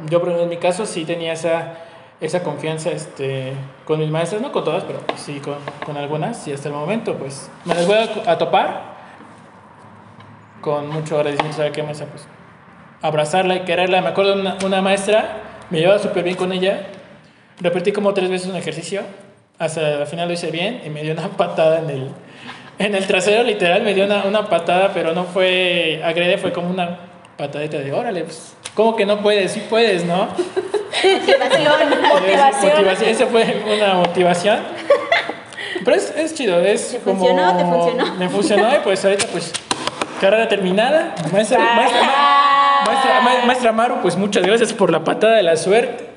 Yo, 0.08 0.22
pero 0.22 0.42
en 0.42 0.48
mi 0.48 0.56
caso, 0.56 0.86
sí 0.86 1.04
tenía 1.04 1.34
esa, 1.34 1.78
esa 2.20 2.42
confianza 2.42 2.90
este, 2.90 3.52
con 3.84 3.98
mis 3.98 4.10
maestras, 4.10 4.42
no 4.42 4.52
con 4.52 4.64
todas, 4.64 4.84
pero 4.84 5.00
sí 5.16 5.40
con, 5.40 5.56
con 5.84 5.96
algunas, 5.96 6.46
y 6.48 6.52
hasta 6.52 6.68
el 6.68 6.74
momento, 6.74 7.14
pues 7.14 7.50
me 7.64 7.74
las 7.74 7.86
voy 7.86 7.96
a, 7.96 8.30
a 8.30 8.38
topar 8.38 8.82
con 10.60 10.88
mucho 10.88 11.16
agradecimiento, 11.16 11.56
¿sabe 11.56 11.72
qué 11.72 11.82
maestra? 11.82 12.06
Pues 12.06 12.26
abrazarla 13.02 13.56
y 13.56 13.60
quererla. 13.60 14.00
Me 14.02 14.08
acuerdo 14.08 14.34
una, 14.34 14.56
una 14.64 14.82
maestra, 14.82 15.38
me 15.70 15.80
llevaba 15.80 15.98
súper 15.98 16.24
bien 16.24 16.36
con 16.36 16.52
ella, 16.52 16.88
repetí 17.60 17.92
como 17.92 18.12
tres 18.14 18.30
veces 18.30 18.48
un 18.48 18.56
ejercicio, 18.56 19.02
hasta 19.58 19.80
la 19.80 20.06
final 20.06 20.28
lo 20.28 20.34
hice 20.34 20.50
bien 20.50 20.82
y 20.84 20.90
me 20.90 21.02
dio 21.02 21.12
una 21.12 21.28
patada 21.36 21.80
en 21.80 21.90
el, 21.90 22.08
en 22.78 22.94
el 22.94 23.06
trasero, 23.06 23.42
literal, 23.42 23.82
me 23.82 23.94
dio 23.94 24.04
una, 24.04 24.24
una 24.24 24.48
patada, 24.48 24.92
pero 24.92 25.12
no 25.14 25.24
fue 25.24 26.02
agrede, 26.04 26.38
fue 26.38 26.52
como 26.52 26.70
una 26.70 27.09
patadita 27.40 27.78
de 27.78 27.92
órale, 27.92 28.24
pues, 28.24 28.54
¿cómo 28.74 28.94
que 28.96 29.04
no 29.06 29.20
puedes? 29.20 29.52
Sí 29.52 29.62
puedes, 29.68 30.04
¿no? 30.04 30.28
Motivación, 30.28 31.90
motivación. 32.08 32.72
motivación. 32.72 33.10
Esa 33.10 33.26
fue 33.26 33.64
una 33.76 33.94
motivación. 33.94 34.58
Pero 35.84 35.96
es, 35.96 36.12
es 36.16 36.34
chido, 36.34 36.60
es 36.60 36.90
¿Te 36.92 36.98
como... 36.98 37.18
funcionó? 37.24 37.56
¿Te 37.56 37.64
funcionó? 37.64 38.14
Me 38.16 38.28
funcionó 38.28 38.74
y 38.74 38.78
pues 38.80 39.04
ahorita 39.04 39.26
pues 39.32 39.52
carrera 40.20 40.46
terminada. 40.48 41.14
Maestra, 41.32 41.58
maestra, 41.58 42.02
maestra, 42.86 43.20
ma- 43.22 43.46
maestra 43.46 43.72
Maru, 43.72 43.96
pues 44.02 44.16
muchas 44.16 44.44
gracias 44.44 44.72
por 44.74 44.90
la 44.90 45.02
patada 45.04 45.36
de 45.36 45.42
la 45.42 45.56
suerte. 45.56 46.08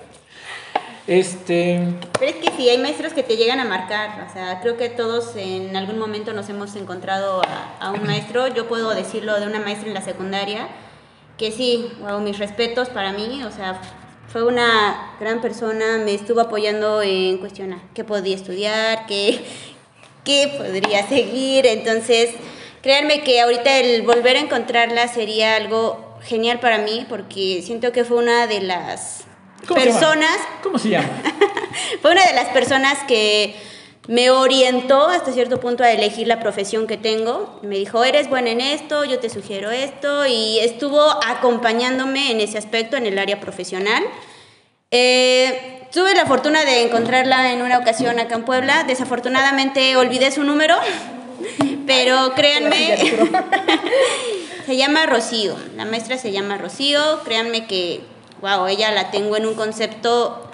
Este... 1.05 1.81
Pero 2.17 2.31
es 2.31 2.37
que 2.37 2.51
sí, 2.55 2.69
hay 2.69 2.77
maestros 2.77 3.11
que 3.13 3.23
te 3.23 3.35
llegan 3.35 3.59
a 3.59 3.65
marcar. 3.65 4.25
O 4.29 4.33
sea, 4.33 4.59
creo 4.61 4.77
que 4.77 4.89
todos 4.89 5.35
en 5.35 5.75
algún 5.75 5.99
momento 5.99 6.31
nos 6.33 6.47
hemos 6.49 6.75
encontrado 6.75 7.41
a, 7.43 7.85
a 7.87 7.91
un 7.91 8.03
maestro. 8.05 8.47
Yo 8.47 8.67
puedo 8.67 8.93
decirlo 8.93 9.37
de 9.39 9.45
una 9.47 9.59
maestra 9.59 9.87
en 9.89 9.93
la 9.93 10.01
secundaria, 10.01 10.67
que 11.37 11.51
sí, 11.51 11.89
wow, 11.99 12.19
mis 12.19 12.37
respetos 12.37 12.89
para 12.89 13.11
mí. 13.13 13.43
O 13.43 13.51
sea, 13.51 13.81
fue 14.27 14.43
una 14.43 15.15
gran 15.19 15.41
persona, 15.41 15.97
me 16.03 16.13
estuvo 16.13 16.41
apoyando 16.41 17.01
en 17.01 17.37
cuestionar 17.37 17.79
qué 17.93 18.03
podía 18.03 18.35
estudiar, 18.35 19.05
qué, 19.05 19.43
qué 20.23 20.53
podría 20.57 21.07
seguir. 21.07 21.65
Entonces, 21.65 22.31
créanme 22.81 23.23
que 23.23 23.41
ahorita 23.41 23.77
el 23.79 24.01
volver 24.03 24.37
a 24.37 24.39
encontrarla 24.39 25.07
sería 25.07 25.55
algo 25.55 26.17
genial 26.23 26.59
para 26.59 26.77
mí, 26.79 27.05
porque 27.09 27.61
siento 27.63 27.91
que 27.91 28.05
fue 28.05 28.17
una 28.17 28.47
de 28.47 28.61
las 28.61 29.25
¿cómo 29.67 29.79
se 29.79 29.85
llama? 29.87 29.99
personas 29.99 30.37
¿Cómo 30.61 30.79
se 30.79 30.89
llama? 30.89 31.09
fue 32.01 32.11
una 32.11 32.25
de 32.25 32.33
las 32.33 32.47
personas 32.49 32.97
que 33.07 33.55
me 34.07 34.29
orientó 34.31 35.07
hasta 35.07 35.31
cierto 35.31 35.59
punto 35.59 35.83
a 35.83 35.91
elegir 35.91 36.27
la 36.27 36.39
profesión 36.39 36.87
que 36.87 36.97
tengo. 36.97 37.59
Me 37.61 37.77
dijo, 37.77 38.03
eres 38.03 38.29
buena 38.29 38.49
en 38.49 38.59
esto, 38.59 39.05
yo 39.05 39.19
te 39.19 39.29
sugiero 39.29 39.71
esto, 39.71 40.25
y 40.25 40.59
estuvo 40.59 41.01
acompañándome 41.25 42.31
en 42.31 42.41
ese 42.41 42.57
aspecto, 42.57 42.97
en 42.97 43.05
el 43.05 43.17
área 43.17 43.39
profesional. 43.39 44.03
Eh, 44.91 45.87
tuve 45.93 46.13
la 46.15 46.25
fortuna 46.25 46.65
de 46.65 46.83
encontrarla 46.83 47.53
en 47.53 47.61
una 47.61 47.79
ocasión 47.79 48.19
acá 48.19 48.35
en 48.35 48.43
Puebla. 48.43 48.83
Desafortunadamente 48.83 49.95
olvidé 49.95 50.31
su 50.31 50.43
número, 50.43 50.75
pero 51.87 52.33
créanme, 52.35 52.97
se 54.65 54.75
llama 54.75 55.05
Rocío. 55.05 55.55
La 55.77 55.85
maestra 55.85 56.17
se 56.17 56.33
llama 56.33 56.57
Rocío. 56.57 57.21
Créanme 57.23 57.67
que, 57.67 58.01
wow, 58.41 58.67
ella 58.67 58.91
la 58.91 59.11
tengo 59.11 59.37
en 59.37 59.45
un 59.45 59.55
concepto 59.55 60.49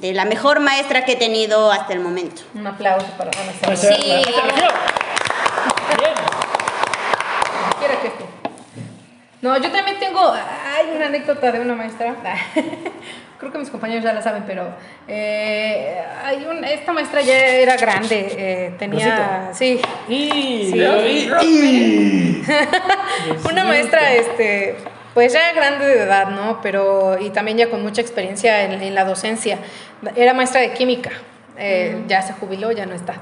de 0.00 0.12
la 0.14 0.24
mejor 0.24 0.60
maestra 0.60 1.04
que 1.04 1.12
he 1.12 1.16
tenido 1.16 1.70
hasta 1.70 1.92
el 1.92 2.00
momento. 2.00 2.42
Un 2.54 2.66
aplauso 2.66 3.06
para 3.18 3.30
Ana 3.30 3.52
Sara. 3.52 3.68
Maestra- 3.68 3.96
Sí. 3.96 4.04
Bien. 5.98 6.14
Quiera 7.78 8.00
que 8.00 8.06
esté. 8.08 8.24
No, 9.42 9.56
yo 9.56 9.70
también 9.70 9.98
tengo 9.98 10.32
hay 10.32 10.96
una 10.96 11.06
anécdota 11.06 11.50
de 11.52 11.60
una 11.60 11.74
maestra. 11.74 12.14
Creo 13.38 13.50
que 13.52 13.58
mis 13.58 13.70
compañeros 13.70 14.04
ya 14.04 14.12
la 14.12 14.20
saben, 14.20 14.44
pero 14.46 14.68
eh, 15.08 15.98
hay 16.22 16.44
un, 16.44 16.62
esta 16.62 16.92
maestra 16.92 17.22
ya 17.22 17.34
era 17.38 17.74
grande, 17.76 18.34
eh, 18.36 18.74
tenía, 18.78 19.06
Rosita. 19.06 19.50
sí, 19.54 19.80
Y, 20.08 20.70
Sí. 20.70 20.78
y- 20.78 21.32
y- 21.42 22.42
una 23.50 23.64
maestra, 23.64 24.12
este, 24.12 24.76
pues 25.14 25.32
ya 25.32 25.52
grande 25.52 25.86
de 25.86 26.02
edad, 26.02 26.28
¿no? 26.28 26.60
Pero 26.62 27.18
y 27.20 27.30
también 27.30 27.58
ya 27.58 27.70
con 27.70 27.82
mucha 27.82 28.00
experiencia 28.00 28.62
en, 28.64 28.82
en 28.82 28.94
la 28.94 29.04
docencia. 29.04 29.58
Era 30.16 30.34
maestra 30.34 30.60
de 30.60 30.72
química, 30.72 31.10
eh, 31.58 32.02
ya 32.06 32.22
se 32.22 32.32
jubiló, 32.34 32.72
ya 32.72 32.86
no 32.86 32.94
está. 32.94 33.14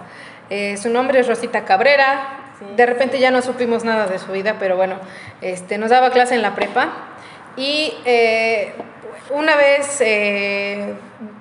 Eh, 0.50 0.76
su 0.76 0.88
nombre 0.90 1.20
es 1.20 1.28
Rosita 1.28 1.64
Cabrera. 1.64 2.54
De 2.76 2.86
repente 2.86 3.20
ya 3.20 3.30
no 3.30 3.42
supimos 3.42 3.84
nada 3.84 4.06
de 4.06 4.18
su 4.18 4.32
vida, 4.32 4.56
pero 4.58 4.76
bueno, 4.76 4.98
este, 5.40 5.78
nos 5.78 5.90
daba 5.90 6.10
clase 6.10 6.34
en 6.34 6.42
la 6.42 6.54
prepa 6.54 6.92
y 7.56 7.92
eh, 8.04 8.72
una 9.30 9.56
vez, 9.56 10.00
eh, 10.00 10.94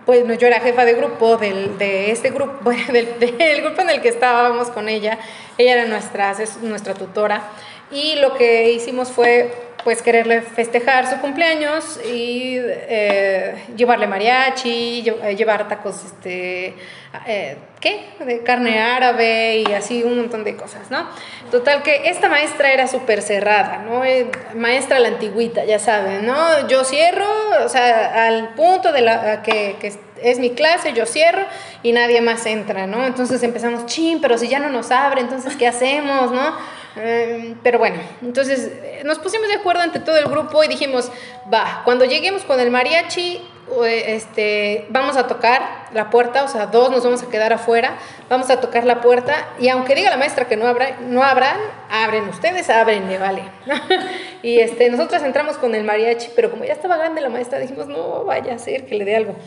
pues 0.05 0.25
yo 0.37 0.47
era 0.47 0.59
jefa 0.59 0.83
de 0.85 0.93
grupo 0.93 1.37
del, 1.37 1.77
de 1.77 2.11
este 2.11 2.29
grupo, 2.29 2.53
bueno, 2.61 2.91
del, 2.91 3.19
del 3.19 3.61
grupo 3.61 3.81
en 3.81 3.89
el 3.89 4.01
que 4.01 4.09
estábamos 4.09 4.69
con 4.69 4.89
ella. 4.89 5.17
Ella 5.57 5.73
era 5.73 5.85
nuestra, 5.85 6.31
es 6.31 6.57
nuestra 6.57 6.93
tutora 6.93 7.43
y 7.91 8.15
lo 8.15 8.33
que 8.35 8.71
hicimos 8.71 9.11
fue 9.11 9.66
pues 9.87 10.01
quererle 10.01 10.41
festejar 10.41 11.09
su 11.09 11.15
cumpleaños 11.21 11.97
y 12.05 12.57
eh, 12.59 13.55
llevarle 13.77 14.05
mariachi, 14.05 15.07
eh, 15.23 15.33
llevar 15.37 15.69
tacos, 15.69 16.03
este, 16.03 16.75
eh, 17.25 17.57
¿qué? 17.79 18.05
De 18.19 18.43
carne 18.43 18.81
árabe 18.81 19.63
y 19.65 19.71
así 19.71 20.03
un 20.03 20.17
montón 20.17 20.43
de 20.43 20.57
cosas, 20.57 20.91
¿no? 20.91 21.07
Total 21.51 21.83
que 21.83 22.09
esta 22.09 22.27
maestra 22.27 22.73
era 22.73 22.87
súper 22.87 23.21
cerrada, 23.21 23.77
¿no? 23.77 24.01
Maestra 24.55 24.99
la 24.99 25.07
antigüita, 25.07 25.63
ya 25.63 25.79
saben, 25.79 26.25
¿no? 26.25 26.67
Yo 26.67 26.83
cierro, 26.83 27.25
o 27.63 27.69
sea, 27.69 28.27
al 28.27 28.55
punto 28.55 28.91
de 28.91 28.99
la 28.99 29.41
que, 29.41 29.77
que 29.79 29.93
es 30.21 30.39
mi 30.39 30.49
clase, 30.49 30.91
yo 30.91 31.05
cierro 31.05 31.45
y 31.81 31.93
nadie 31.93 32.19
más 32.19 32.45
entra, 32.45 32.87
¿no? 32.87 33.05
Entonces 33.05 33.41
empezamos, 33.41 33.85
chin, 33.85 34.19
pero 34.19 34.37
si 34.37 34.49
ya 34.49 34.59
no 34.59 34.69
nos 34.69 34.91
abre, 34.91 35.21
entonces 35.21 35.55
¿qué 35.55 35.65
hacemos, 35.65 36.33
no? 36.33 36.76
Eh, 36.99 37.55
pero 37.63 37.79
bueno, 37.79 37.97
entonces 38.21 38.71
eh, 38.81 39.01
nos 39.05 39.19
pusimos 39.19 39.47
de 39.47 39.55
acuerdo 39.55 39.83
entre 39.83 40.01
todo 40.01 40.17
el 40.17 40.25
grupo 40.25 40.63
y 40.63 40.67
dijimos, 40.67 41.11
va, 41.53 41.81
cuando 41.85 42.05
lleguemos 42.05 42.43
con 42.43 42.59
el 42.59 42.71
mariachi, 42.71 43.41
este, 43.85 44.85
vamos 44.89 45.17
a 45.17 45.27
tocar 45.27 45.87
la 45.93 46.09
puerta, 46.09 46.43
o 46.43 46.47
sea, 46.47 46.67
dos 46.67 46.89
nos 46.89 47.03
vamos 47.03 47.21
a 47.23 47.29
quedar 47.29 47.53
afuera, 47.53 47.97
vamos 48.29 48.49
a 48.49 48.59
tocar 48.59 48.85
la 48.85 49.01
puerta 49.01 49.47
y 49.59 49.69
aunque 49.69 49.93
diga 49.95 50.09
la 50.09 50.17
maestra 50.17 50.47
que 50.47 50.55
no, 50.55 50.67
abra, 50.67 50.97
no 51.01 51.23
abran, 51.23 51.57
abren 51.89 52.27
ustedes, 52.29 52.69
abren, 52.69 53.09
le 53.09 53.17
vale. 53.17 53.43
y 54.41 54.59
este, 54.59 54.89
nosotros 54.89 55.21
entramos 55.21 55.57
con 55.57 55.75
el 55.75 55.83
mariachi, 55.83 56.29
pero 56.35 56.49
como 56.49 56.63
ya 56.63 56.73
estaba 56.73 56.97
grande 56.97 57.21
la 57.21 57.29
maestra, 57.29 57.59
dijimos, 57.59 57.87
no 57.87 58.23
vaya 58.23 58.55
a 58.55 58.59
ser 58.59 58.85
que 58.85 58.95
le 58.95 59.05
dé 59.05 59.15
algo. 59.15 59.35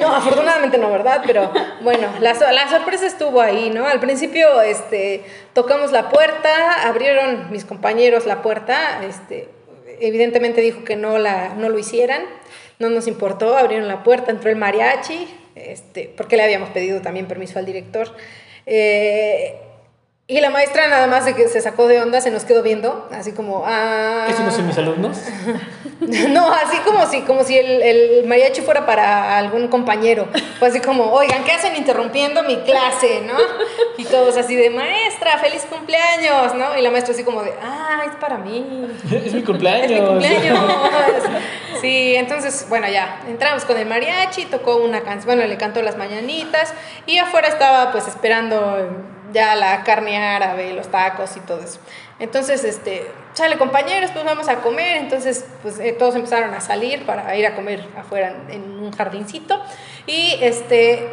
No, 0.00 0.14
afortunadamente 0.14 0.78
no, 0.78 0.90
¿verdad? 0.90 1.22
Pero 1.26 1.52
bueno, 1.82 2.08
la, 2.20 2.32
la 2.32 2.68
sorpresa 2.70 3.06
estuvo 3.06 3.40
ahí, 3.40 3.70
¿no? 3.70 3.86
Al 3.86 4.00
principio 4.00 4.62
este, 4.62 5.24
tocamos 5.52 5.92
la 5.92 6.08
puerta, 6.08 6.86
abrieron 6.86 7.50
mis 7.50 7.64
compañeros 7.64 8.24
la 8.24 8.40
puerta, 8.40 9.02
este, 9.04 9.48
evidentemente 10.00 10.60
dijo 10.60 10.84
que 10.84 10.96
no, 10.96 11.18
la, 11.18 11.54
no 11.54 11.68
lo 11.68 11.78
hicieran, 11.78 12.22
no 12.78 12.88
nos 12.90 13.06
importó, 13.06 13.56
abrieron 13.56 13.88
la 13.88 14.02
puerta, 14.02 14.30
entró 14.30 14.50
el 14.50 14.56
mariachi, 14.56 15.28
este, 15.54 16.10
porque 16.16 16.36
le 16.36 16.42
habíamos 16.42 16.70
pedido 16.70 17.00
también 17.00 17.26
permiso 17.26 17.58
al 17.58 17.66
director. 17.66 18.14
Eh, 18.66 19.54
y 20.30 20.40
la 20.40 20.50
maestra 20.50 20.86
nada 20.86 21.08
más 21.08 21.24
de 21.24 21.34
que 21.34 21.48
se 21.48 21.60
sacó 21.60 21.88
de 21.88 22.00
onda, 22.00 22.20
se 22.20 22.30
nos 22.30 22.44
quedó 22.44 22.62
viendo, 22.62 23.08
así 23.10 23.32
como, 23.32 23.64
ah... 23.66 24.26
¿Esos 24.28 24.44
no 24.44 24.50
son 24.52 24.66
mis 24.68 24.78
alumnos? 24.78 25.18
No, 26.30 26.50
así 26.50 26.78
como 26.78 27.06
si, 27.06 27.20
como 27.22 27.44
si 27.44 27.58
el, 27.58 27.82
el 27.82 28.26
mariachi 28.26 28.62
fuera 28.62 28.86
para 28.86 29.36
algún 29.36 29.68
compañero. 29.68 30.28
Fue 30.58 30.68
así 30.68 30.80
como, 30.80 31.12
oigan, 31.12 31.44
¿qué 31.44 31.52
hacen 31.52 31.76
interrumpiendo 31.76 32.42
mi 32.42 32.56
clase, 32.60 33.20
no? 33.26 33.34
Y 33.98 34.04
todos 34.04 34.36
así 34.38 34.56
de, 34.56 34.70
maestra, 34.70 35.36
feliz 35.36 35.66
cumpleaños, 35.68 36.54
¿no? 36.54 36.76
Y 36.76 36.80
la 36.80 36.90
maestra 36.90 37.12
así 37.12 37.22
como 37.22 37.42
de, 37.42 37.52
ah, 37.62 38.02
es 38.06 38.16
para 38.16 38.38
mí. 38.38 38.88
Es 39.12 39.34
mi 39.34 39.42
cumpleaños. 39.42 39.90
Es 39.90 40.00
mi 40.00 40.06
cumpleaños. 40.06 40.58
Sí, 41.82 42.14
entonces, 42.16 42.66
bueno, 42.70 42.88
ya 42.88 43.20
entramos 43.28 43.64
con 43.66 43.76
el 43.76 43.86
mariachi, 43.86 44.46
tocó 44.46 44.76
una 44.76 45.02
canción, 45.02 45.26
bueno, 45.26 45.46
le 45.46 45.58
cantó 45.58 45.82
las 45.82 45.98
mañanitas 45.98 46.72
y 47.06 47.18
afuera 47.18 47.48
estaba 47.48 47.92
pues 47.92 48.08
esperando 48.08 49.09
ya 49.32 49.54
la 49.54 49.82
carne 49.84 50.18
árabe, 50.18 50.72
los 50.72 50.88
tacos 50.90 51.36
y 51.36 51.40
todo 51.40 51.62
eso. 51.62 51.80
Entonces, 52.18 52.64
este, 52.64 53.10
sale 53.32 53.56
compañeros, 53.56 54.10
pues 54.12 54.24
vamos 54.24 54.48
a 54.48 54.56
comer, 54.56 54.96
entonces 54.98 55.44
pues 55.62 55.78
eh, 55.78 55.92
todos 55.92 56.14
empezaron 56.16 56.52
a 56.54 56.60
salir 56.60 57.06
para 57.06 57.34
ir 57.36 57.46
a 57.46 57.54
comer 57.54 57.86
afuera 57.96 58.34
en 58.48 58.62
un 58.62 58.92
jardincito 58.92 59.60
y 60.06 60.36
este 60.40 61.08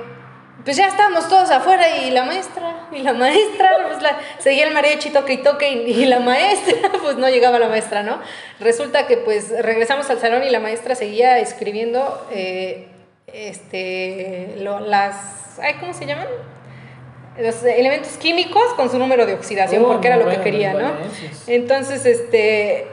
pues 0.68 0.76
ya 0.76 0.88
estábamos 0.88 1.30
todos 1.30 1.50
afuera 1.50 1.98
y 1.98 2.12
la 2.12 2.26
maestra, 2.26 2.88
y 2.92 3.00
la 3.00 3.14
maestra, 3.14 3.70
pues 3.88 4.02
la, 4.02 4.18
seguía 4.40 4.68
el 4.68 4.74
mariachi 4.74 5.12
toque 5.12 5.34
y 5.34 5.38
toque 5.38 5.72
y, 5.72 6.06
la 6.06 6.20
maestra, 6.20 6.92
pues 7.02 7.16
no 7.16 7.30
llegaba 7.30 7.58
la 7.58 7.70
maestra, 7.70 8.04
¿no? 8.04 8.20
Resulta 8.60 9.08
que 9.08 9.16
pues 9.16 9.50
regresamos 9.64 10.10
al 10.10 10.20
salón 10.20 10.44
y 10.44 10.50
la 10.50 10.60
maestra 10.60 10.96
seguía 10.96 11.38
escribiendo 11.40 12.28
eh, 12.32 12.88
este, 13.28 14.56
las, 14.58 15.58
ay, 15.60 15.76
¿cómo 15.80 15.94
se 15.94 16.06
llaman? 16.06 16.28
Los 17.40 17.64
elementos 17.64 18.14
químicos 18.14 18.64
con 18.76 18.90
su 18.90 18.98
número 18.98 19.26
de 19.26 19.34
oxidación, 19.36 19.84
Oh, 19.86 19.88
porque 19.90 20.08
era 20.08 20.18
lo 20.18 20.28
que 20.30 20.38
quería, 20.42 20.74
¿no? 20.74 20.94
valencias. 20.94 21.44
Entonces, 21.48 22.06
este, 22.06 22.88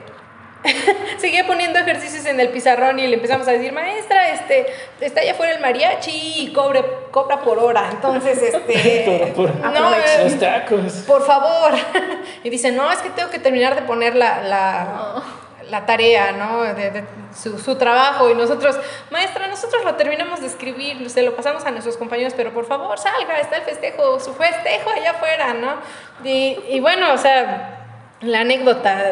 seguía 1.19 1.47
poniendo 1.47 1.79
ejercicios 1.79 2.25
en 2.27 2.39
el 2.41 2.49
pizarrón 2.51 2.99
y 2.99 3.07
le 3.07 3.15
empezamos 3.17 3.47
a 3.49 3.53
decir, 3.53 3.73
maestra, 3.73 4.31
este, 4.31 4.67
está 5.01 5.21
allá 5.21 5.33
afuera 5.33 5.55
el 5.55 5.61
mariachi 5.61 6.35
y 6.43 6.53
cobre, 6.53 6.83
cobra 7.11 7.41
por 7.43 7.59
hora. 7.59 7.89
Entonces, 7.91 8.43
este, 8.43 9.33
Por- 9.35 9.51
por- 9.51 9.57
no, 9.73 9.95
eh, 9.95 9.99
Los 10.25 10.39
tacos. 10.39 10.93
por 11.07 11.25
favor. 11.27 11.73
Y 12.45 12.51
dice, 12.51 12.71
no, 12.73 12.91
es 12.93 12.99
que 12.99 13.09
tengo 13.11 13.31
que 13.31 13.39
terminar 13.39 13.75
de 13.75 13.81
poner 13.83 14.15
la, 14.15 14.43
la, 14.43 15.23
la 15.71 15.87
tarea, 15.87 16.33
¿no? 16.33 16.63
De, 16.63 16.91
de 16.91 17.05
su, 17.35 17.59
su 17.59 17.77
trabajo. 17.77 18.31
Y 18.31 18.35
nosotros, 18.35 18.79
maestra, 19.11 19.47
nosotros 19.49 19.85
lo 19.85 19.95
terminamos 19.95 20.41
de 20.41 20.47
escribir, 20.47 21.09
se 21.11 21.23
lo 21.23 21.35
pasamos 21.37 21.65
a 21.65 21.71
nuestros 21.71 21.97
compañeros, 21.97 22.35
pero 22.37 22.53
por 22.53 22.67
favor, 22.67 22.99
salga, 22.99 23.39
está 23.39 23.57
el 23.57 23.63
festejo, 23.63 24.21
su 24.21 24.35
festejo 24.35 24.91
allá 24.91 25.13
afuera, 25.13 25.55
¿no? 25.55 25.77
Y, 26.23 26.59
y 26.69 26.81
bueno, 26.81 27.13
o 27.13 27.19
sea, 27.19 27.81
la 28.21 28.41
anécdota, 28.41 29.03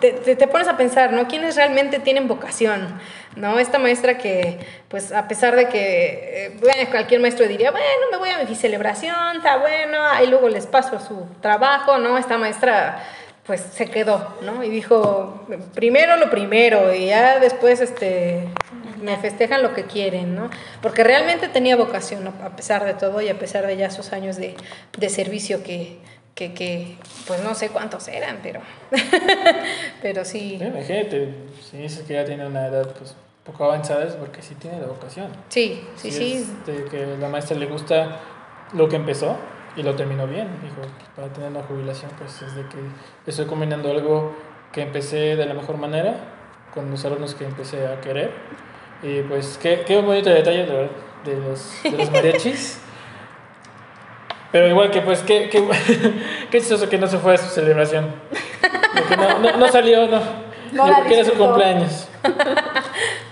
te, 0.00 0.12
te, 0.12 0.36
te 0.36 0.46
pones 0.48 0.68
a 0.68 0.76
pensar, 0.76 1.12
¿no? 1.12 1.28
¿Quiénes 1.28 1.56
realmente 1.56 1.98
tienen 1.98 2.28
vocación? 2.28 3.00
¿No? 3.34 3.58
Esta 3.58 3.78
maestra 3.78 4.18
que, 4.18 4.58
pues, 4.88 5.10
a 5.10 5.26
pesar 5.26 5.56
de 5.56 5.68
que, 5.68 6.46
eh, 6.46 6.56
bueno, 6.60 6.90
cualquier 6.90 7.18
maestro 7.18 7.48
diría, 7.48 7.70
bueno, 7.70 7.86
me 8.10 8.18
voy 8.18 8.28
a 8.28 8.44
mi 8.44 8.54
celebración, 8.54 9.36
está 9.36 9.56
bueno, 9.56 9.98
ahí 10.06 10.26
luego 10.26 10.50
les 10.50 10.66
paso 10.66 11.00
su 11.00 11.26
trabajo, 11.40 11.96
¿no? 11.96 12.18
Esta 12.18 12.36
maestra, 12.36 13.02
pues, 13.46 13.60
se 13.60 13.86
quedó, 13.90 14.36
¿no? 14.42 14.62
Y 14.62 14.68
dijo, 14.70 15.46
primero 15.74 16.16
lo 16.16 16.30
primero, 16.30 16.94
y 16.94 17.06
ya 17.06 17.38
después, 17.40 17.80
este, 17.80 18.48
me 19.02 19.16
festejan 19.16 19.62
lo 19.62 19.74
que 19.74 19.84
quieren, 19.84 20.36
¿no? 20.36 20.48
Porque 20.80 21.02
realmente 21.02 21.48
tenía 21.48 21.74
vocación, 21.76 22.22
¿no? 22.24 22.32
a 22.44 22.54
pesar 22.54 22.84
de 22.84 22.94
todo 22.94 23.20
y 23.20 23.28
a 23.28 23.38
pesar 23.38 23.66
de 23.66 23.76
ya 23.76 23.90
sus 23.90 24.12
años 24.12 24.36
de, 24.36 24.54
de 24.96 25.08
servicio 25.08 25.64
que, 25.64 25.98
que, 26.36 26.54
que, 26.54 26.96
pues 27.26 27.42
no 27.42 27.54
sé 27.56 27.70
cuántos 27.70 28.06
eran, 28.08 28.38
pero, 28.44 28.60
pero 30.02 30.24
sí, 30.24 30.56
Sí, 30.58 30.64
Imagínate, 30.64 31.34
si 31.68 31.78
dices 31.78 32.04
que 32.06 32.14
ya 32.14 32.24
tiene 32.24 32.46
una 32.46 32.66
edad 32.68 32.94
pues 32.96 33.14
poco 33.44 33.64
avanzada 33.64 34.04
es 34.04 34.14
porque 34.14 34.40
sí 34.40 34.54
tiene 34.54 34.78
la 34.80 34.86
vocación. 34.86 35.28
sí, 35.48 35.82
sí, 35.96 36.10
Si 36.10 36.16
sí, 36.16 36.32
es 36.34 36.66
de 36.66 36.84
que 36.84 37.16
la 37.18 37.28
maestra 37.28 37.56
le 37.56 37.66
gusta 37.66 38.20
lo 38.72 38.88
que 38.88 38.96
empezó 38.96 39.36
y 39.76 39.82
lo 39.82 39.94
terminó 39.94 40.26
bien. 40.26 40.48
Dijo, 40.62 40.82
para 41.16 41.28
tener 41.28 41.50
una 41.50 41.62
jubilación, 41.62 42.10
pues 42.18 42.42
es 42.42 42.54
de 42.54 42.62
que 42.62 42.78
estoy 43.26 43.46
combinando 43.46 43.90
algo 43.90 44.34
que 44.72 44.82
empecé 44.82 45.36
de 45.36 45.46
la 45.46 45.54
mejor 45.54 45.76
manera 45.76 46.14
con 46.72 46.90
los 46.90 47.04
alumnos 47.04 47.34
que 47.34 47.44
empecé 47.44 47.86
a 47.86 48.00
querer. 48.00 48.32
Y 49.02 49.20
pues 49.22 49.58
qué, 49.60 49.84
qué 49.86 50.00
bonito 50.00 50.30
detalle 50.30 50.64
de, 50.64 50.72
verdad, 50.72 50.90
de, 51.24 51.36
los, 51.36 51.82
de 51.82 51.90
los 51.90 52.10
mariachis. 52.10 52.80
Pero 54.52 54.68
igual 54.68 54.90
que 54.90 55.00
pues 55.00 55.20
qué, 55.20 55.48
qué, 55.48 55.66
qué 56.50 56.60
chistoso 56.60 56.88
que 56.88 56.98
no 56.98 57.06
se 57.06 57.18
fue 57.18 57.34
a 57.34 57.38
su 57.38 57.48
celebración. 57.48 58.14
No, 59.16 59.38
no, 59.38 59.56
no 59.56 59.68
salió, 59.68 60.06
no. 60.06 60.20
No 60.72 60.86
la 60.86 61.04
que 61.04 61.18
era 61.18 61.24
su 61.24 61.34
cumpleaños. 61.34 62.08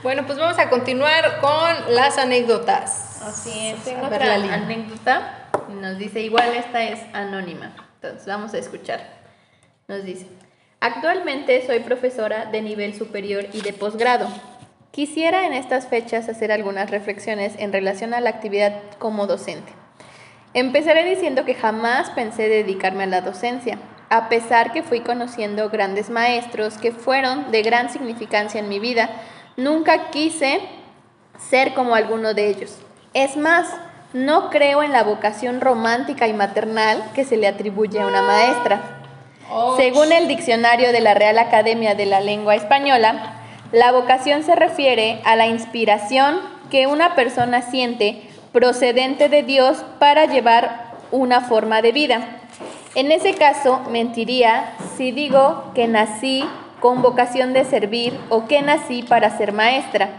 Bueno, 0.03 0.24
pues 0.24 0.38
vamos 0.38 0.59
a 0.59 0.70
continuar 0.70 1.41
con 1.43 1.95
las 1.95 2.16
anécdotas. 2.16 3.20
Así 3.22 3.68
es, 3.68 3.84
tengo 3.84 4.07
A 4.07 4.09
ver, 4.09 4.22
otra 4.22 4.55
anécdota. 4.55 5.39
Nos 5.70 5.98
dice, 5.98 6.20
igual 6.20 6.54
esta 6.54 6.82
es 6.82 7.00
anónima. 7.12 7.74
Entonces, 7.94 8.26
vamos 8.26 8.54
a 8.54 8.58
escuchar. 8.58 9.00
Nos 9.88 10.04
dice, 10.04 10.26
actualmente 10.80 11.66
soy 11.66 11.80
profesora 11.80 12.46
de 12.46 12.62
nivel 12.62 12.94
superior 12.94 13.46
y 13.52 13.60
de 13.62 13.72
posgrado. 13.72 14.28
Quisiera 14.90 15.46
en 15.46 15.52
estas 15.52 15.86
fechas 15.86 16.28
hacer 16.28 16.50
algunas 16.50 16.90
reflexiones 16.90 17.54
en 17.58 17.72
relación 17.72 18.12
a 18.12 18.20
la 18.20 18.30
actividad 18.30 18.74
como 18.98 19.26
docente. 19.26 19.72
Empezaré 20.52 21.04
diciendo 21.04 21.44
que 21.44 21.54
jamás 21.54 22.10
pensé 22.10 22.48
dedicarme 22.48 23.04
a 23.04 23.06
la 23.06 23.20
docencia, 23.20 23.78
a 24.08 24.28
pesar 24.28 24.72
que 24.72 24.82
fui 24.82 25.00
conociendo 25.00 25.70
grandes 25.70 26.10
maestros 26.10 26.76
que 26.78 26.90
fueron 26.90 27.52
de 27.52 27.62
gran 27.62 27.88
significancia 27.90 28.58
en 28.58 28.68
mi 28.68 28.80
vida, 28.80 29.08
nunca 29.56 30.10
quise 30.10 30.60
ser 31.38 31.74
como 31.74 31.94
alguno 31.94 32.34
de 32.34 32.48
ellos. 32.48 32.76
Es 33.14 33.36
más, 33.36 33.72
no 34.12 34.50
creo 34.50 34.82
en 34.82 34.92
la 34.92 35.04
vocación 35.04 35.61
romántica 35.61 36.26
y 36.26 36.32
maternal 36.32 37.02
que 37.14 37.24
se 37.24 37.36
le 37.36 37.46
atribuye 37.46 38.00
a 38.00 38.06
una 38.06 38.22
maestra. 38.22 38.80
Según 39.76 40.12
el 40.12 40.28
diccionario 40.28 40.92
de 40.92 41.00
la 41.00 41.14
Real 41.14 41.38
Academia 41.38 41.94
de 41.94 42.06
la 42.06 42.20
Lengua 42.20 42.54
Española, 42.54 43.34
la 43.72 43.92
vocación 43.92 44.42
se 44.42 44.54
refiere 44.56 45.20
a 45.24 45.36
la 45.36 45.46
inspiración 45.46 46.40
que 46.70 46.86
una 46.86 47.14
persona 47.14 47.62
siente 47.62 48.22
procedente 48.52 49.28
de 49.28 49.42
Dios 49.42 49.84
para 49.98 50.26
llevar 50.26 50.90
una 51.11 51.40
forma 51.40 51.82
de 51.82 51.92
vida. 51.92 52.20
En 52.94 53.12
ese 53.12 53.34
caso, 53.34 53.80
mentiría 53.90 54.72
si 54.96 55.12
digo 55.12 55.70
que 55.74 55.86
nací 55.86 56.44
con 56.80 57.02
vocación 57.02 57.52
de 57.52 57.64
servir 57.64 58.18
o 58.28 58.46
que 58.46 58.62
nací 58.62 59.02
para 59.02 59.36
ser 59.36 59.52
maestra. 59.52 60.11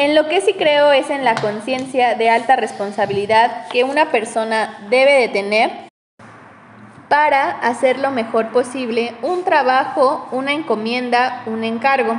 En 0.00 0.14
lo 0.14 0.28
que 0.28 0.40
sí 0.40 0.54
creo 0.54 0.92
es 0.92 1.10
en 1.10 1.26
la 1.26 1.34
conciencia 1.34 2.14
de 2.14 2.30
alta 2.30 2.56
responsabilidad 2.56 3.68
que 3.68 3.84
una 3.84 4.10
persona 4.10 4.78
debe 4.88 5.12
de 5.20 5.28
tener 5.28 5.70
para 7.10 7.50
hacer 7.50 7.98
lo 7.98 8.10
mejor 8.10 8.48
posible 8.48 9.12
un 9.20 9.44
trabajo, 9.44 10.26
una 10.32 10.54
encomienda, 10.54 11.42
un 11.44 11.64
encargo. 11.64 12.18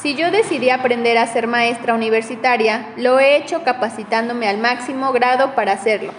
Si 0.00 0.14
yo 0.14 0.30
decidí 0.30 0.70
aprender 0.70 1.18
a 1.18 1.26
ser 1.26 1.46
maestra 1.46 1.92
universitaria, 1.92 2.86
lo 2.96 3.20
he 3.20 3.36
hecho 3.36 3.64
capacitándome 3.64 4.48
al 4.48 4.56
máximo 4.56 5.12
grado 5.12 5.54
para 5.54 5.72
hacerlo. 5.72 6.14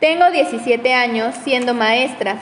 Tengo 0.00 0.28
17 0.32 0.92
años 0.92 1.36
siendo 1.44 1.72
maestra 1.72 2.38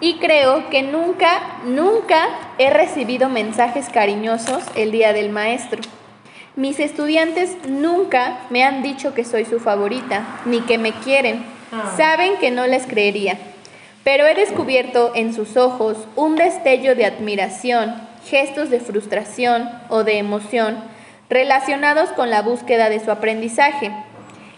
y 0.00 0.18
creo 0.18 0.68
que 0.68 0.82
nunca, 0.82 1.40
nunca 1.64 2.28
he 2.58 2.68
recibido 2.68 3.30
mensajes 3.30 3.88
cariñosos 3.88 4.62
el 4.74 4.90
día 4.92 5.14
del 5.14 5.30
maestro. 5.30 5.80
Mis 6.56 6.80
estudiantes 6.80 7.54
nunca 7.68 8.38
me 8.48 8.64
han 8.64 8.82
dicho 8.82 9.12
que 9.12 9.24
soy 9.24 9.44
su 9.44 9.60
favorita, 9.60 10.40
ni 10.46 10.62
que 10.62 10.78
me 10.78 10.92
quieren. 10.92 11.44
Saben 11.98 12.38
que 12.38 12.50
no 12.50 12.66
les 12.66 12.86
creería. 12.86 13.36
Pero 14.04 14.26
he 14.26 14.34
descubierto 14.34 15.12
en 15.14 15.34
sus 15.34 15.58
ojos 15.58 15.98
un 16.16 16.34
destello 16.36 16.94
de 16.94 17.04
admiración, 17.04 17.94
gestos 18.24 18.70
de 18.70 18.80
frustración 18.80 19.68
o 19.90 20.02
de 20.02 20.16
emoción 20.16 20.78
relacionados 21.28 22.08
con 22.10 22.30
la 22.30 22.40
búsqueda 22.40 22.88
de 22.88 23.00
su 23.00 23.10
aprendizaje. 23.10 23.92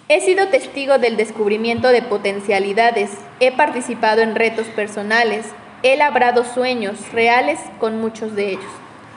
He 0.09 0.21
sido 0.21 0.49
testigo 0.49 0.99
del 0.99 1.17
descubrimiento 1.17 1.89
de 1.89 2.03
potencialidades, 2.03 3.11
he 3.41 3.51
participado 3.51 4.23
en 4.23 4.37
retos 4.37 4.69
personales, 4.69 5.47
he 5.83 5.97
labrado 5.97 6.45
sueños 6.45 7.11
reales 7.13 7.59
con 7.81 8.01
muchos 8.01 8.37
de 8.37 8.51
ellos. 8.51 8.71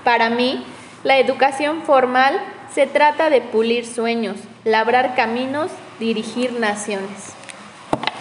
Para 0.03 0.31
mí, 0.31 0.65
la 1.03 1.19
educación 1.19 1.83
formal 1.83 2.39
se 2.73 2.87
trata 2.87 3.29
de 3.29 3.41
pulir 3.41 3.85
sueños, 3.85 4.37
labrar 4.63 5.15
caminos, 5.15 5.71
dirigir 5.99 6.53
naciones. 6.53 7.33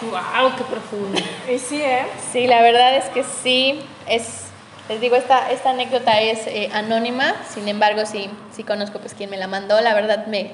¡Wow! 0.01 0.55
¡Qué 0.57 0.63
profundo! 0.63 1.21
Y 1.49 1.59
sí, 1.59 1.81
¿eh? 1.81 2.05
Sí, 2.31 2.47
la 2.47 2.61
verdad 2.61 2.97
es 2.97 3.05
que 3.05 3.23
sí, 3.23 3.79
es, 4.07 4.45
les 4.89 4.99
digo, 4.99 5.15
esta, 5.15 5.51
esta 5.51 5.69
anécdota 5.69 6.19
es 6.21 6.47
eh, 6.47 6.69
anónima, 6.73 7.35
sin 7.53 7.67
embargo, 7.67 8.05
sí, 8.05 8.29
sí 8.51 8.63
conozco 8.63 8.99
pues 8.99 9.13
quién 9.13 9.29
me 9.29 9.37
la 9.37 9.47
mandó, 9.47 9.79
la 9.79 9.93
verdad 9.93 10.25
me, 10.27 10.51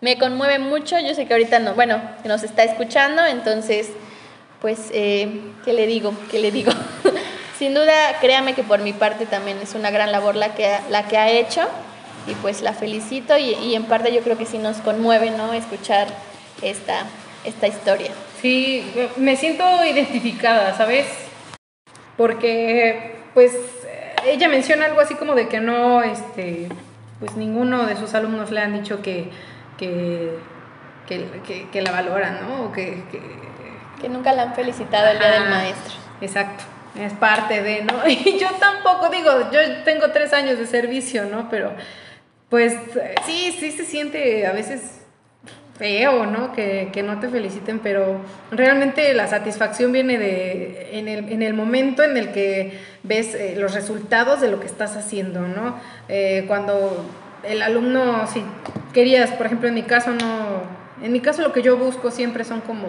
me 0.00 0.18
conmueve 0.18 0.58
mucho, 0.58 0.98
yo 0.98 1.14
sé 1.14 1.26
que 1.26 1.32
ahorita 1.32 1.58
no, 1.58 1.74
bueno, 1.74 2.00
nos 2.24 2.42
está 2.42 2.62
escuchando, 2.62 3.24
entonces, 3.24 3.88
pues, 4.60 4.90
eh, 4.92 5.40
¿qué 5.64 5.72
le 5.72 5.86
digo? 5.86 6.14
¿Qué 6.30 6.38
le 6.38 6.52
digo? 6.52 6.72
sin 7.58 7.74
duda, 7.74 8.18
créame 8.20 8.54
que 8.54 8.62
por 8.62 8.80
mi 8.80 8.92
parte 8.92 9.26
también 9.26 9.58
es 9.62 9.74
una 9.74 9.90
gran 9.90 10.12
labor 10.12 10.36
la 10.36 10.54
que 10.54 10.70
la 10.90 11.08
que 11.08 11.16
ha 11.16 11.30
hecho, 11.30 11.66
y 12.26 12.34
pues 12.36 12.62
la 12.62 12.72
felicito, 12.72 13.36
y, 13.38 13.54
y 13.54 13.74
en 13.74 13.84
parte 13.84 14.12
yo 14.12 14.20
creo 14.20 14.36
que 14.38 14.46
sí 14.46 14.58
nos 14.58 14.78
conmueve, 14.78 15.30
¿no?, 15.30 15.52
escuchar 15.52 16.08
esta, 16.62 17.04
esta 17.44 17.66
historia. 17.66 18.10
Sí, 18.40 18.84
me 19.16 19.36
siento 19.36 19.64
identificada, 19.84 20.76
¿sabes? 20.76 21.06
Porque, 22.16 23.16
pues, 23.34 23.52
ella 24.26 24.48
menciona 24.48 24.86
algo 24.86 25.00
así 25.00 25.14
como 25.14 25.34
de 25.34 25.48
que 25.48 25.60
no, 25.60 26.02
este, 26.02 26.68
pues 27.18 27.36
ninguno 27.36 27.86
de 27.86 27.96
sus 27.96 28.14
alumnos 28.14 28.50
le 28.50 28.60
han 28.60 28.74
dicho 28.80 29.00
que, 29.02 29.30
que, 29.78 30.30
que, 31.06 31.26
que- 31.46 31.68
que 31.70 31.82
la 31.82 31.90
valoran, 31.92 32.40
¿no? 32.46 32.64
O 32.66 32.72
que, 32.72 33.02
que- 33.10 33.40
Que 34.02 34.08
nunca 34.08 34.32
la 34.32 34.42
han 34.42 34.54
felicitado 34.54 35.08
el 35.08 35.18
día 35.18 35.30
del 35.30 35.42
Ajá. 35.42 35.50
maestro. 35.50 35.94
Exacto, 36.20 36.64
es 36.98 37.12
parte 37.14 37.62
de, 37.62 37.82
¿no? 37.84 37.94
Y 38.06 38.38
yo 38.38 38.48
tampoco 38.58 39.08
digo, 39.08 39.50
yo 39.50 39.60
tengo 39.84 40.10
tres 40.10 40.32
años 40.34 40.58
de 40.58 40.66
servicio, 40.66 41.24
¿no? 41.24 41.48
Pero 41.48 41.72
pues 42.50 42.74
sí, 43.24 43.56
sí 43.58 43.70
se 43.70 43.84
siente 43.84 44.46
a 44.46 44.52
veces 44.52 45.00
feo, 45.78 46.26
¿no? 46.26 46.52
Que, 46.52 46.90
que 46.92 47.02
no 47.02 47.20
te 47.20 47.28
feliciten, 47.28 47.78
pero 47.78 48.20
realmente 48.50 49.14
la 49.14 49.28
satisfacción 49.28 49.92
viene 49.92 50.18
de 50.18 50.98
en 50.98 51.08
el, 51.08 51.32
en 51.32 51.42
el 51.42 51.54
momento 51.54 52.02
en 52.02 52.18
el 52.18 52.32
que 52.32 52.78
ves 53.02 53.34
eh, 53.34 53.54
los 53.56 53.72
resultados 53.72 54.42
de 54.42 54.50
lo 54.50 54.60
que 54.60 54.66
estás 54.66 54.96
haciendo, 54.96 55.48
¿no? 55.48 55.80
Eh, 56.08 56.44
cuando 56.48 57.06
el 57.44 57.62
alumno, 57.62 58.26
si 58.26 58.42
querías, 58.92 59.30
por 59.30 59.46
ejemplo, 59.46 59.68
en 59.68 59.74
mi 59.74 59.84
caso 59.84 60.10
no, 60.10 60.62
en 61.02 61.12
mi 61.12 61.20
caso 61.20 61.40
lo 61.40 61.54
que 61.54 61.62
yo 61.62 61.78
busco 61.78 62.10
siempre 62.10 62.44
son 62.44 62.60
como 62.60 62.88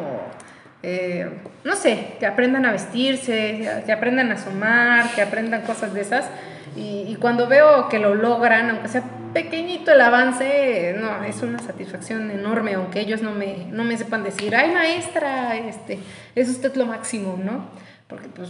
eh, 0.83 1.29
no 1.63 1.75
sé, 1.75 2.15
que 2.19 2.25
aprendan 2.25 2.65
a 2.65 2.71
vestirse, 2.71 3.81
que 3.85 3.91
aprendan 3.91 4.31
a 4.31 4.37
sumar, 4.37 5.11
que 5.13 5.21
aprendan 5.21 5.61
cosas 5.61 5.93
de 5.93 6.01
esas. 6.01 6.25
Y, 6.75 7.05
y 7.07 7.17
cuando 7.19 7.47
veo 7.47 7.89
que 7.89 7.99
lo 7.99 8.15
logran, 8.15 8.69
aunque 8.69 8.87
sea 8.87 9.03
pequeñito 9.33 9.91
el 9.91 10.01
avance, 10.01 10.95
no, 10.97 11.23
es 11.23 11.41
una 11.41 11.59
satisfacción 11.59 12.31
enorme, 12.31 12.73
aunque 12.75 12.99
ellos 13.01 13.21
no 13.21 13.31
me, 13.31 13.65
no 13.69 13.83
me 13.83 13.97
sepan 13.97 14.23
decir, 14.23 14.55
ay 14.55 14.71
maestra, 14.71 15.57
este, 15.57 15.99
es 16.35 16.49
usted 16.49 16.75
lo 16.75 16.85
máximo, 16.85 17.37
¿no? 17.41 17.65
Porque 18.07 18.27
pues, 18.29 18.49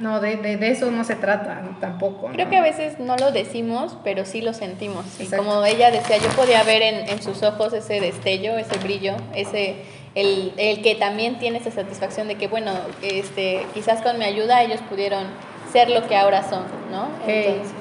no, 0.00 0.20
de, 0.20 0.36
de, 0.36 0.56
de 0.56 0.70
eso 0.70 0.90
no 0.90 1.04
se 1.04 1.14
trata 1.14 1.62
tampoco. 1.80 2.28
Creo 2.28 2.46
¿no? 2.46 2.50
que 2.50 2.56
a 2.56 2.62
veces 2.62 2.98
no 2.98 3.16
lo 3.16 3.30
decimos, 3.30 3.96
pero 4.02 4.24
sí 4.24 4.40
lo 4.40 4.54
sentimos. 4.54 5.04
Y 5.18 5.24
Exacto. 5.24 5.44
como 5.44 5.64
ella 5.64 5.90
decía, 5.90 6.16
yo 6.18 6.28
podía 6.30 6.62
ver 6.62 6.82
en, 6.82 7.08
en 7.08 7.22
sus 7.22 7.42
ojos 7.42 7.72
ese 7.72 8.00
destello, 8.00 8.56
ese 8.56 8.78
brillo, 8.78 9.14
ese 9.34 9.76
el, 10.14 10.52
el 10.56 10.82
que 10.82 10.94
también 10.94 11.38
tiene 11.38 11.58
esa 11.58 11.70
satisfacción 11.70 12.28
de 12.28 12.36
que, 12.36 12.46
bueno, 12.46 12.72
este, 13.02 13.66
quizás 13.74 14.00
con 14.00 14.18
mi 14.18 14.24
ayuda 14.24 14.62
ellos 14.62 14.80
pudieron 14.88 15.26
ser 15.74 15.90
lo 15.90 16.06
que 16.06 16.16
ahora 16.16 16.48
son, 16.48 16.62
¿no? 16.92 17.08
Entonces, 17.26 17.74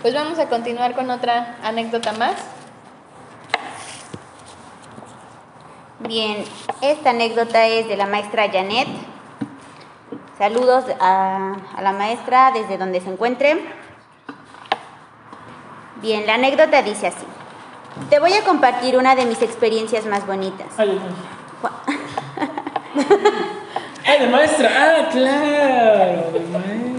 pues 0.00 0.14
vamos 0.14 0.38
a 0.38 0.48
continuar 0.48 0.94
con 0.94 1.10
otra 1.10 1.58
anécdota 1.62 2.14
más. 2.14 2.36
Bien, 6.08 6.42
esta 6.80 7.10
anécdota 7.10 7.66
es 7.66 7.86
de 7.86 7.98
la 7.98 8.06
maestra 8.06 8.50
Janet. 8.50 8.88
Saludos 10.38 10.84
a, 11.00 11.56
a 11.76 11.82
la 11.82 11.92
maestra 11.92 12.50
desde 12.52 12.78
donde 12.78 13.02
se 13.02 13.10
encuentre. 13.10 13.62
Bien, 15.96 16.26
la 16.26 16.36
anécdota 16.36 16.80
dice 16.80 17.08
así. 17.08 17.26
Te 18.08 18.20
voy 18.20 18.32
a 18.32 18.42
compartir 18.42 18.96
una 18.96 19.14
de 19.14 19.26
mis 19.26 19.42
experiencias 19.42 20.06
más 20.06 20.26
bonitas. 20.26 20.68
Ay, 20.78 20.98
ay, 20.98 21.14
ay. 24.08 24.14
Ay, 24.14 24.20
de 24.20 24.26
maestra. 24.28 24.70
Ah, 24.74 25.08
claro, 25.10 26.30
de 26.32 26.40
maestra. 26.40 26.98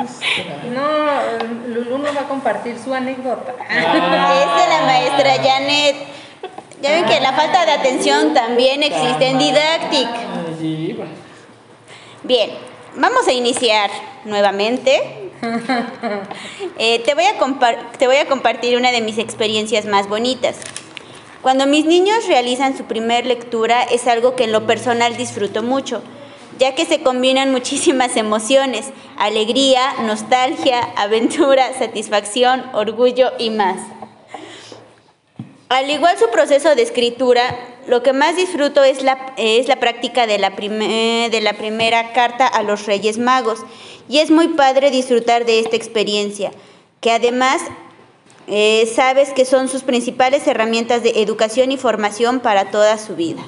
No, 0.73 1.73
Lulu 1.73 1.97
nos 1.97 2.15
va 2.15 2.21
a 2.21 2.27
compartir 2.27 2.77
su 2.77 2.93
anécdota. 2.93 3.53
Es 3.69 3.83
de 3.83 4.69
la 4.69 4.81
maestra 4.85 5.35
Janet. 5.43 5.95
Ya 6.81 6.91
ven 6.91 7.05
que 7.05 7.19
la 7.19 7.33
falta 7.33 7.65
de 7.65 7.73
atención 7.73 8.33
también 8.33 8.83
existe 8.83 9.27
en 9.27 9.37
Didactic. 9.37 10.07
Va. 10.99 11.05
Bien, 12.23 12.51
vamos 12.95 13.27
a 13.27 13.33
iniciar 13.33 13.89
nuevamente. 14.25 15.31
Eh, 16.77 16.99
te, 17.05 17.13
voy 17.13 17.25
a 17.25 17.33
te 17.97 18.07
voy 18.07 18.17
a 18.17 18.27
compartir 18.27 18.77
una 18.77 18.91
de 18.91 19.01
mis 19.01 19.17
experiencias 19.17 19.85
más 19.85 20.07
bonitas. 20.07 20.57
Cuando 21.41 21.65
mis 21.65 21.85
niños 21.85 22.27
realizan 22.27 22.77
su 22.77 22.83
primer 22.83 23.25
lectura 23.25 23.83
es 23.83 24.07
algo 24.07 24.35
que 24.35 24.43
en 24.43 24.51
lo 24.51 24.65
personal 24.65 25.15
disfruto 25.15 25.63
mucho, 25.63 26.01
ya 26.59 26.75
que 26.75 26.85
se 26.85 27.01
combinan 27.01 27.51
muchísimas 27.51 28.17
emociones, 28.17 28.87
alegría, 29.17 29.93
nostalgia, 30.03 30.81
aventura, 30.97 31.73
satisfacción, 31.79 32.63
orgullo 32.73 33.31
y 33.39 33.49
más. 33.49 33.79
Al 35.69 35.89
igual 35.89 36.17
su 36.17 36.29
proceso 36.31 36.75
de 36.75 36.81
escritura, 36.81 37.57
lo 37.87 38.03
que 38.03 38.11
más 38.11 38.35
disfruto 38.35 38.83
es 38.83 39.03
la, 39.03 39.33
es 39.37 39.67
la 39.67 39.79
práctica 39.79 40.27
de 40.27 40.37
la, 40.37 40.49
de 40.49 41.39
la 41.41 41.53
primera 41.53 42.11
carta 42.11 42.45
a 42.45 42.61
los 42.61 42.85
Reyes 42.85 43.17
Magos. 43.17 43.59
Y 44.09 44.19
es 44.19 44.29
muy 44.29 44.49
padre 44.49 44.91
disfrutar 44.91 45.45
de 45.45 45.59
esta 45.59 45.77
experiencia, 45.77 46.51
que 46.99 47.11
además 47.11 47.61
eh, 48.47 48.91
sabes 48.93 49.29
que 49.29 49.45
son 49.45 49.69
sus 49.69 49.83
principales 49.83 50.45
herramientas 50.47 51.03
de 51.03 51.21
educación 51.21 51.71
y 51.71 51.77
formación 51.77 52.41
para 52.41 52.71
toda 52.71 52.97
su 52.97 53.15
vida. 53.15 53.43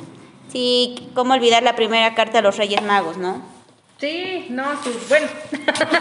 Sí, 0.52 1.10
cómo 1.14 1.34
olvidar 1.34 1.64
la 1.64 1.76
primera 1.76 2.14
carta 2.16 2.40
a 2.40 2.42
los 2.42 2.58
Reyes 2.58 2.82
Magos, 2.82 3.18
¿no? 3.18 3.42
Sí, 4.00 4.48
no, 4.50 4.64
sí, 4.84 4.90
bueno. 5.10 5.28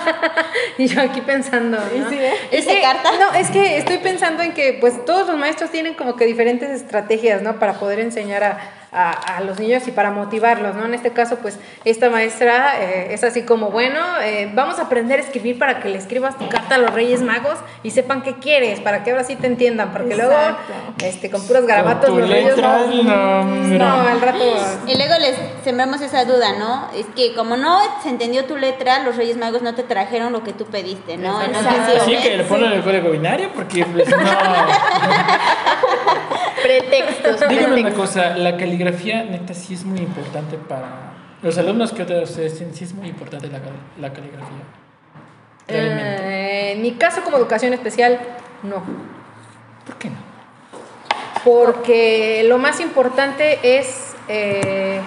y 0.79 0.87
yo 0.87 1.03
aquí 1.03 1.21
pensando, 1.21 1.79
¿no? 1.79 2.09
Sí, 2.09 2.17
¿eh? 2.19 2.33
Es 2.51 2.61
¿Hice 2.65 2.77
que- 2.77 2.81
carta? 2.83 3.11
No, 3.19 3.35
es 3.35 3.51
que 3.51 3.77
estoy 3.77 3.99
pensando 3.99 4.43
en 4.43 4.55
que 4.55 4.79
pues 4.81 5.05
todos 5.05 5.27
los 5.29 5.37
maestros 5.37 5.71
tienen 5.71 5.95
como 5.95 6.17
que 6.17 6.25
diferentes 6.25 6.71
estrategias, 6.71 7.43
¿no? 7.43 7.59
Para 7.59 7.75
poder 7.75 8.01
enseñar 8.01 8.43
a, 8.43 8.59
a- 8.93 9.37
a 9.37 9.41
los 9.43 9.59
niños 9.61 9.87
y 9.87 9.93
para 9.93 10.11
motivarlos, 10.11 10.75
¿no? 10.75 10.85
En 10.85 10.95
este 10.95 11.11
caso, 11.13 11.37
pues 11.37 11.59
esta 11.85 12.11
maestra 12.11 12.81
eh, 12.81 13.09
es 13.15 13.23
así 13.25 13.43
como, 13.43 13.71
bueno, 13.71 14.01
eh, 14.23 14.51
vamos 14.55 14.79
a 14.79 14.83
aprender 14.83 15.21
a 15.21 15.23
escribir 15.23 15.59
para 15.59 15.81
que 15.81 15.89
le 15.89 15.99
escribas 15.99 16.37
tu 16.39 16.49
carta 16.49 16.75
a 16.75 16.79
los 16.79 16.93
Reyes 16.93 17.23
Magos 17.23 17.59
y 17.83 17.91
sepan 17.91 18.23
qué 18.23 18.35
quieres, 18.39 18.81
para 18.81 19.05
que 19.05 19.11
ahora 19.13 19.25
sí 19.25 19.37
te 19.37 19.47
entiendan, 19.47 19.93
porque 19.93 20.17
luego, 20.17 20.35
este, 21.05 21.31
con 21.31 21.47
puros 21.47 21.67
garabatos 21.67 22.11
los 22.11 22.29
Reyes 22.29 22.57
letra, 22.57 22.81
no, 23.05 23.45
no, 23.45 24.01
al 24.09 24.21
rato... 24.21 24.45
Y 24.87 24.97
luego 24.97 25.15
les 25.21 25.37
sembramos 25.65 26.01
esa 26.01 26.25
duda, 26.25 26.55
¿no? 26.59 26.89
Es 26.97 27.07
que 27.15 27.35
como 27.35 27.57
no 27.57 27.79
se 28.03 28.09
entendió 28.09 28.45
tu 28.47 28.57
letra, 28.57 29.01
los 29.05 29.17
Reyes 29.17 29.37
Magos 29.37 29.63
no 29.63 29.75
te 29.75 29.83
trajeron 29.85 30.33
lo 30.33 30.43
que 30.43 30.53
tú 30.53 30.65
pediste, 30.67 31.17
¿no? 31.17 31.41
En 31.43 31.51
Exacto. 31.51 31.71
ocasiones. 31.77 32.03
Así 32.03 32.17
que 32.17 32.37
le 32.37 32.45
ponen 32.45 32.73
el 32.73 32.83
código 32.83 33.11
binario 33.11 33.51
porque 33.55 33.85
pues 33.85 34.09
no. 34.09 34.17
Pretextos. 36.63 37.41
Díganme 37.49 37.67
una 37.67 37.75
pretextos. 37.91 38.09
cosa, 38.11 38.37
la 38.37 38.57
caligrafía 38.85 39.25
neta 39.25 39.53
sí 39.55 39.75
es 39.75 39.85
muy 39.85 39.99
importante 40.01 40.57
para 40.57 41.13
los 41.43 41.57
alumnos 41.59 41.93
que 41.93 42.05
de 42.05 42.23
ustedes 42.23 42.57
tienen, 42.57 42.75
sí 42.75 42.85
es 42.85 42.95
muy 42.95 43.09
importante 43.09 43.49
la, 43.49 43.61
cal- 43.61 43.73
la 43.99 44.13
caligrafía. 44.13 44.65
Eh, 45.69 46.73
en 46.75 46.83
mi 46.83 46.93
caso 46.93 47.23
como 47.23 47.37
educación 47.37 47.73
especial, 47.73 48.19
no. 48.63 48.83
¿Por 49.87 49.97
qué 49.97 50.11
no? 50.11 50.17
Porque 51.45 52.45
lo 52.49 52.59
más 52.59 52.81
importante 52.81 53.59
es 53.63 54.15
eh, 54.29 55.01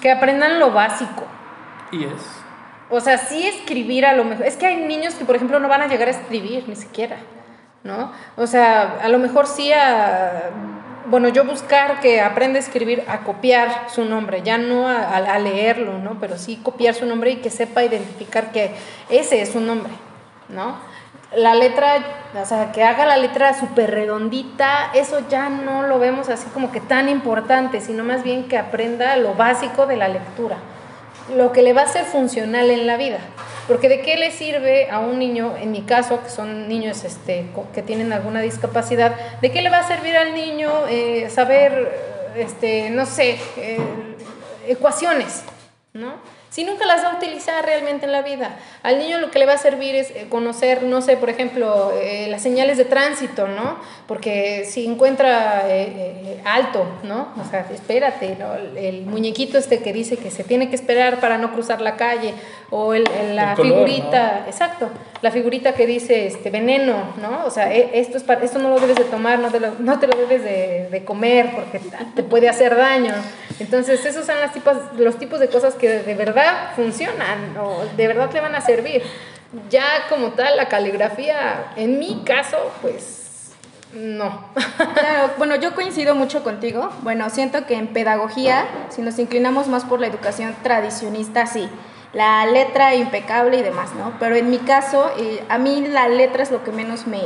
que 0.00 0.10
aprendan 0.12 0.58
lo 0.58 0.72
básico. 0.72 1.24
Y 1.90 2.04
es. 2.04 2.12
O 2.90 3.00
sea, 3.00 3.18
sí 3.18 3.46
escribir 3.46 4.06
a 4.06 4.12
lo 4.14 4.24
mejor. 4.24 4.46
Es 4.46 4.56
que 4.56 4.66
hay 4.66 4.76
niños 4.76 5.14
que, 5.14 5.24
por 5.24 5.36
ejemplo, 5.36 5.58
no 5.58 5.68
van 5.68 5.82
a 5.82 5.88
llegar 5.88 6.08
a 6.08 6.12
escribir 6.12 6.64
ni 6.68 6.76
siquiera, 6.76 7.16
¿no? 7.82 8.12
O 8.36 8.46
sea, 8.46 8.98
a 9.02 9.08
lo 9.08 9.18
mejor 9.18 9.46
sí 9.46 9.72
a. 9.72 10.50
Bueno, 11.06 11.28
yo 11.28 11.44
buscar 11.44 12.00
que 12.00 12.20
aprenda 12.20 12.58
a 12.58 12.62
escribir, 12.62 13.04
a 13.08 13.20
copiar 13.20 13.90
su 13.90 14.04
nombre, 14.04 14.42
ya 14.42 14.58
no 14.58 14.88
a, 14.88 15.38
leerlo, 15.38 15.98
¿no? 15.98 16.18
Pero 16.20 16.38
sí 16.38 16.60
copiar 16.62 16.94
su 16.94 17.04
nombre 17.06 17.32
y 17.32 17.36
que 17.36 17.50
sepa 17.50 17.84
identificar 17.84 18.52
que 18.52 18.74
ese 19.10 19.42
es 19.42 19.52
su 19.52 19.60
nombre, 19.60 19.92
¿no? 20.48 20.76
La 21.36 21.54
letra, 21.54 22.04
o 22.40 22.44
sea, 22.46 22.72
que 22.72 22.84
haga 22.84 23.04
la 23.06 23.16
letra 23.16 23.52
súper 23.58 23.90
redondita, 23.90 24.90
eso 24.94 25.20
ya 25.28 25.48
no 25.48 25.82
lo 25.82 25.98
vemos 25.98 26.28
así 26.28 26.46
como 26.54 26.72
que 26.72 26.80
tan 26.80 27.08
importante, 27.08 27.80
sino 27.80 28.04
más 28.04 28.22
bien 28.22 28.48
que 28.48 28.56
aprenda 28.56 29.16
lo 29.16 29.34
básico 29.34 29.86
de 29.86 29.96
la 29.96 30.08
lectura 30.08 30.56
lo 31.34 31.52
que 31.52 31.62
le 31.62 31.72
va 31.72 31.82
a 31.82 31.86
ser 31.86 32.04
funcional 32.04 32.70
en 32.70 32.86
la 32.86 32.96
vida. 32.96 33.18
Porque 33.66 33.88
de 33.88 34.00
qué 34.02 34.16
le 34.16 34.30
sirve 34.30 34.90
a 34.90 34.98
un 34.98 35.18
niño, 35.18 35.56
en 35.56 35.72
mi 35.72 35.82
caso, 35.82 36.22
que 36.22 36.28
son 36.28 36.68
niños 36.68 37.02
este, 37.04 37.46
que 37.74 37.82
tienen 37.82 38.12
alguna 38.12 38.40
discapacidad, 38.42 39.40
de 39.40 39.50
qué 39.50 39.62
le 39.62 39.70
va 39.70 39.78
a 39.78 39.88
servir 39.88 40.16
al 40.16 40.34
niño 40.34 40.70
eh, 40.88 41.30
saber, 41.30 42.32
este, 42.36 42.90
no 42.90 43.06
sé, 43.06 43.38
eh, 43.56 43.78
ecuaciones, 44.66 45.44
¿no? 45.94 46.14
Si 46.54 46.62
nunca 46.62 46.86
las 46.86 47.02
va 47.02 47.10
a 47.10 47.16
utilizar 47.16 47.64
realmente 47.64 48.06
en 48.06 48.12
la 48.12 48.22
vida. 48.22 48.54
Al 48.84 49.00
niño 49.00 49.18
lo 49.18 49.32
que 49.32 49.40
le 49.40 49.46
va 49.46 49.54
a 49.54 49.58
servir 49.58 49.96
es 49.96 50.12
eh, 50.12 50.26
conocer, 50.28 50.84
no 50.84 51.02
sé, 51.02 51.16
por 51.16 51.28
ejemplo, 51.28 51.92
eh, 52.00 52.28
las 52.28 52.42
señales 52.42 52.78
de 52.78 52.84
tránsito, 52.84 53.48
¿no? 53.48 53.76
Porque 54.06 54.64
si 54.64 54.86
encuentra 54.86 55.64
eh, 55.66 56.40
alto, 56.44 56.86
¿no? 57.02 57.26
O 57.44 57.50
sea, 57.50 57.66
espérate, 57.74 58.36
¿no? 58.38 58.54
El, 58.78 59.02
muñequito 59.04 59.58
este 59.58 59.80
que 59.82 59.92
dice 59.92 60.16
que 60.16 60.30
se 60.30 60.44
tiene 60.44 60.68
que 60.68 60.76
esperar 60.76 61.18
para 61.18 61.38
no 61.38 61.52
cruzar 61.52 61.80
la 61.80 61.96
calle, 61.96 62.34
o 62.70 62.94
el, 62.94 63.04
el- 63.20 63.34
la 63.34 63.50
El 63.50 63.56
color, 63.56 63.72
figurita, 63.88 64.44
exacto, 64.46 64.90
la 65.22 65.32
figurita 65.32 65.72
que 65.74 65.86
dice 65.86 66.28
este 66.28 66.50
veneno, 66.50 67.14
¿no? 67.20 67.46
O 67.46 67.50
sea, 67.50 67.74
e- 67.74 67.90
esto, 67.98 68.16
es 68.16 68.22
para, 68.22 68.44
esto 68.44 68.60
no 68.60 68.68
lo 68.70 68.78
debes 68.78 68.94
de 68.96 69.04
tomar, 69.04 69.40
no 69.40 69.50
te 69.50 69.58
lo, 69.58 69.72
no 69.80 69.98
te 69.98 70.06
lo 70.06 70.16
debes 70.16 70.44
de, 70.44 70.88
de 70.88 71.04
comer 71.04 71.50
porque 71.52 71.80
te 72.14 72.22
puede 72.22 72.48
hacer 72.48 72.76
daño. 72.76 73.12
Entonces, 73.60 74.04
esos 74.04 74.26
son 74.26 74.36
los 74.98 75.18
tipos 75.18 75.40
de 75.40 75.48
cosas 75.48 75.74
que 75.74 75.88
de 76.00 76.14
verdad 76.14 76.74
funcionan 76.74 77.56
o 77.56 77.84
de 77.96 78.08
verdad 78.08 78.30
le 78.32 78.40
van 78.40 78.54
a 78.54 78.60
servir. 78.60 79.02
Ya 79.70 80.06
como 80.08 80.30
tal, 80.30 80.56
la 80.56 80.68
caligrafía, 80.68 81.72
en 81.76 81.98
mi 81.98 82.22
caso, 82.24 82.72
pues 82.82 83.52
No. 83.92 84.48
Bueno, 85.38 85.54
yo 85.56 85.74
coincido 85.74 86.16
mucho 86.16 86.42
contigo. 86.42 86.90
Bueno, 87.02 87.30
siento 87.30 87.64
que 87.66 87.76
en 87.76 87.88
pedagogía, 87.88 88.66
si 88.88 89.02
nos 89.02 89.18
inclinamos 89.20 89.68
más 89.68 89.84
por 89.84 90.00
la 90.00 90.08
educación 90.08 90.56
tradicionista, 90.64 91.46
sí, 91.46 91.68
la 92.12 92.46
letra 92.46 92.94
impecable 92.96 93.58
y 93.58 93.62
demás, 93.62 93.94
¿no? 93.94 94.14
Pero 94.18 94.34
en 94.34 94.50
mi 94.50 94.58
caso, 94.58 95.10
eh, 95.16 95.44
a 95.48 95.58
mí 95.58 95.86
la 95.86 96.08
letra 96.08 96.42
es 96.42 96.50
lo 96.50 96.64
que 96.64 96.72
menos 96.72 97.06
me, 97.06 97.20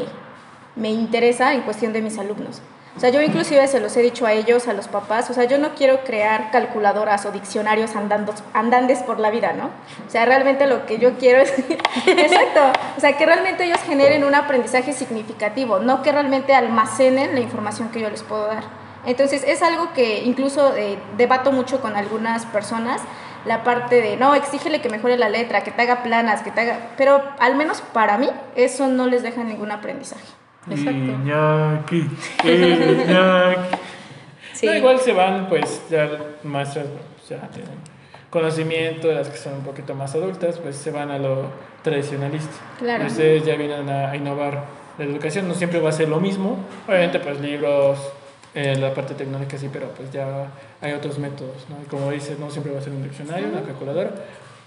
me 0.77 0.91
interesa 0.91 1.55
en 1.55 1.63
cuestión 1.63 1.93
de 1.95 2.03
mis 2.03 2.19
alumnos. 2.19 2.61
O 2.99 3.01
sea, 3.01 3.11
yo 3.11 3.23
inclusive 3.23 3.65
se 3.69 3.79
los 3.79 3.97
he 3.97 4.03
dicho 4.03 4.27
a 4.27 4.33
ellos, 4.33 4.67
a 4.67 4.73
los 4.73 4.89
papás, 4.89 5.31
o 5.31 5.33
sea, 5.33 5.45
yo 5.45 5.57
no 5.57 5.77
quiero 5.77 6.03
crear 6.03 6.51
calculadoras 6.51 7.25
o 7.27 7.31
diccionarios 7.31 7.95
andando, 7.95 8.35
andandes 8.55 9.05
por 9.05 9.21
la 9.21 9.31
vida, 9.31 9.53
¿no? 9.53 9.67
O 10.05 10.11
sea, 10.11 10.25
realmente 10.25 10.67
lo 10.67 10.85
que 10.85 10.99
yo 10.99 11.17
quiero 11.17 11.41
es, 11.41 11.57
exacto, 12.07 12.73
o 12.97 13.01
sea, 13.01 13.17
que 13.17 13.25
realmente 13.25 13.67
ellos 13.67 13.79
generen 13.87 14.25
un 14.25 14.35
aprendizaje 14.35 14.93
significativo, 14.93 15.79
no 15.79 16.03
que 16.03 16.11
realmente 16.11 16.55
almacenen 16.55 17.37
la 17.37 17.41
información 17.41 17.91
que 17.91 18.01
yo 18.01 18.11
les 18.11 18.25
puedo 18.25 18.49
dar. 18.49 18.65
Entonces, 19.07 19.45
es 19.47 19.63
algo 19.63 19.93
que 19.93 20.25
incluso 20.25 20.75
eh, 20.77 20.99
debato 21.17 21.53
mucho 21.53 21.81
con 21.81 21.95
algunas 21.95 22.47
personas, 22.47 23.01
la 23.45 23.63
parte 23.63 24.01
de, 24.01 24.17
no, 24.17 24.35
exígele 24.35 24.81
que 24.81 24.89
mejore 24.89 25.17
la 25.17 25.29
letra, 25.29 25.63
que 25.63 25.71
te 25.71 25.83
haga 25.83 26.03
planas, 26.03 26.43
que 26.43 26.51
te 26.51 26.63
haga, 26.63 26.91
pero 26.97 27.23
al 27.39 27.55
menos 27.55 27.81
para 27.81 28.19
mí 28.19 28.29
eso 28.57 28.89
no 28.89 29.07
les 29.07 29.23
deja 29.23 29.45
ningún 29.45 29.71
aprendizaje. 29.71 30.38
Exacto. 30.71 30.91
Iñaki, 30.91 31.97
Iñaki. 32.45 33.77
Sí. 34.55 34.67
No, 34.67 34.75
igual 34.75 34.99
se 35.01 35.13
van, 35.13 35.49
pues, 35.49 35.83
ya 35.89 36.09
maestras 36.43 36.87
ya 37.29 37.41
tienen 37.49 37.79
conocimiento, 38.31 39.11
las 39.13 39.29
que 39.29 39.37
son 39.37 39.55
un 39.55 39.63
poquito 39.65 39.95
más 39.95 40.15
adultas, 40.15 40.59
pues 40.59 40.77
se 40.77 40.91
van 40.91 41.11
a 41.11 41.19
lo 41.19 41.47
tradicionalista. 41.83 42.53
Claro. 42.79 43.07
Ustedes 43.07 43.45
ya 43.45 43.57
vienen 43.57 43.89
a 43.89 44.15
innovar 44.15 44.65
la 44.99 45.05
educación, 45.05 45.49
no 45.49 45.55
siempre 45.55 45.81
va 45.81 45.91
a 45.91 45.93
ser 45.93 46.09
lo 46.09 46.21
mismo. 46.21 46.59
Obviamente, 46.87 47.21
pues, 47.21 47.41
libros, 47.41 47.99
eh, 48.55 48.77
la 48.77 48.93
parte 48.93 49.15
tecnológica 49.15 49.59
sí, 49.59 49.69
pero 49.73 49.89
pues 49.91 50.11
ya 50.11 50.49
hay 50.81 50.93
otros 50.93 51.19
métodos, 51.19 51.67
¿no? 51.69 51.77
Y 51.83 51.87
como 51.87 52.11
dices, 52.11 52.39
no 52.39 52.51
siempre 52.51 52.73
va 52.73 52.79
a 52.79 52.83
ser 52.83 52.93
un 52.93 53.03
diccionario, 53.03 53.49
una 53.49 53.63
calculadora. 53.63 54.11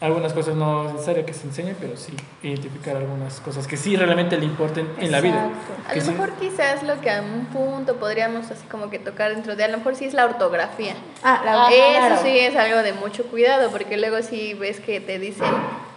Algunas 0.01 0.33
cosas 0.33 0.55
no 0.55 0.87
es 0.87 0.93
necesario 0.93 1.23
que 1.27 1.33
se 1.35 1.45
enseñe, 1.45 1.75
pero 1.79 1.95
sí 1.95 2.11
identificar 2.41 2.95
algunas 2.95 3.39
cosas 3.39 3.67
que 3.67 3.77
sí 3.77 3.95
realmente 3.95 4.35
le 4.35 4.45
importen 4.45 4.89
en 4.99 5.11
la 5.11 5.21
vida. 5.21 5.49
A 5.87 5.93
lo 5.93 6.01
sí- 6.01 6.09
mejor 6.09 6.31
quizás 6.39 6.81
lo 6.81 6.99
que 7.01 7.11
a 7.11 7.21
un 7.21 7.45
punto 7.45 7.97
podríamos 7.97 8.49
así 8.49 8.65
como 8.65 8.89
que 8.89 8.97
tocar 8.97 9.29
dentro 9.35 9.55
de, 9.55 9.63
a 9.63 9.67
lo 9.67 9.77
mejor 9.77 9.95
sí 9.95 10.05
es 10.05 10.15
la 10.15 10.25
ortografía. 10.25 10.95
Ah, 11.21 11.41
la 11.45 11.69
Eso 11.71 12.07
claro. 12.07 12.21
sí 12.23 12.39
es 12.39 12.55
algo 12.55 12.79
de 12.81 12.93
mucho 12.93 13.25
cuidado, 13.25 13.69
porque 13.69 13.95
luego 13.97 14.23
sí 14.23 14.55
ves 14.55 14.79
que 14.79 14.99
te 15.01 15.19
dicen 15.19 15.45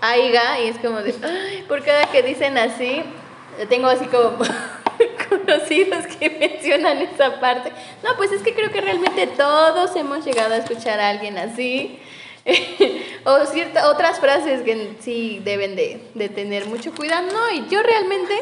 aiga 0.02 0.60
y 0.60 0.68
es 0.68 0.76
como 0.78 0.98
de, 1.00 1.14
"Ay, 1.22 1.64
por 1.66 1.82
cada 1.82 2.04
que 2.04 2.22
dicen 2.22 2.58
así, 2.58 3.02
tengo 3.70 3.86
así 3.88 4.04
como 4.04 4.36
conocidos 5.30 6.06
que 6.18 6.28
mencionan 6.38 6.98
esa 6.98 7.40
parte. 7.40 7.72
No, 8.02 8.10
pues 8.18 8.32
es 8.32 8.42
que 8.42 8.52
creo 8.54 8.70
que 8.70 8.82
realmente 8.82 9.26
todos 9.28 9.96
hemos 9.96 10.26
llegado 10.26 10.52
a 10.52 10.58
escuchar 10.58 11.00
a 11.00 11.08
alguien 11.08 11.38
así. 11.38 11.98
o 13.24 13.46
ciertas 13.46 13.84
otras 13.84 14.20
frases 14.20 14.62
que 14.62 14.96
sí 15.00 15.40
deben 15.44 15.76
de, 15.76 16.00
de 16.14 16.28
tener 16.28 16.66
mucho 16.66 16.92
cuidado, 16.92 17.26
no, 17.32 17.50
y 17.50 17.68
yo 17.70 17.82
realmente, 17.82 18.34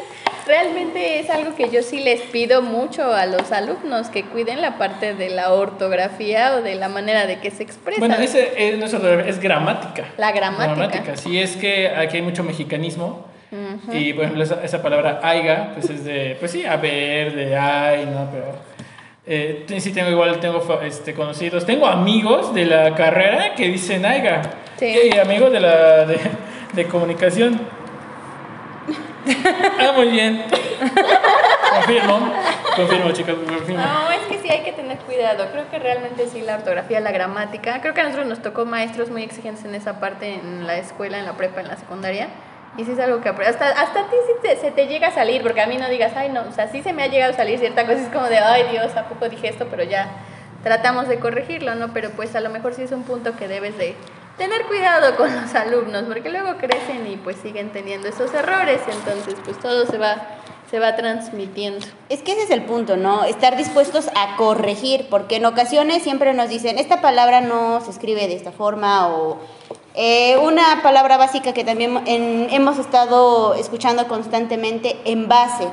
realmente 0.45 1.19
es 1.19 1.29
algo 1.29 1.55
que 1.55 1.69
yo 1.69 1.81
sí 1.83 2.01
les 2.01 2.21
pido 2.21 2.61
mucho 2.61 3.13
a 3.13 3.25
los 3.25 3.51
alumnos, 3.51 4.09
que 4.09 4.23
cuiden 4.23 4.61
la 4.61 4.77
parte 4.77 5.13
de 5.13 5.29
la 5.29 5.53
ortografía 5.53 6.55
o 6.55 6.61
de 6.61 6.75
la 6.75 6.89
manera 6.89 7.25
de 7.25 7.39
que 7.39 7.49
se 7.51 7.63
expresan. 7.63 7.99
Bueno, 8.07 8.21
ese 8.21 8.53
es, 8.57 8.77
no 8.77 8.85
es, 8.85 9.27
es 9.27 9.39
gramática. 9.39 10.05
La 10.17 10.31
gramática. 10.31 11.15
Sí, 11.15 11.39
es 11.39 11.55
que 11.55 11.89
aquí 11.89 12.17
hay 12.17 12.23
mucho 12.23 12.43
mexicanismo. 12.43 13.31
Y 13.91 14.13
por 14.13 14.23
ejemplo, 14.23 14.43
esa, 14.43 14.63
esa 14.63 14.81
palabra 14.81 15.19
aiga, 15.21 15.73
pues 15.75 15.87
es 15.87 16.03
de, 16.03 16.35
pues 16.39 16.51
sí, 16.51 16.65
a 16.65 16.75
ver, 16.77 17.35
de 17.35 17.55
ay, 17.55 18.07
¿no? 18.07 18.27
Pero 18.31 18.55
eh, 19.25 19.65
sí 19.79 19.93
tengo 19.93 20.09
igual, 20.09 20.39
tengo 20.39 20.61
fa- 20.61 20.85
este, 20.85 21.13
conocidos, 21.13 21.65
tengo 21.65 21.87
amigos 21.87 22.53
de 22.53 22.65
la 22.65 22.93
carrera 22.95 23.55
que 23.55 23.67
dicen 23.67 24.05
aiga. 24.05 24.41
Sí. 24.77 24.93
Y 25.13 25.17
amigos 25.17 25.51
de 25.51 25.59
la 25.59 26.05
de, 26.05 26.19
de 26.73 26.85
comunicación. 26.87 27.59
ah, 29.79 29.91
muy 29.95 30.07
bien. 30.07 30.43
Confirmo, 31.75 32.33
confirmo, 32.75 33.11
chicas, 33.11 33.35
confirmo. 33.47 33.81
No, 33.81 34.11
es 34.11 34.19
que 34.29 34.39
sí 34.39 34.49
hay 34.49 34.63
que 34.63 34.73
tener 34.73 34.97
cuidado. 34.99 35.47
Creo 35.51 35.69
que 35.69 35.79
realmente 35.79 36.27
sí 36.27 36.41
la 36.41 36.55
ortografía, 36.55 36.99
la 36.99 37.11
gramática. 37.11 37.81
Creo 37.81 37.93
que 37.93 38.01
a 38.01 38.03
nosotros 38.03 38.27
nos 38.27 38.41
tocó 38.41 38.65
maestros 38.65 39.09
muy 39.09 39.23
exigentes 39.23 39.63
en 39.65 39.75
esa 39.75 39.99
parte 39.99 40.33
en 40.35 40.67
la 40.67 40.77
escuela, 40.77 41.17
en 41.19 41.25
la 41.25 41.33
prepa, 41.33 41.61
en 41.61 41.67
la 41.69 41.77
secundaria. 41.77 42.27
Y 42.77 42.85
sí 42.85 42.91
es 42.93 42.99
algo 42.99 43.21
que 43.21 43.29
hasta 43.29 43.69
hasta 43.69 43.99
a 44.01 44.03
ti 44.09 44.15
sí 44.25 44.33
te- 44.41 44.55
se 44.57 44.71
te 44.71 44.87
llega 44.87 45.09
a 45.09 45.11
salir, 45.11 45.43
porque 45.43 45.61
a 45.61 45.67
mí 45.67 45.77
no 45.77 45.87
digas, 45.89 46.13
ay 46.15 46.29
no, 46.29 46.41
o 46.41 46.51
sea, 46.51 46.67
sí 46.69 46.81
se 46.81 46.91
me 46.93 47.03
ha 47.03 47.07
llegado 47.07 47.33
a 47.33 47.35
salir 47.35 47.59
cierta 47.59 47.83
cosa, 47.85 47.99
es 48.01 48.09
como 48.09 48.25
de, 48.27 48.39
ay 48.39 48.63
Dios, 48.71 48.95
¿a 48.95 49.03
poco 49.05 49.29
dije 49.29 49.49
esto? 49.49 49.67
Pero 49.69 49.83
ya 49.83 50.07
tratamos 50.63 51.07
de 51.07 51.19
corregirlo, 51.19 51.75
¿no? 51.75 51.93
Pero 51.93 52.09
pues 52.11 52.35
a 52.35 52.39
lo 52.39 52.49
mejor 52.49 52.73
sí 52.73 52.81
es 52.83 52.91
un 52.91 53.03
punto 53.03 53.35
que 53.35 53.47
debes 53.47 53.77
de 53.77 53.95
tener 54.37 54.63
cuidado 54.63 55.15
con 55.17 55.29
los 55.39 55.53
alumnos, 55.53 56.03
porque 56.07 56.29
luego 56.29 56.55
crecen 56.57 57.05
y 57.05 57.17
pues 57.17 57.37
siguen 57.37 57.69
teniendo 57.71 58.07
esos 58.07 58.33
errores, 58.33 58.81
entonces 58.91 59.35
pues 59.45 59.59
todo 59.59 59.85
se 59.85 59.97
va, 59.99 60.15
se 60.73 60.79
va 60.79 60.95
transmitiendo. 60.95 61.85
Es 62.09 62.23
que 62.23 62.31
ese 62.31 62.45
es 62.45 62.49
el 62.49 62.63
punto, 62.63 62.97
¿no? 62.97 63.25
Estar 63.25 63.55
dispuestos 63.55 64.07
a 64.15 64.35
corregir, 64.37 65.05
porque 65.07 65.35
en 65.35 65.45
ocasiones 65.45 66.01
siempre 66.01 66.33
nos 66.33 66.49
dicen, 66.49 66.79
esta 66.79 66.99
palabra 66.99 67.41
no 67.41 67.79
se 67.81 67.91
escribe 67.91 68.27
de 68.27 68.33
esta 68.35 68.51
forma 68.51 69.07
o 69.09 69.37
eh, 69.93 70.35
una 70.39 70.81
palabra 70.81 71.17
básica 71.17 71.53
que 71.53 71.63
también 71.63 72.01
en- 72.07 72.47
hemos 72.49 72.79
estado 72.79 73.53
escuchando 73.53 74.07
constantemente, 74.07 74.97
en 75.05 75.27
base. 75.27 75.67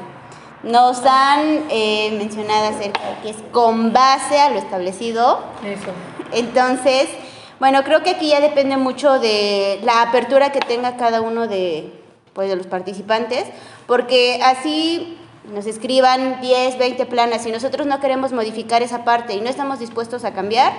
Nos 0.64 1.01
han 1.07 1.64
eh, 1.70 2.14
mencionado 2.18 2.66
acerca 2.76 3.01
de 3.01 3.14
que 3.22 3.30
es 3.30 3.36
con 3.53 3.94
base 3.94 4.38
a 4.38 4.51
lo 4.51 4.59
establecido. 4.59 5.40
Eso. 5.64 5.92
Entonces, 6.32 7.09
bueno, 7.59 7.84
creo 7.84 8.03
que 8.03 8.11
aquí 8.11 8.28
ya 8.28 8.40
depende 8.42 8.76
mucho 8.76 9.18
de 9.18 9.80
la 9.82 10.03
apertura 10.03 10.53
que 10.53 10.61
tenga 10.61 10.98
cada 10.98 11.22
uno 11.22 11.48
de, 11.48 11.90
pues, 12.34 12.51
de 12.51 12.57
los 12.57 12.66
participantes, 12.66 13.46
porque 13.91 14.38
así 14.45 15.18
nos 15.53 15.66
escriban 15.66 16.41
10, 16.41 16.78
20 16.78 17.07
planas 17.07 17.45
y 17.45 17.51
nosotros 17.51 17.88
no 17.88 17.99
queremos 17.99 18.30
modificar 18.32 18.84
esa 18.84 19.05
parte 19.05 19.34
y 19.34 19.41
no 19.41 19.51
estamos 19.51 19.80
dispuestos 19.80 20.24
a 20.24 20.32
cambiar, 20.32 20.72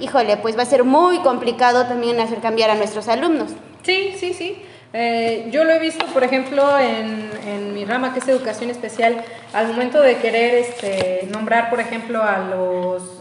híjole, 0.00 0.36
pues 0.36 0.54
va 0.54 0.64
a 0.64 0.66
ser 0.66 0.84
muy 0.84 1.20
complicado 1.20 1.86
también 1.86 2.20
hacer 2.20 2.40
cambiar 2.40 2.68
a 2.68 2.74
nuestros 2.74 3.08
alumnos. 3.08 3.52
Sí, 3.84 4.12
sí, 4.18 4.34
sí. 4.34 4.62
Eh, 4.92 5.48
yo 5.50 5.64
lo 5.64 5.70
he 5.70 5.78
visto, 5.78 6.04
por 6.08 6.24
ejemplo, 6.24 6.78
en, 6.78 7.30
en 7.46 7.72
mi 7.72 7.86
rama 7.86 8.12
que 8.12 8.18
es 8.18 8.28
educación 8.28 8.68
especial, 8.68 9.24
al 9.54 9.68
momento 9.68 10.02
de 10.02 10.18
querer 10.18 10.56
este, 10.56 11.26
nombrar, 11.32 11.70
por 11.70 11.80
ejemplo, 11.80 12.22
a 12.22 12.36
los 12.36 13.17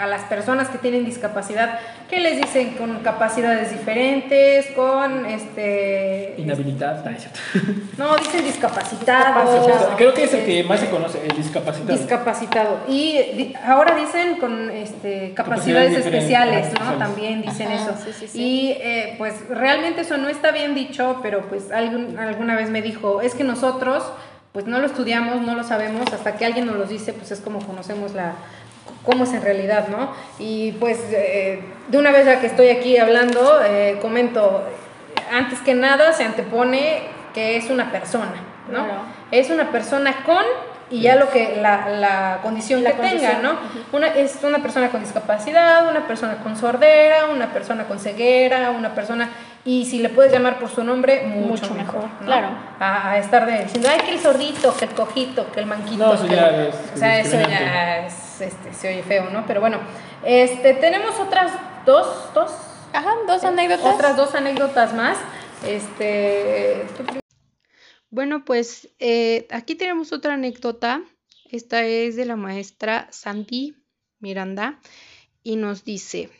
a 0.00 0.06
las 0.06 0.22
personas 0.22 0.68
que 0.68 0.78
tienen 0.78 1.04
discapacidad, 1.04 1.78
que 2.08 2.20
les 2.20 2.36
dicen 2.40 2.70
con 2.74 3.00
capacidades 3.00 3.70
diferentes, 3.70 4.66
con 4.74 5.26
este 5.26 6.34
Inhabilidad, 6.38 7.06
es 7.12 7.22
cierto. 7.22 7.40
no 7.98 8.16
dicen 8.16 8.44
discapacitados, 8.44 9.88
Creo 9.96 10.14
que 10.14 10.24
es 10.24 10.34
el 10.34 10.44
que 10.44 10.64
más 10.64 10.80
se 10.80 10.88
conoce, 10.90 11.20
el 11.26 11.36
discapacitado. 11.36 11.98
discapacitado 11.98 12.78
y 12.88 13.12
di- 13.36 13.54
ahora 13.66 13.94
dicen 13.94 14.36
con 14.36 14.70
este 14.70 15.32
capacidades 15.34 15.96
especiales, 15.96 16.66
¿no? 16.66 16.68
especiales. 16.68 16.98
También 16.98 17.42
dicen 17.42 17.68
Ajá, 17.68 17.76
eso. 17.90 17.94
sí, 18.04 18.12
sí, 18.18 18.28
sí. 18.28 18.42
Y 18.42 18.70
eh, 18.80 19.14
pues 19.18 19.34
realmente 19.48 20.00
eso 20.02 20.16
no 20.16 20.28
está 20.28 20.50
bien 20.52 20.74
dicho, 20.74 21.18
pero 21.22 21.42
pues 21.48 21.70
algún- 21.70 22.18
alguna 22.18 22.56
vez 22.56 22.70
me 22.70 22.82
dijo, 22.82 23.20
es 23.20 23.34
que 23.34 23.44
nosotros 23.44 24.02
pues 24.52 24.66
no 24.66 24.80
lo 24.80 24.86
estudiamos, 24.86 25.42
no 25.42 25.54
lo 25.54 25.62
sabemos, 25.62 26.12
hasta 26.12 26.34
que 26.36 26.44
alguien 26.44 26.66
nos 26.66 26.74
lo 26.76 26.84
dice, 26.84 27.12
pues 27.12 27.30
es 27.30 27.38
como 27.40 27.60
conocemos 27.64 28.14
la 28.14 28.32
cómo 29.04 29.24
es 29.24 29.32
en 29.32 29.42
realidad, 29.42 29.88
¿no? 29.88 30.10
Y 30.38 30.72
pues 30.72 30.98
eh, 31.12 31.60
de 31.88 31.98
una 31.98 32.10
vez 32.10 32.26
ya 32.26 32.40
que 32.40 32.46
estoy 32.46 32.68
aquí 32.68 32.96
hablando, 32.98 33.60
eh, 33.64 33.98
comento, 34.02 34.62
antes 35.32 35.60
que 35.60 35.74
nada 35.74 36.12
se 36.12 36.24
antepone 36.24 37.02
que 37.34 37.56
es 37.56 37.70
una 37.70 37.90
persona, 37.92 38.32
¿no? 38.70 38.84
Claro. 38.84 39.00
Es 39.30 39.50
una 39.50 39.70
persona 39.70 40.24
con 40.24 40.44
y 40.92 41.02
ya 41.02 41.14
lo 41.14 41.30
que 41.30 41.58
la, 41.62 41.88
la 41.88 42.40
condición 42.42 42.82
La 42.82 42.92
que 42.92 43.02
tenga, 43.02 43.38
¿no? 43.40 43.52
Una, 43.92 44.08
es 44.08 44.40
una 44.42 44.58
persona 44.58 44.88
con 44.88 45.00
discapacidad, 45.00 45.88
una 45.88 46.06
persona 46.08 46.38
con 46.42 46.56
sordera, 46.56 47.26
una 47.32 47.52
persona 47.52 47.84
con 47.84 48.00
ceguera, 48.00 48.70
una 48.70 48.92
persona 48.92 49.28
y 49.64 49.84
si 49.84 50.00
le 50.00 50.08
puedes 50.08 50.32
llamar 50.32 50.58
por 50.58 50.68
su 50.68 50.82
nombre 50.82 51.22
mucho, 51.26 51.66
Mucho 51.66 51.74
mejor, 51.74 51.94
mejor, 52.02 52.10
¿no? 52.20 52.26
claro. 52.26 52.48
A, 52.80 53.10
a 53.12 53.18
estar 53.18 53.46
de, 53.46 53.62
diciendo, 53.64 53.88
ay, 53.92 54.00
que 54.00 54.12
el 54.14 54.18
sordito, 54.18 54.74
que 54.76 54.86
el 54.86 54.90
cojito, 54.92 55.52
que 55.52 55.60
el 55.60 55.66
manquito. 55.66 56.06
No, 56.06 56.14
eso 56.14 56.26
que 56.26 56.34
ya 56.34 56.48
el-". 56.48 56.60
es 56.68 56.74
o 56.94 56.98
sea, 56.98 57.18
eso 57.20 57.36
discriminante. 57.36 57.64
ya 57.72 57.98
es, 58.06 58.14
este, 58.40 58.72
se 58.74 58.88
oye 58.88 59.02
feo, 59.02 59.30
¿no? 59.30 59.46
Pero 59.46 59.60
bueno, 59.60 59.78
este, 60.24 60.74
tenemos 60.74 61.18
otras 61.18 61.52
dos, 61.86 62.32
dos, 62.34 62.50
Ajá, 62.92 63.14
dos 63.26 63.44
anécdotas. 63.44 63.94
otras 63.94 64.16
dos 64.16 64.34
anécdotas 64.34 64.94
más. 64.94 65.18
Este, 65.66 66.84
Bueno, 68.10 68.44
pues 68.44 68.88
eh, 68.98 69.46
aquí 69.50 69.74
tenemos 69.74 70.12
otra 70.12 70.34
anécdota. 70.34 71.02
Esta 71.50 71.84
es 71.84 72.16
de 72.16 72.24
la 72.24 72.36
maestra 72.36 73.08
Sandy 73.10 73.76
Miranda 74.20 74.80
y 75.42 75.56
nos 75.56 75.84
dice, 75.84 76.30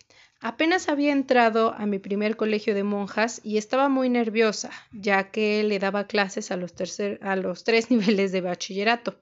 apenas 0.41 0.89
había 0.89 1.13
entrado 1.13 1.75
a 1.77 1.87
mi 1.87 1.99
primer 1.99 2.37
colegio 2.37 2.75
de 2.75 2.85
monjas 2.85 3.41
y 3.43 3.59
estaba 3.59 3.89
muy 3.89 4.09
nerviosa, 4.09 4.71
ya 4.93 5.31
que 5.31 5.63
le 5.65 5.79
daba 5.79 6.07
clases 6.07 6.51
a 6.51 6.57
los, 6.57 6.75
tercer, 6.75 7.19
a 7.23 7.37
los 7.37 7.65
tres 7.65 7.91
niveles 7.91 8.33
de 8.33 8.41
bachillerato. 8.41 9.17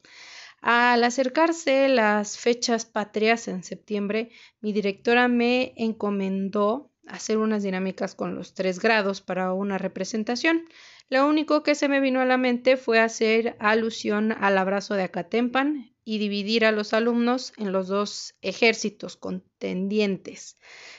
Al 0.61 1.05
acercarse 1.05 1.89
las 1.89 2.37
fechas 2.37 2.85
patrias 2.85 3.49
en 3.49 3.63
septiembre, 3.63 4.31
mi 4.61 4.73
directora 4.73 5.29
me 5.29 5.73
encomendó 5.77 6.91
hacer 7.07 7.39
unas 7.39 7.63
dinámicas 7.63 8.15
con 8.15 8.35
los 8.35 8.55
tres 8.55 8.81
grados 8.81 9.21
para 9.21 9.53
una 9.53 9.79
representación. 9.79 10.69
Lo 11.09 11.27
único 11.27 11.63
que 11.63 11.75
se 11.75 11.89
me 11.89 12.01
vino 12.01 12.21
a 12.21 12.27
la 12.27 12.37
mente 12.37 12.77
fue 12.77 13.01
hacer 13.01 13.57
alusión 13.61 14.33
al 14.33 14.59
abrazo 14.59 14.95
de 14.95 15.05
Acatempan 15.05 15.95
y 16.05 16.19
dividir 16.19 16.65
a 16.65 16.73
los 16.73 16.93
alumnos 16.93 17.53
en 17.57 17.71
los 17.71 17.89
dos 17.89 18.35
ejércitos 18.43 19.17
contendientes. 19.17 20.57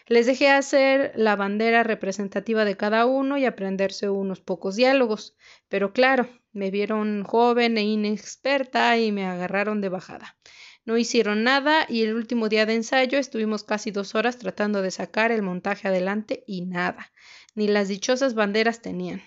Les 0.08 0.26
dejé 0.26 0.50
hacer 0.50 1.12
la 1.16 1.36
bandera 1.36 1.84
representativa 1.84 2.64
de 2.64 2.78
cada 2.78 3.06
uno 3.06 3.38
y 3.38 3.46
aprenderse 3.46 4.10
unos 4.10 4.40
pocos 4.40 4.76
diálogos, 4.76 5.36
pero 5.68 5.94
claro, 5.94 6.30
me 6.52 6.72
vieron 6.72 7.24
joven 7.24 7.78
e 7.78 7.84
inexperta 7.84 8.98
y 8.98 9.12
me 9.12 9.26
agarraron 9.26 9.82
de 9.82 9.90
bajada. 9.90 10.38
No 10.86 10.98
hicieron 10.98 11.44
nada 11.44 11.86
y 11.88 12.04
el 12.04 12.16
último 12.16 12.50
día 12.50 12.66
de 12.66 12.74
ensayo 12.74 13.20
estuvimos 13.20 13.64
casi 13.64 13.92
dos 13.92 14.16
horas 14.16 14.38
tratando 14.38 14.82
de 14.82 14.92
sacar 14.92 15.32
el 15.32 15.42
montaje 15.42 15.88
adelante 15.88 16.44
y 16.48 16.62
nada, 16.66 17.12
ni 17.56 17.68
las 17.68 17.88
dichosas 17.88 18.34
banderas 18.34 18.82
tenían. 18.82 19.22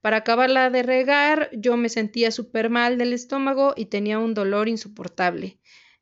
Para 0.00 0.18
acabarla 0.18 0.70
de 0.70 0.82
regar, 0.82 1.50
yo 1.52 1.76
me 1.76 1.88
sentía 1.88 2.30
súper 2.30 2.68
mal 2.68 2.98
del 2.98 3.12
estómago 3.12 3.74
y 3.76 3.86
tenía 3.86 4.18
un 4.18 4.34
dolor 4.34 4.68
insoportable. 4.68 5.58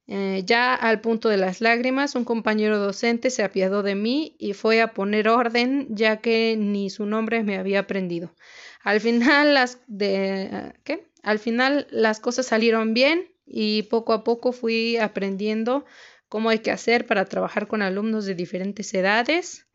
Eh, 0.08 0.42
ya 0.44 0.74
al 0.74 1.00
punto 1.00 1.28
de 1.28 1.36
las 1.36 1.60
lágrimas, 1.60 2.16
un 2.16 2.24
compañero 2.24 2.78
docente 2.78 3.30
se 3.30 3.44
apiadó 3.44 3.82
de 3.82 3.94
mí 3.94 4.34
y 4.38 4.54
fue 4.54 4.82
a 4.82 4.92
poner 4.92 5.28
orden, 5.28 5.86
ya 5.90 6.16
que 6.20 6.56
ni 6.58 6.90
su 6.90 7.06
nombre 7.06 7.44
me 7.44 7.56
había 7.58 7.80
aprendido. 7.80 8.34
Al 8.82 9.00
final 9.00 9.54
las 9.54 9.78
de 9.86 10.72
¿qué? 10.84 11.06
Al 11.22 11.38
final 11.38 11.86
las 11.90 12.20
cosas 12.20 12.46
salieron 12.46 12.94
bien 12.94 13.28
y 13.46 13.82
poco 13.84 14.12
a 14.12 14.24
poco 14.24 14.52
fui 14.52 14.96
aprendiendo 14.96 15.84
cómo 16.28 16.50
hay 16.50 16.60
que 16.60 16.70
hacer 16.70 17.06
para 17.06 17.26
trabajar 17.26 17.68
con 17.68 17.82
alumnos 17.82 18.24
de 18.24 18.34
diferentes 18.34 18.92
edades 18.94 19.66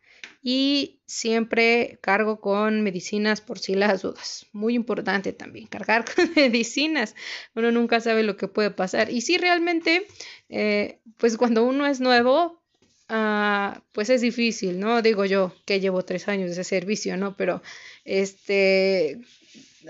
y 0.42 1.00
siempre 1.06 1.98
cargo 2.02 2.40
con 2.40 2.82
medicinas 2.82 3.40
por 3.40 3.58
si 3.58 3.74
las 3.74 4.02
dudas. 4.02 4.46
Muy 4.52 4.74
importante 4.74 5.32
también, 5.32 5.66
cargar 5.66 6.04
con 6.14 6.30
medicinas. 6.34 7.14
Uno 7.54 7.70
nunca 7.72 8.00
sabe 8.00 8.22
lo 8.22 8.36
que 8.36 8.48
puede 8.48 8.70
pasar. 8.70 9.10
Y 9.10 9.20
sí, 9.20 9.38
realmente, 9.38 10.06
eh, 10.48 11.00
pues 11.16 11.36
cuando 11.36 11.64
uno 11.64 11.86
es 11.86 12.00
nuevo, 12.00 12.62
ah, 13.08 13.82
pues 13.92 14.10
es 14.10 14.20
difícil, 14.20 14.80
¿no? 14.80 15.02
Digo 15.02 15.24
yo 15.24 15.54
que 15.66 15.80
llevo 15.80 16.04
tres 16.04 16.28
años 16.28 16.56
de 16.56 16.64
servicio, 16.64 17.16
¿no? 17.16 17.36
Pero 17.36 17.62
este, 18.04 19.20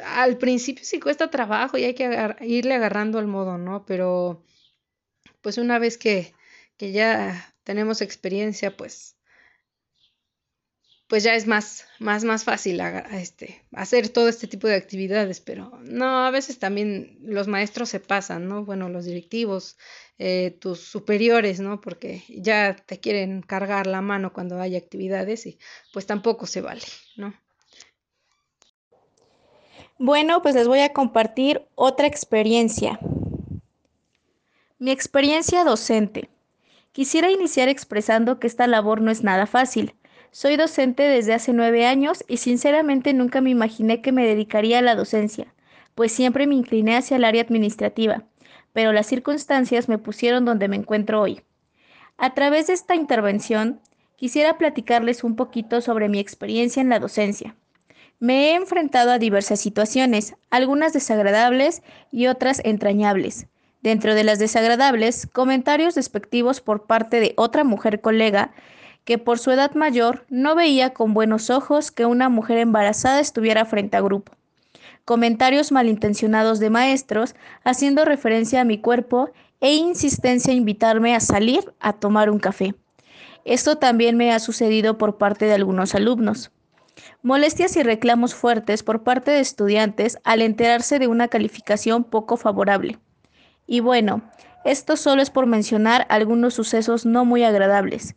al 0.04 0.38
principio 0.38 0.84
sí 0.84 1.00
cuesta 1.00 1.30
trabajo 1.30 1.78
y 1.78 1.84
hay 1.84 1.94
que 1.94 2.34
irle 2.42 2.74
agarrando 2.74 3.18
el 3.18 3.26
modo, 3.26 3.58
¿no? 3.58 3.84
Pero 3.86 4.44
pues 5.42 5.58
una 5.58 5.78
vez 5.78 5.98
que, 5.98 6.34
que 6.76 6.92
ya 6.92 7.54
tenemos 7.64 8.02
experiencia, 8.02 8.76
pues 8.76 9.17
pues 11.08 11.24
ya 11.24 11.34
es 11.34 11.46
más, 11.46 11.86
más, 11.98 12.22
más 12.24 12.44
fácil 12.44 12.80
este, 13.12 13.64
hacer 13.72 14.10
todo 14.10 14.28
este 14.28 14.46
tipo 14.46 14.68
de 14.68 14.76
actividades, 14.76 15.40
pero 15.40 15.72
no, 15.82 16.26
a 16.26 16.30
veces 16.30 16.58
también 16.58 17.18
los 17.22 17.48
maestros 17.48 17.88
se 17.88 17.98
pasan, 17.98 18.46
¿no? 18.46 18.66
Bueno, 18.66 18.90
los 18.90 19.06
directivos, 19.06 19.78
eh, 20.18 20.56
tus 20.60 20.80
superiores, 20.80 21.60
¿no? 21.60 21.80
Porque 21.80 22.22
ya 22.28 22.76
te 22.76 23.00
quieren 23.00 23.40
cargar 23.40 23.86
la 23.86 24.02
mano 24.02 24.34
cuando 24.34 24.60
hay 24.60 24.76
actividades 24.76 25.46
y 25.46 25.58
pues 25.94 26.04
tampoco 26.04 26.46
se 26.46 26.60
vale, 26.60 26.82
¿no? 27.16 27.34
Bueno, 29.98 30.42
pues 30.42 30.54
les 30.54 30.68
voy 30.68 30.80
a 30.80 30.92
compartir 30.92 31.66
otra 31.74 32.06
experiencia. 32.06 33.00
Mi 34.78 34.90
experiencia 34.90 35.64
docente. 35.64 36.28
Quisiera 36.92 37.30
iniciar 37.30 37.68
expresando 37.68 38.38
que 38.38 38.46
esta 38.46 38.66
labor 38.66 39.00
no 39.00 39.10
es 39.10 39.22
nada 39.22 39.46
fácil 39.46 39.94
soy 40.30 40.56
docente 40.56 41.02
desde 41.02 41.34
hace 41.34 41.52
nueve 41.52 41.86
años 41.86 42.24
y 42.28 42.38
sinceramente 42.38 43.12
nunca 43.12 43.40
me 43.40 43.50
imaginé 43.50 44.02
que 44.02 44.12
me 44.12 44.26
dedicaría 44.26 44.78
a 44.78 44.82
la 44.82 44.94
docencia, 44.94 45.54
pues 45.94 46.12
siempre 46.12 46.46
me 46.46 46.54
incliné 46.54 46.96
hacia 46.96 47.16
el 47.16 47.24
área 47.24 47.42
administrativa, 47.42 48.24
pero 48.72 48.92
las 48.92 49.06
circunstancias 49.06 49.88
me 49.88 49.98
pusieron 49.98 50.44
donde 50.44 50.68
me 50.68 50.76
encuentro 50.76 51.20
hoy. 51.20 51.42
A 52.16 52.34
través 52.34 52.66
de 52.66 52.72
esta 52.72 52.94
intervención, 52.94 53.80
quisiera 54.16 54.58
platicarles 54.58 55.24
un 55.24 55.36
poquito 55.36 55.80
sobre 55.80 56.08
mi 56.08 56.18
experiencia 56.18 56.80
en 56.80 56.88
la 56.88 56.98
docencia. 56.98 57.54
Me 58.20 58.50
he 58.50 58.54
enfrentado 58.54 59.12
a 59.12 59.18
diversas 59.18 59.60
situaciones, 59.60 60.34
algunas 60.50 60.92
desagradables 60.92 61.82
y 62.10 62.26
otras 62.26 62.60
entrañables. 62.64 63.46
Dentro 63.80 64.16
de 64.16 64.24
las 64.24 64.40
desagradables, 64.40 65.28
comentarios 65.32 65.94
despectivos 65.94 66.60
por 66.60 66.86
parte 66.86 67.20
de 67.20 67.34
otra 67.36 67.62
mujer 67.62 68.00
colega 68.00 68.52
que 69.08 69.16
por 69.16 69.38
su 69.38 69.50
edad 69.50 69.74
mayor 69.74 70.26
no 70.28 70.54
veía 70.54 70.92
con 70.92 71.14
buenos 71.14 71.48
ojos 71.48 71.90
que 71.90 72.04
una 72.04 72.28
mujer 72.28 72.58
embarazada 72.58 73.20
estuviera 73.20 73.64
frente 73.64 73.96
a 73.96 74.02
grupo. 74.02 74.32
Comentarios 75.06 75.72
malintencionados 75.72 76.58
de 76.58 76.68
maestros 76.68 77.34
haciendo 77.64 78.04
referencia 78.04 78.60
a 78.60 78.64
mi 78.64 78.76
cuerpo 78.82 79.30
e 79.62 79.72
insistencia 79.72 80.52
a 80.52 80.56
invitarme 80.56 81.14
a 81.14 81.20
salir 81.20 81.72
a 81.80 81.94
tomar 81.94 82.28
un 82.28 82.38
café. 82.38 82.74
Esto 83.46 83.78
también 83.78 84.18
me 84.18 84.30
ha 84.30 84.40
sucedido 84.40 84.98
por 84.98 85.16
parte 85.16 85.46
de 85.46 85.54
algunos 85.54 85.94
alumnos. 85.94 86.50
Molestias 87.22 87.78
y 87.78 87.82
reclamos 87.82 88.34
fuertes 88.34 88.82
por 88.82 89.04
parte 89.04 89.30
de 89.30 89.40
estudiantes 89.40 90.18
al 90.22 90.42
enterarse 90.42 90.98
de 90.98 91.06
una 91.06 91.28
calificación 91.28 92.04
poco 92.04 92.36
favorable. 92.36 92.98
Y 93.66 93.80
bueno, 93.80 94.20
esto 94.66 94.98
solo 94.98 95.22
es 95.22 95.30
por 95.30 95.46
mencionar 95.46 96.06
algunos 96.10 96.52
sucesos 96.52 97.06
no 97.06 97.24
muy 97.24 97.42
agradables, 97.42 98.14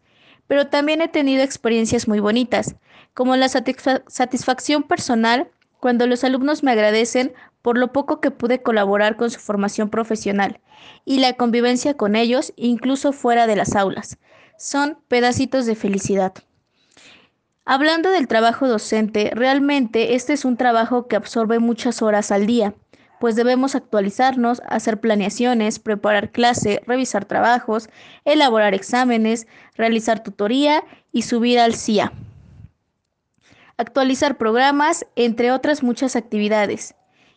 pero 0.52 0.68
también 0.68 1.02
he 1.02 1.08
tenido 1.08 1.44
experiencias 1.44 2.10
muy 2.10 2.20
bonitas, 2.20 2.76
como 3.14 3.38
la 3.38 3.48
satisfacción 3.48 4.84
personal 4.84 5.50
cuando 5.80 6.08
los 6.08 6.26
alumnos 6.26 6.62
me 6.62 6.72
agradecen 6.72 7.32
por 7.62 7.78
lo 7.78 7.94
poco 7.94 8.20
que 8.20 8.32
pude 8.32 8.62
colaborar 8.62 9.16
con 9.16 9.32
su 9.32 9.40
formación 9.40 9.90
profesional 9.90 10.60
y 11.06 11.20
la 11.20 11.38
convivencia 11.38 11.94
con 11.94 12.18
ellos 12.18 12.52
incluso 12.58 13.14
fuera 13.14 13.48
de 13.48 13.56
las 13.56 13.78
aulas. 13.78 14.18
Son 14.58 14.98
pedacitos 15.08 15.66
de 15.66 15.76
felicidad. 15.76 16.34
Hablando 17.64 18.10
del 18.10 18.28
trabajo 18.28 18.68
docente, 18.68 19.32
realmente 19.34 20.16
este 20.16 20.34
es 20.34 20.44
un 20.44 20.58
trabajo 20.58 21.08
que 21.08 21.16
absorbe 21.16 21.60
muchas 21.60 22.02
horas 22.02 22.30
al 22.30 22.46
día 22.46 22.76
pues 23.22 23.36
debemos 23.36 23.76
actualizarnos, 23.76 24.64
hacer 24.68 25.00
planeaciones, 25.00 25.78
preparar 25.78 26.32
clase, 26.32 26.82
revisar 26.88 27.26
trabajos, 27.26 27.88
elaborar 28.26 28.74
exámenes, 28.74 29.46
realizar 29.76 30.24
tutoría 30.24 30.84
y 31.12 31.22
subir 31.22 31.60
al 31.60 31.76
CIA. 31.76 32.14
Actualizar 33.78 34.40
programas, 34.40 35.06
entre 35.16 35.52
otras 35.52 35.84
muchas 35.84 36.16
actividades. 36.16 36.96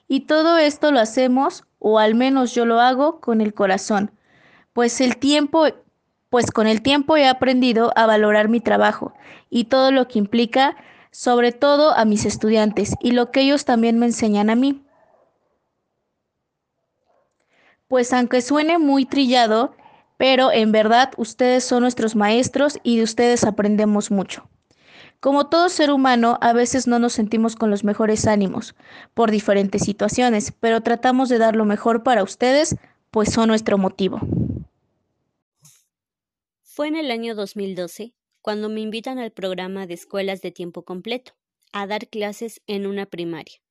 Y 0.09 0.21
todo 0.21 0.57
esto 0.57 0.91
lo 0.91 1.01
hacemos, 1.01 1.65
o 1.79 1.99
al 1.99 2.15
menos 2.15 2.55
yo 2.55 2.65
lo 2.65 2.81
hago, 2.81 3.21
con 3.21 3.43
el 3.43 3.53
corazón, 3.53 4.11
pues 4.73 5.03
el 5.03 5.19
tiempo 5.19 5.67
pues 6.31 6.51
con 6.51 6.67
el 6.67 6.81
tiempo 6.81 7.19
he 7.19 7.29
aprendido 7.29 7.93
a 7.95 8.07
valorar 8.07 8.49
mi 8.49 8.61
trabajo 8.61 9.13
y 9.51 9.65
todo 9.65 9.93
lo 9.93 10.09
que 10.09 10.19
implica, 10.19 10.77
sobre 11.11 11.53
todo 11.53 11.95
a 11.95 12.07
mis 12.07 12.25
estudiantes 12.25 12.95
y 13.03 13.11
lo 13.11 13.31
que 13.31 13.43
ellos 13.43 13.67
también 13.67 13.99
me 13.99 14.07
enseñan 14.07 14.49
a 14.49 14.57
mí 14.57 14.84
pues 17.95 18.13
aunque 18.13 18.43
suene 18.43 18.77
muy 18.77 19.05
trillado, 19.05 19.73
pero 20.17 20.51
en 20.51 20.73
verdad 20.73 21.13
ustedes 21.17 21.63
son 21.63 21.83
nuestros 21.83 22.17
maestros 22.17 22.81
y 22.83 22.97
de 22.97 23.05
ustedes 23.05 23.45
aprendemos 23.45 24.11
mucho. 24.11 24.51
Como 25.21 25.47
todo 25.47 25.69
ser 25.69 25.93
humano, 25.93 26.37
a 26.41 26.53
veces 26.53 26.89
no 26.89 26.99
nos 26.99 27.13
sentimos 27.13 27.55
con 27.55 27.71
los 27.71 27.85
mejores 27.85 28.27
ánimos 28.27 28.75
por 29.15 29.31
diferentes 29.31 29.83
situaciones, 29.83 30.53
pero 30.59 30.81
tratamos 30.81 31.29
de 31.29 31.39
dar 31.39 31.55
lo 31.55 31.67
mejor 31.67 32.03
para 32.03 32.25
ustedes, 32.25 32.75
pues 33.13 33.33
son 33.33 33.47
nuestro 33.47 33.79
motivo. 33.79 34.19
Fue 36.65 36.89
en 36.89 36.97
el 36.97 37.13
año 37.13 37.37
2012 37.37 38.13
cuando 38.43 38.69
me 38.71 38.81
invitan 38.81 39.21
al 39.21 39.31
programa 39.31 39.87
de 39.87 39.95
escuelas 39.95 40.43
de 40.43 40.51
tiempo 40.51 40.83
completo 40.83 41.37
a 41.73 41.87
dar 41.87 42.09
clases 42.09 42.61
en 42.67 42.89
una 42.89 43.07
primaria, 43.07 43.63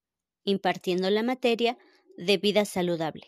impartiendo 0.45 1.09
la 1.09 1.23
materia 1.23 1.77
de 2.15 2.37
vida 2.37 2.63
saludable 2.63 3.27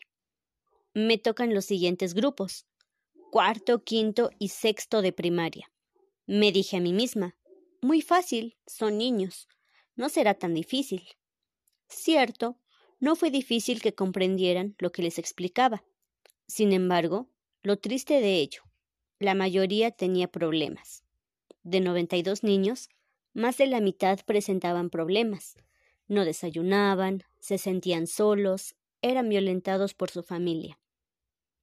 me 0.96 1.18
tocan 1.18 1.54
los 1.54 1.66
siguientes 1.66 2.14
grupos, 2.14 2.66
cuarto, 3.30 3.84
quinto 3.84 4.30
y 4.40 4.48
sexto 4.48 5.02
de 5.02 5.12
primaria. 5.12 5.70
Me 6.26 6.54
dije 6.54 6.78
a 6.78 6.80
mí 6.80 6.94
misma, 6.94 7.36
muy 7.82 8.02
fácil, 8.02 8.56
son 8.66 8.98
niños, 8.98 9.50
no 9.98 10.08
será 10.08 10.36
tan 10.36 10.54
difícil. 10.54 11.04
Cierto, 11.90 12.58
no 13.02 13.18
fue 13.18 13.30
difícil 13.30 13.82
que 13.82 13.94
comprendieran 13.94 14.76
lo 14.80 14.94
que 14.94 15.02
les 15.02 15.20
explicaba. 15.20 15.84
Sin 16.48 16.72
embargo, 16.72 17.30
lo 17.62 17.78
triste 17.78 18.22
de 18.22 18.36
ello, 18.36 18.62
la 19.20 19.36
mayoría 19.36 19.92
tenía 19.92 20.30
problemas. 20.30 21.04
De 21.64 21.82
92 21.82 22.42
niños, 22.42 22.88
más 23.34 23.58
de 23.58 23.68
la 23.68 23.82
mitad 23.82 24.20
presentaban 24.26 24.90
problemas. 24.90 25.58
No 26.08 26.24
desayunaban, 26.24 27.24
se 27.42 27.58
sentían 27.58 28.08
solos, 28.08 28.76
eran 29.02 29.28
violentados 29.28 29.94
por 29.94 30.10
su 30.10 30.24
familia. 30.24 30.80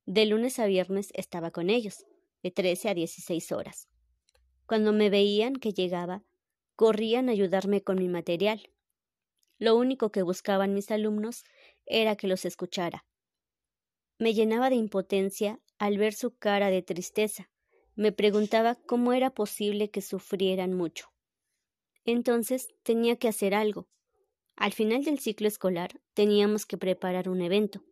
De 0.07 0.27
lunes 0.27 0.59
a 0.59 0.67
viernes 0.67 1.11
estaba 1.15 1.53
con 1.53 1.71
ellos, 1.71 2.07
de 2.43 2.51
13 2.51 2.89
a 2.89 2.95
16 2.95 3.53
horas. 3.53 3.89
Cuando 4.67 4.93
me 4.93 5.11
veían 5.11 5.55
que 5.55 5.73
llegaba, 5.73 6.25
corrían 6.75 7.29
a 7.29 7.33
ayudarme 7.33 7.83
con 7.83 7.99
mi 7.99 8.09
material. 8.09 8.71
Lo 9.59 9.77
único 9.77 10.11
que 10.11 10.23
buscaban 10.23 10.75
mis 10.75 10.91
alumnos 10.91 11.45
era 11.87 12.17
que 12.17 12.27
los 12.27 12.45
escuchara. 12.45 13.05
Me 14.19 14.35
llenaba 14.35 14.71
de 14.71 14.77
impotencia 14.77 15.61
al 15.79 15.99
ver 15.99 16.15
su 16.15 16.37
cara 16.37 16.71
de 16.71 16.83
tristeza. 16.83 17.51
Me 17.95 18.11
preguntaba 18.11 18.75
cómo 18.75 19.13
era 19.13 19.31
posible 19.31 19.91
que 19.91 20.03
sufrieran 20.03 20.75
mucho. 20.75 21.13
Entonces 22.05 22.69
tenía 22.83 23.17
que 23.17 23.29
hacer 23.29 23.55
algo. 23.55 23.89
Al 24.57 24.73
final 24.73 25.05
del 25.05 25.21
ciclo 25.21 25.47
escolar 25.47 26.01
teníamos 26.15 26.67
que 26.67 26.79
preparar 26.79 27.29
un 27.29 27.41
evento. 27.41 27.85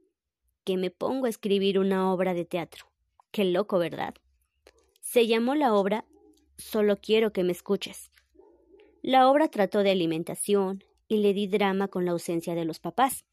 Que 0.64 0.76
me 0.76 0.90
pongo 0.90 1.26
a 1.26 1.30
escribir 1.30 1.78
una 1.78 2.12
obra 2.12 2.34
de 2.34 2.44
teatro. 2.44 2.86
Qué 3.30 3.44
loco, 3.44 3.78
¿verdad? 3.78 4.14
Se 5.00 5.26
llamó 5.26 5.54
la 5.54 5.74
obra 5.74 6.04
Solo 6.60 7.00
quiero 7.00 7.32
que 7.32 7.42
me 7.42 7.52
escuches. 7.52 8.12
La 9.02 9.30
obra 9.30 9.48
trató 9.48 9.82
de 9.82 9.90
alimentación 9.90 10.84
y 11.08 11.16
le 11.18 11.32
di 11.32 11.46
drama 11.46 11.88
con 11.88 12.04
la 12.04 12.12
ausencia 12.12 12.54
de 12.54 12.66
los 12.66 12.80
papás. 12.80 13.24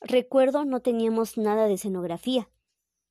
Recuerdo 0.00 0.64
no 0.64 0.80
teníamos 0.80 1.38
nada 1.38 1.68
de 1.68 1.74
escenografía. 1.74 2.50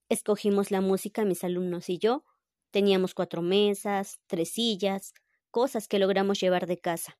Escogimos 0.09 0.69
la 0.69 0.81
música 0.81 1.23
mis 1.23 1.45
alumnos 1.45 1.89
y 1.89 1.97
yo. 1.97 2.25
Teníamos 2.71 3.13
cuatro 3.13 3.41
mesas, 3.41 4.19
tres 4.27 4.51
sillas, 4.51 5.13
cosas 5.49 5.87
que 5.87 5.99
logramos 5.99 6.41
llevar 6.41 6.67
de 6.67 6.77
casa. 6.77 7.17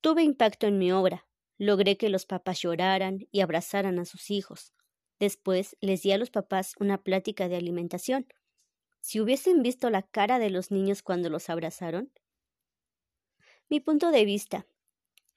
Tuve 0.00 0.22
impacto 0.22 0.68
en 0.68 0.78
mi 0.78 0.92
obra. 0.92 1.26
Logré 1.58 1.96
que 1.96 2.10
los 2.10 2.26
papás 2.26 2.60
lloraran 2.60 3.26
y 3.32 3.40
abrazaran 3.40 3.98
a 3.98 4.04
sus 4.04 4.30
hijos. 4.30 4.72
Después 5.18 5.76
les 5.80 6.02
di 6.02 6.12
a 6.12 6.18
los 6.18 6.30
papás 6.30 6.74
una 6.78 6.98
plática 7.02 7.48
de 7.48 7.56
alimentación. 7.56 8.26
Si 9.00 9.20
hubiesen 9.20 9.62
visto 9.62 9.90
la 9.90 10.02
cara 10.02 10.38
de 10.38 10.50
los 10.50 10.70
niños 10.70 11.02
cuando 11.02 11.28
los 11.28 11.50
abrazaron. 11.50 12.12
Mi 13.68 13.80
punto 13.80 14.10
de 14.10 14.24
vista 14.24 14.66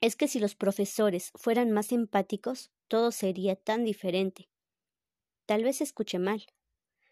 es 0.02 0.16
que 0.16 0.28
si 0.28 0.40
los 0.40 0.56
profesores 0.56 1.32
fueran 1.36 1.72
más 1.72 1.92
empáticos, 1.92 2.72
todo 2.88 3.12
sería 3.12 3.56
tan 3.56 3.86
diferente. 3.86 4.50
Tal 5.46 5.64
vez 5.64 5.82
escuche 5.82 6.20
mal. 6.20 6.46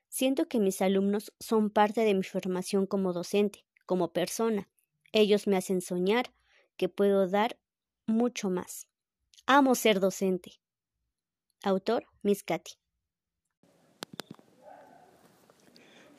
Siento 0.09 0.47
que 0.47 0.59
mis 0.59 0.81
alumnos 0.81 1.33
son 1.39 1.69
parte 1.69 2.01
de 2.01 2.13
mi 2.13 2.23
formación 2.23 2.85
como 2.85 3.13
docente, 3.13 3.65
como 3.85 4.13
persona. 4.13 4.69
Ellos 5.11 5.47
me 5.47 5.57
hacen 5.57 5.81
soñar 5.81 6.33
que 6.77 6.89
puedo 6.89 7.27
dar 7.27 7.59
mucho 8.05 8.49
más. 8.49 8.87
Amo 9.45 9.75
ser 9.75 9.99
docente. 9.99 10.59
Autor 11.63 12.05
Miss 12.21 12.43
Katy. 12.43 12.73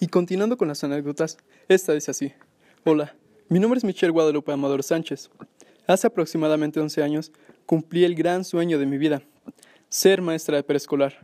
Y 0.00 0.08
continuando 0.08 0.56
con 0.56 0.68
las 0.68 0.82
anécdotas, 0.84 1.36
esta 1.68 1.92
dice 1.92 2.10
así. 2.10 2.32
Hola, 2.84 3.14
mi 3.48 3.60
nombre 3.60 3.78
es 3.78 3.84
Michelle 3.84 4.10
Guadalupe 4.12 4.52
Amador 4.52 4.82
Sánchez. 4.82 5.30
Hace 5.86 6.06
aproximadamente 6.06 6.80
11 6.80 7.02
años 7.02 7.32
cumplí 7.66 8.04
el 8.04 8.14
gran 8.14 8.44
sueño 8.44 8.78
de 8.78 8.86
mi 8.86 8.96
vida, 8.96 9.22
ser 9.90 10.22
maestra 10.22 10.56
de 10.56 10.62
preescolar. 10.62 11.18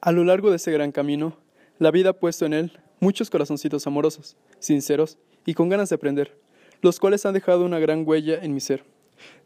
A 0.00 0.12
lo 0.12 0.22
largo 0.22 0.50
de 0.50 0.56
ese 0.56 0.70
gran 0.70 0.92
camino, 0.92 1.36
la 1.78 1.90
vida 1.90 2.10
ha 2.10 2.18
puesto 2.18 2.46
en 2.46 2.52
él 2.52 2.80
muchos 3.00 3.30
corazoncitos 3.30 3.86
amorosos, 3.86 4.36
sinceros 4.60 5.18
y 5.44 5.54
con 5.54 5.68
ganas 5.68 5.88
de 5.88 5.96
aprender, 5.96 6.38
los 6.82 7.00
cuales 7.00 7.26
han 7.26 7.34
dejado 7.34 7.64
una 7.64 7.80
gran 7.80 8.06
huella 8.06 8.38
en 8.42 8.54
mi 8.54 8.60
ser. 8.60 8.84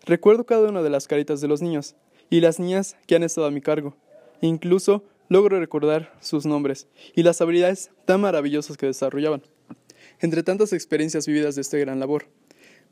Recuerdo 0.05 0.45
cada 0.45 0.69
una 0.69 0.83
de 0.83 0.91
las 0.91 1.07
caritas 1.07 1.41
de 1.41 1.49
los 1.49 1.63
niños 1.63 1.97
y 2.31 2.41
las 2.41 2.59
niñas 2.59 2.97
que 3.07 3.17
han 3.17 3.23
estado 3.23 3.47
a 3.47 3.51
mi 3.51 3.61
cargo. 3.61 3.97
Incluso 4.41 5.05
logro 5.29 5.59
recordar 5.61 6.13
sus 6.21 6.47
nombres 6.47 6.87
y 7.15 7.23
las 7.23 7.41
habilidades 7.41 7.91
tan 8.05 8.21
maravillosas 8.21 8.77
que 8.77 8.87
desarrollaban. 8.87 9.43
Entre 10.21 10.43
tantas 10.43 10.73
experiencias 10.73 11.27
vividas 11.27 11.55
de 11.55 11.63
este 11.63 11.79
gran 11.79 12.01
labor, 12.01 12.27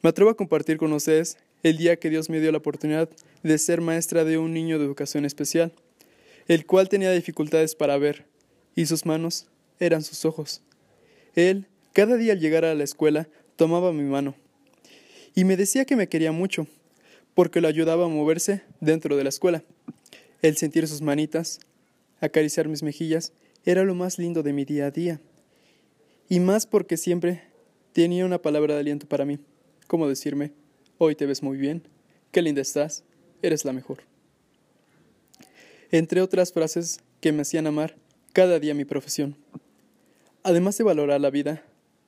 me 0.02 0.10
atrevo 0.10 0.30
a 0.30 0.36
compartir 0.36 0.76
con 0.76 0.92
ustedes 0.92 1.38
el 1.62 1.78
día 1.78 1.96
que 1.96 2.10
Dios 2.10 2.28
me 2.30 2.40
dio 2.40 2.52
la 2.52 2.58
oportunidad 2.58 3.08
de 3.42 3.58
ser 3.58 3.80
maestra 3.80 4.24
de 4.24 4.38
un 4.38 4.52
niño 4.52 4.78
de 4.78 4.84
educación 4.84 5.24
especial, 5.24 5.72
el 6.48 6.66
cual 6.66 6.88
tenía 6.88 7.10
dificultades 7.10 7.74
para 7.74 7.98
ver, 7.98 8.26
y 8.74 8.86
sus 8.86 9.06
manos 9.06 9.46
eran 9.80 10.02
sus 10.02 10.24
ojos. 10.24 10.62
Él, 11.34 11.66
cada 11.92 12.16
día 12.16 12.34
al 12.34 12.40
llegar 12.40 12.64
a 12.64 12.74
la 12.74 12.84
escuela, 12.84 13.28
tomaba 13.56 13.92
mi 13.92 14.02
mano 14.02 14.34
y 15.36 15.44
me 15.44 15.56
decía 15.56 15.84
que 15.84 15.96
me 15.96 16.08
quería 16.08 16.32
mucho, 16.32 16.66
porque 17.36 17.60
lo 17.60 17.68
ayudaba 17.68 18.06
a 18.06 18.08
moverse 18.08 18.62
dentro 18.80 19.16
de 19.16 19.22
la 19.22 19.28
escuela. 19.28 19.62
El 20.42 20.56
sentir 20.56 20.88
sus 20.88 21.02
manitas, 21.02 21.60
acariciar 22.20 22.66
mis 22.66 22.82
mejillas, 22.82 23.32
era 23.64 23.84
lo 23.84 23.94
más 23.94 24.18
lindo 24.18 24.42
de 24.42 24.52
mi 24.52 24.64
día 24.64 24.86
a 24.86 24.90
día. 24.90 25.20
Y 26.28 26.40
más 26.40 26.66
porque 26.66 26.96
siempre 26.96 27.42
tenía 27.92 28.24
una 28.26 28.42
palabra 28.42 28.74
de 28.74 28.80
aliento 28.80 29.06
para 29.06 29.24
mí 29.24 29.38
como 29.86 30.08
decirme, 30.08 30.52
hoy 30.98 31.14
te 31.14 31.26
ves 31.26 31.42
muy 31.42 31.56
bien, 31.56 31.82
qué 32.32 32.42
linda 32.42 32.62
estás, 32.62 33.04
eres 33.42 33.64
la 33.64 33.72
mejor. 33.72 33.98
Entre 35.90 36.20
otras 36.20 36.52
frases 36.52 37.00
que 37.20 37.32
me 37.32 37.42
hacían 37.42 37.66
amar 37.66 37.96
cada 38.32 38.58
día 38.58 38.74
mi 38.74 38.84
profesión. 38.84 39.36
Además 40.42 40.76
de 40.78 40.84
valorar 40.84 41.20
la 41.20 41.30
vida 41.30 41.62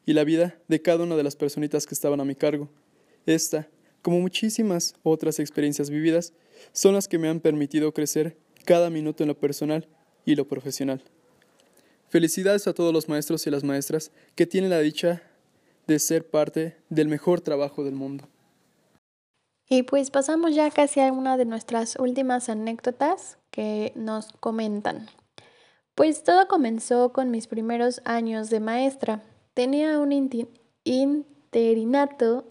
y 0.06 0.14
la 0.14 0.24
vida 0.24 0.58
de 0.68 0.82
cada 0.82 1.04
una 1.04 1.16
de 1.16 1.22
las 1.22 1.36
personitas 1.36 1.86
que 1.86 1.94
estaban 1.94 2.20
a 2.20 2.24
mi 2.24 2.34
cargo, 2.34 2.68
esta, 3.26 3.68
como 4.08 4.20
muchísimas 4.20 4.94
otras 5.02 5.38
experiencias 5.38 5.90
vividas, 5.90 6.32
son 6.72 6.94
las 6.94 7.08
que 7.08 7.18
me 7.18 7.28
han 7.28 7.40
permitido 7.40 7.92
crecer 7.92 8.38
cada 8.64 8.88
minuto 8.88 9.22
en 9.22 9.28
lo 9.28 9.38
personal 9.38 9.86
y 10.24 10.34
lo 10.34 10.48
profesional. 10.48 11.04
Felicidades 12.08 12.66
a 12.66 12.72
todos 12.72 12.94
los 12.94 13.10
maestros 13.10 13.46
y 13.46 13.50
las 13.50 13.64
maestras 13.64 14.10
que 14.34 14.46
tienen 14.46 14.70
la 14.70 14.78
dicha 14.78 15.22
de 15.86 15.98
ser 15.98 16.26
parte 16.26 16.78
del 16.88 17.08
mejor 17.08 17.42
trabajo 17.42 17.84
del 17.84 17.96
mundo. 17.96 18.26
Y 19.68 19.82
pues 19.82 20.10
pasamos 20.10 20.54
ya 20.54 20.70
casi 20.70 21.00
a 21.00 21.12
una 21.12 21.36
de 21.36 21.44
nuestras 21.44 21.96
últimas 21.96 22.48
anécdotas 22.48 23.36
que 23.50 23.92
nos 23.94 24.32
comentan. 24.40 25.06
Pues 25.94 26.22
todo 26.22 26.48
comenzó 26.48 27.12
con 27.12 27.30
mis 27.30 27.46
primeros 27.46 28.00
años 28.06 28.48
de 28.48 28.60
maestra. 28.60 29.22
Tenía 29.52 29.98
un 29.98 30.12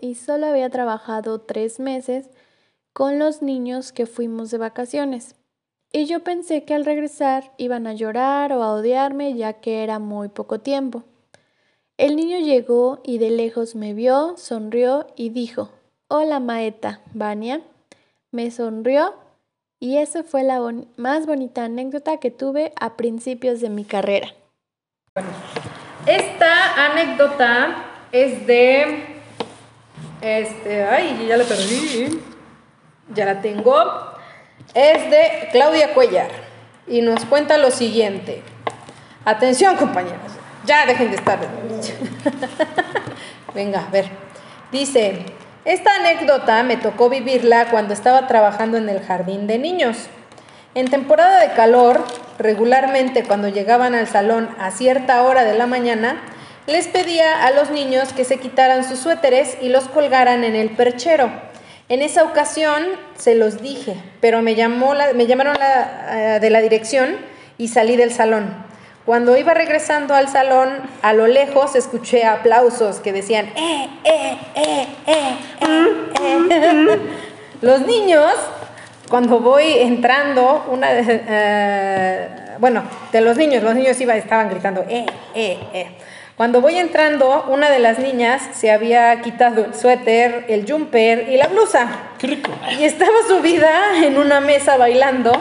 y 0.01 0.15
solo 0.15 0.47
había 0.47 0.69
trabajado 0.69 1.41
tres 1.41 1.79
meses 1.79 2.29
con 2.93 3.19
los 3.19 3.41
niños 3.41 3.91
que 3.91 4.05
fuimos 4.05 4.49
de 4.51 4.57
vacaciones. 4.57 5.35
Y 5.91 6.05
yo 6.05 6.23
pensé 6.23 6.63
que 6.63 6.73
al 6.73 6.83
regresar 6.83 7.53
iban 7.57 7.87
a 7.87 7.93
llorar 7.93 8.51
o 8.53 8.63
a 8.63 8.73
odiarme 8.73 9.35
ya 9.35 9.53
que 9.53 9.83
era 9.83 9.99
muy 9.99 10.29
poco 10.29 10.59
tiempo. 10.59 11.03
El 11.97 12.15
niño 12.15 12.39
llegó 12.39 13.01
y 13.03 13.17
de 13.17 13.29
lejos 13.29 13.75
me 13.75 13.93
vio, 13.93 14.35
sonrió 14.37 15.07
y 15.15 15.29
dijo, 15.29 15.69
Hola 16.09 16.39
Maeta, 16.39 17.01
Vania. 17.13 17.61
Me 18.31 18.51
sonrió 18.51 19.15
y 19.79 19.97
esa 19.97 20.23
fue 20.23 20.43
la 20.43 20.59
más 20.97 21.25
bonita 21.25 21.65
anécdota 21.65 22.17
que 22.17 22.31
tuve 22.31 22.73
a 22.79 22.97
principios 22.97 23.61
de 23.61 23.69
mi 23.69 23.85
carrera. 23.85 24.27
Esta 26.05 26.91
anécdota 26.91 27.86
es 28.11 28.47
de... 28.47 29.17
Este, 30.21 30.83
ay, 30.83 31.25
ya 31.27 31.37
la 31.37 31.43
perdí. 31.43 32.21
Ya 33.13 33.25
la 33.25 33.41
tengo. 33.41 33.75
Es 34.73 35.09
de 35.09 35.49
Claudia 35.51 35.93
Cuellar 35.93 36.29
y 36.87 37.01
nos 37.01 37.25
cuenta 37.25 37.57
lo 37.57 37.71
siguiente. 37.71 38.41
Atención, 39.25 39.75
compañeros. 39.75 40.31
Ya 40.65 40.85
dejen 40.85 41.11
de 41.11 41.17
estar. 41.17 41.39
Venga, 43.53 43.85
a 43.85 43.89
ver. 43.89 44.09
Dice, 44.71 45.25
esta 45.65 45.95
anécdota 45.95 46.63
me 46.63 46.77
tocó 46.77 47.09
vivirla 47.09 47.69
cuando 47.69 47.93
estaba 47.93 48.27
trabajando 48.27 48.77
en 48.77 48.89
el 48.89 49.01
jardín 49.01 49.47
de 49.47 49.57
niños. 49.57 50.07
En 50.75 50.89
temporada 50.89 51.39
de 51.39 51.53
calor, 51.53 52.03
regularmente 52.37 53.23
cuando 53.23 53.47
llegaban 53.47 53.95
al 53.95 54.07
salón 54.07 54.49
a 54.59 54.71
cierta 54.71 55.23
hora 55.23 55.43
de 55.43 55.57
la 55.57 55.65
mañana, 55.65 56.21
les 56.67 56.87
pedía 56.87 57.45
a 57.45 57.51
los 57.51 57.71
niños 57.71 58.13
que 58.13 58.25
se 58.25 58.37
quitaran 58.37 58.87
sus 58.87 58.99
suéteres 58.99 59.57
y 59.61 59.69
los 59.69 59.87
colgaran 59.87 60.43
en 60.43 60.55
el 60.55 60.69
perchero. 60.71 61.31
En 61.89 62.01
esa 62.01 62.23
ocasión 62.23 62.83
se 63.17 63.35
los 63.35 63.61
dije, 63.61 63.95
pero 64.19 64.41
me, 64.41 64.55
llamó 64.55 64.93
me 65.15 65.25
llamaron 65.25 65.55
eh, 65.61 66.39
de 66.41 66.49
la 66.49 66.61
dirección 66.61 67.15
y 67.57 67.69
salí 67.69 67.95
del 67.95 68.11
salón. 68.11 68.53
Cuando 69.05 69.37
iba 69.37 69.53
regresando 69.53 70.13
al 70.13 70.27
salón, 70.27 70.69
a 71.01 71.13
lo 71.13 71.27
lejos 71.27 71.75
escuché 71.75 72.25
aplausos 72.25 72.97
que 72.99 73.13
decían, 73.13 73.45
¡eh, 73.55 73.87
eh, 74.03 74.37
eh, 74.55 74.87
eh, 75.07 75.37
eh! 75.61 76.47
eh". 76.51 76.99
Los 77.61 77.87
niños, 77.87 78.33
cuando 79.09 79.39
voy 79.39 79.79
entrando, 79.79 80.65
una 80.69 80.89
eh, 80.91 82.29
bueno, 82.59 82.83
de 83.11 83.21
los 83.21 83.37
niños, 83.37 83.63
los 83.63 83.75
niños 83.75 83.99
iba, 84.01 84.15
estaban 84.15 84.49
gritando, 84.49 84.85
¡eh, 84.89 85.05
eh, 85.33 85.57
eh! 85.73 85.87
Cuando 86.37 86.61
voy 86.61 86.77
entrando, 86.77 87.45
una 87.47 87.67
de 87.71 87.79
las 87.79 87.97
niñas 87.97 88.43
se 88.53 88.69
había 88.69 89.19
quitado 89.23 89.65
el 89.65 89.73
suéter, 89.73 90.45
el 90.49 90.71
jumper 90.71 91.29
y 91.31 91.37
la 91.37 91.47
blusa. 91.47 92.11
¡Qué 92.19 92.27
rico! 92.27 92.51
Y 92.79 92.83
estaba 92.83 93.15
subida 93.27 94.05
en 94.05 94.19
una 94.19 94.39
mesa 94.39 94.77
bailando 94.77 95.31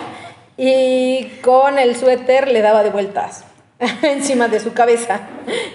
y 0.56 1.32
con 1.42 1.78
el 1.78 1.96
suéter 1.96 2.48
le 2.48 2.62
daba 2.62 2.82
de 2.82 2.88
vueltas 2.88 3.44
encima 4.02 4.48
de 4.48 4.58
su 4.58 4.72
cabeza 4.72 5.20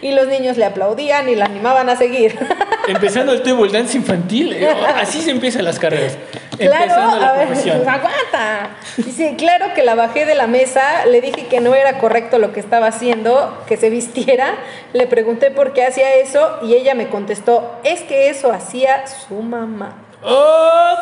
y 0.01 0.11
los 0.11 0.27
niños 0.27 0.57
le 0.57 0.65
aplaudían 0.65 1.29
y 1.29 1.35
la 1.35 1.45
animaban 1.45 1.87
a 1.89 1.95
seguir. 1.95 2.39
Empezando 2.87 3.31
el 3.33 3.41
table 3.43 3.71
dance 3.71 3.97
infantil, 3.97 4.53
eh, 4.53 4.67
así 4.95 5.21
se 5.21 5.31
empiezan 5.31 5.65
las 5.65 5.77
carreras. 5.79 6.17
Claro, 6.57 6.83
Empezando 6.83 7.19
la 7.19 7.29
a 7.29 7.33
ver, 7.33 7.47
profesión. 7.47 7.77
aguanta. 7.87 8.69
Dice, 8.97 9.35
claro 9.37 9.73
que 9.73 9.83
la 9.83 9.95
bajé 9.95 10.25
de 10.25 10.35
la 10.35 10.47
mesa, 10.47 11.05
le 11.05 11.21
dije 11.21 11.47
que 11.47 11.59
no 11.59 11.73
era 11.75 11.97
correcto 11.99 12.37
lo 12.37 12.53
que 12.53 12.59
estaba 12.59 12.87
haciendo, 12.87 13.63
que 13.67 13.77
se 13.77 13.89
vistiera, 13.89 14.55
le 14.93 15.07
pregunté 15.07 15.51
por 15.51 15.73
qué 15.73 15.85
hacía 15.85 16.15
eso 16.15 16.59
y 16.63 16.73
ella 16.73 16.93
me 16.95 17.07
contestó, 17.07 17.79
es 17.83 18.01
que 18.01 18.29
eso 18.29 18.51
hacía 18.51 19.05
su 19.07 19.41
mamá. 19.41 19.95
¡Oh! 20.23 20.95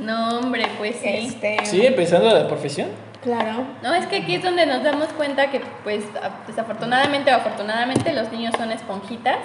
No, 0.00 0.38
hombre, 0.38 0.66
pues 0.78 0.96
sí. 1.02 1.08
Este, 1.28 1.56
Sí, 1.64 1.86
empezando 1.86 2.30
la 2.32 2.48
profesión. 2.48 2.88
Claro. 3.22 3.64
No, 3.82 3.94
es 3.94 4.06
que 4.06 4.16
aquí 4.16 4.34
es 4.34 4.42
donde 4.42 4.66
nos 4.66 4.82
damos 4.82 5.08
cuenta 5.16 5.50
que, 5.50 5.60
pues, 5.82 6.04
desafortunadamente 6.46 7.32
o 7.32 7.36
afortunadamente, 7.36 8.12
los 8.12 8.30
niños 8.30 8.54
son 8.58 8.70
esponjitas 8.72 9.38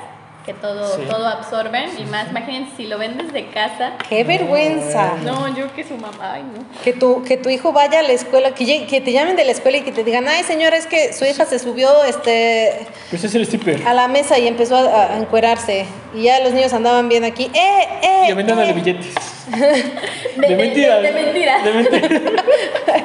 que 0.45 0.53
todo, 0.53 0.95
Sí. 0.95 1.01
todo 1.07 1.27
absorben 1.27 1.89
y 1.99 2.03
más, 2.05 2.29
imagínense 2.29 2.71
si 2.77 2.87
lo 2.87 2.97
ven 2.97 3.17
desde 3.17 3.47
casa. 3.47 3.93
¡Qué 4.07 4.23
vergüenza! 4.23 5.13
No, 5.23 5.53
yo 5.55 5.71
que 5.75 5.83
su 5.83 5.95
mamá, 5.95 6.33
ay, 6.33 6.43
no. 6.43 6.63
Que 6.83 6.93
tu, 6.93 7.23
que 7.23 7.37
tu 7.37 7.49
hijo 7.49 7.71
vaya 7.73 7.99
a 7.99 8.03
la 8.03 8.13
escuela, 8.13 8.51
que, 8.55 8.85
que 8.87 9.01
te 9.01 9.11
llamen 9.11 9.35
de 9.35 9.45
la 9.45 9.51
escuela 9.51 9.77
y 9.77 9.81
que 9.81 9.91
te 9.91 10.03
digan, 10.03 10.27
ay 10.27 10.43
señora, 10.43 10.77
es 10.77 10.87
que 10.87 11.13
su 11.13 11.25
hija 11.25 11.45
se 11.45 11.59
subió 11.59 12.03
este, 12.05 12.87
Pues 13.09 13.23
es 13.23 13.35
el 13.35 13.43
stripper. 13.43 13.85
a 13.87 13.93
la 13.93 14.07
mesa 14.07 14.39
y 14.39 14.47
empezó 14.47 14.77
a, 14.77 15.13
a 15.13 15.17
encuerarse. 15.17 15.85
Y 16.15 16.23
ya 16.23 16.39
los 16.39 16.53
niños 16.53 16.73
andaban 16.73 17.09
bien 17.09 17.23
aquí. 17.25 17.51
¡Eh, 17.53 17.87
eh! 18.01 18.27
Y 18.29 18.33
vendiéndole 18.33 18.71
eh". 18.71 18.73
billetes. 18.73 19.07
De- 19.49 20.47
De 20.47 20.55
mentiras. 20.55 21.01
de- 21.01 21.11
de 21.11 21.21
mentiras. 21.23 21.63
De 21.65 21.71
mentiras. 21.73 22.11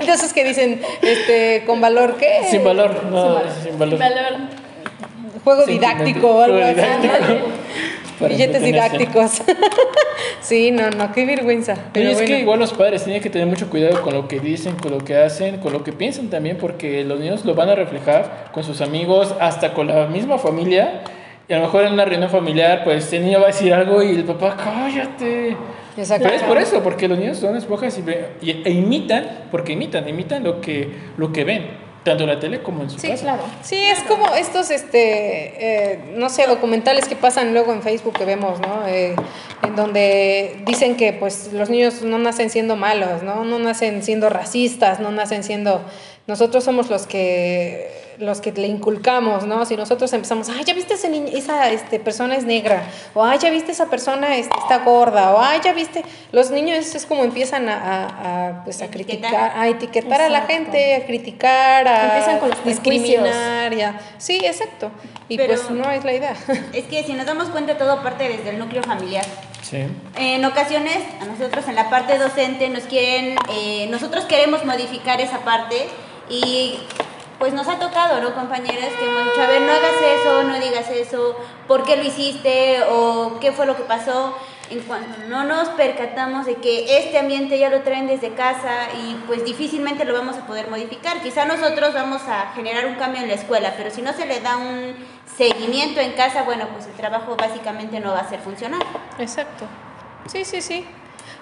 De 0.06 0.12
esos 0.12 0.32
que 0.32 0.44
dicen, 0.44 0.80
este, 1.02 1.64
con 1.66 1.80
valor, 1.80 2.16
¿qué? 2.16 2.42
Sin 2.50 2.62
valor. 2.64 3.04
No, 3.04 3.40
sin 3.62 3.78
valor. 3.78 3.98
Valor. 3.98 4.63
Juego 5.44 5.66
didáctico 5.66 6.30
o 6.36 6.40
algo 6.40 6.58
así. 6.58 6.80
Billetes 8.28 8.62
didácticos. 8.62 9.42
sí, 10.40 10.70
no, 10.70 10.88
no, 10.90 11.12
qué 11.12 11.26
vergüenza. 11.26 11.74
Pero 11.74 11.90
Pero 11.92 12.08
es 12.10 12.14
bueno. 12.16 12.28
que 12.28 12.40
igual 12.40 12.58
los 12.60 12.72
padres 12.72 13.02
tienen 13.04 13.20
que 13.22 13.28
tener 13.28 13.46
mucho 13.46 13.68
cuidado 13.68 14.00
con 14.02 14.14
lo 14.14 14.28
que 14.28 14.38
dicen, 14.40 14.76
con 14.76 14.92
lo 14.92 14.98
que 14.98 15.16
hacen, 15.16 15.58
con 15.58 15.72
lo 15.72 15.82
que 15.82 15.92
piensan 15.92 16.30
también, 16.30 16.56
porque 16.58 17.02
los 17.04 17.18
niños 17.20 17.44
lo 17.44 17.54
van 17.54 17.68
a 17.70 17.74
reflejar 17.74 18.50
con 18.52 18.62
sus 18.64 18.80
amigos, 18.80 19.34
hasta 19.40 19.74
con 19.74 19.88
la 19.88 20.06
misma 20.06 20.38
familia. 20.38 21.02
Y 21.48 21.52
a 21.52 21.56
lo 21.58 21.64
mejor 21.64 21.84
en 21.84 21.92
una 21.92 22.04
reunión 22.06 22.30
familiar, 22.30 22.82
pues 22.84 23.12
el 23.12 23.24
niño 23.24 23.38
va 23.38 23.44
a 23.44 23.48
decir 23.48 23.74
algo 23.74 24.02
y 24.02 24.10
el 24.10 24.24
papá, 24.24 24.56
cállate. 24.56 25.56
Exacto. 25.96 26.24
Pero 26.24 26.36
es 26.36 26.42
por 26.44 26.58
eso, 26.58 26.82
porque 26.82 27.06
los 27.08 27.18
niños 27.18 27.36
son 27.38 27.56
esponjas 27.56 27.98
y, 27.98 28.46
y- 28.48 28.62
e 28.64 28.70
imitan, 28.70 29.26
porque 29.50 29.72
imitan, 29.72 30.08
imitan 30.08 30.42
lo 30.42 30.60
que, 30.60 30.88
lo 31.18 31.32
que 31.32 31.44
ven, 31.44 31.66
tanto 32.04 32.22
en 32.24 32.28
la 32.28 32.38
tele 32.38 32.62
como 32.62 32.82
en 32.82 32.90
su 32.90 32.98
Sí, 32.98 33.08
casa. 33.08 33.22
claro. 33.22 33.42
Sí, 33.62 33.76
es 33.84 34.00
como 34.04 34.32
estos, 34.34 34.70
este, 34.70 35.92
eh, 35.92 35.98
no 36.14 36.28
sé, 36.28 36.46
documentales 36.46 37.08
que 37.08 37.16
pasan 37.16 37.52
luego 37.54 37.72
en 37.72 37.82
Facebook 37.82 38.12
que 38.14 38.24
vemos, 38.24 38.60
¿no? 38.60 38.86
Eh, 38.86 39.16
en 39.62 39.74
donde 39.76 40.56
dicen 40.66 40.96
que 40.96 41.12
pues 41.14 41.52
los 41.52 41.70
niños 41.70 42.02
no 42.02 42.18
nacen 42.18 42.50
siendo 42.50 42.76
malos, 42.76 43.22
¿no? 43.22 43.44
No 43.44 43.58
nacen 43.58 44.02
siendo 44.02 44.28
racistas, 44.28 45.00
no 45.00 45.10
nacen 45.10 45.42
siendo... 45.42 45.82
Nosotros 46.26 46.62
somos 46.64 46.88
los 46.90 47.06
que 47.06 47.90
los 48.18 48.40
que 48.40 48.52
le 48.52 48.66
inculcamos, 48.66 49.44
¿no? 49.46 49.64
Si 49.66 49.76
nosotros 49.76 50.12
empezamos, 50.12 50.48
ay, 50.48 50.64
ya 50.64 50.74
viste 50.74 50.94
ese 50.94 51.08
niño, 51.08 51.28
esa 51.32 51.70
este, 51.70 51.98
persona 52.00 52.36
es 52.36 52.44
negra, 52.44 52.82
o 53.14 53.24
ay, 53.24 53.38
ya 53.38 53.50
viste 53.50 53.72
esa 53.72 53.86
persona 53.86 54.36
este, 54.36 54.56
está 54.58 54.78
gorda, 54.78 55.32
o 55.34 55.40
ay, 55.40 55.60
ya 55.64 55.72
viste, 55.72 56.02
los 56.32 56.50
niños 56.50 56.94
es 56.94 57.06
como 57.06 57.24
empiezan 57.24 57.68
a, 57.68 57.74
a- 57.76 58.48
a, 58.60 58.64
pues, 58.64 58.82
a 58.82 58.88
criticar, 58.88 59.52
a 59.56 59.68
etiquetar 59.68 60.20
a 60.20 60.28
la 60.28 60.42
gente, 60.42 60.94
a 60.96 61.06
criticar, 61.06 61.88
a 61.88 62.04
Empiezan 62.16 62.38
con 62.38 62.50
los 62.50 62.64
discriminar, 62.64 63.74
ya. 63.74 64.00
Sí, 64.18 64.38
exacto. 64.44 64.90
Y 65.28 65.36
Pero- 65.36 65.54
pues 65.54 65.70
no 65.70 65.90
es 65.90 66.04
la 66.04 66.12
idea. 66.12 66.34
Es 66.72 66.84
que 66.84 67.02
si 67.04 67.12
nos 67.14 67.26
damos 67.26 67.48
cuenta, 67.48 67.76
todo 67.78 68.02
parte 68.02 68.28
desde 68.28 68.50
el 68.50 68.58
núcleo 68.58 68.82
familiar. 68.82 69.24
Sí. 69.62 69.78
En 70.16 70.44
ocasiones, 70.44 70.98
a 71.20 71.24
nosotros 71.24 71.66
en 71.68 71.74
la 71.74 71.88
parte 71.88 72.18
docente 72.18 72.68
nos 72.68 72.84
quieren, 72.84 73.36
eh, 73.50 73.86
nosotros 73.90 74.24
queremos 74.26 74.64
modificar 74.64 75.20
esa 75.22 75.38
parte 75.38 75.88
y 76.28 76.78
pues 77.38 77.52
nos 77.52 77.68
ha 77.68 77.78
tocado, 77.78 78.20
¿no, 78.20 78.34
compañeras? 78.34 78.90
Que 78.98 79.04
hemos 79.04 79.24
dicho, 79.24 79.42
a 79.42 79.46
ver, 79.46 79.62
no 79.62 79.72
hagas 79.72 80.00
eso, 80.20 80.42
no 80.44 80.58
digas 80.58 80.90
eso, 80.90 81.36
¿por 81.66 81.84
qué 81.84 81.96
lo 81.96 82.04
hiciste? 82.04 82.82
¿O 82.90 83.38
qué 83.40 83.52
fue 83.52 83.66
lo 83.66 83.76
que 83.76 83.82
pasó? 83.82 84.36
En 84.70 84.80
cuanto 84.80 85.18
no 85.28 85.44
nos 85.44 85.68
percatamos 85.70 86.46
de 86.46 86.54
que 86.54 86.98
este 86.98 87.18
ambiente 87.18 87.58
ya 87.58 87.68
lo 87.68 87.82
traen 87.82 88.06
desde 88.06 88.30
casa 88.30 88.88
y 88.98 89.14
pues 89.26 89.44
difícilmente 89.44 90.06
lo 90.06 90.14
vamos 90.14 90.36
a 90.36 90.46
poder 90.46 90.70
modificar. 90.70 91.20
Quizá 91.20 91.44
nosotros 91.44 91.92
vamos 91.92 92.22
a 92.28 92.52
generar 92.54 92.86
un 92.86 92.94
cambio 92.94 93.20
en 93.20 93.28
la 93.28 93.34
escuela, 93.34 93.74
pero 93.76 93.90
si 93.90 94.00
no 94.00 94.14
se 94.14 94.24
le 94.24 94.40
da 94.40 94.56
un 94.56 94.94
seguimiento 95.36 96.00
en 96.00 96.12
casa, 96.12 96.44
bueno, 96.44 96.66
pues 96.72 96.86
el 96.86 96.94
trabajo 96.94 97.36
básicamente 97.36 98.00
no 98.00 98.12
va 98.12 98.20
a 98.20 98.28
ser 98.28 98.40
funcional. 98.40 98.80
Exacto. 99.18 99.66
Sí, 100.26 100.44
sí, 100.46 100.62
sí. 100.62 100.86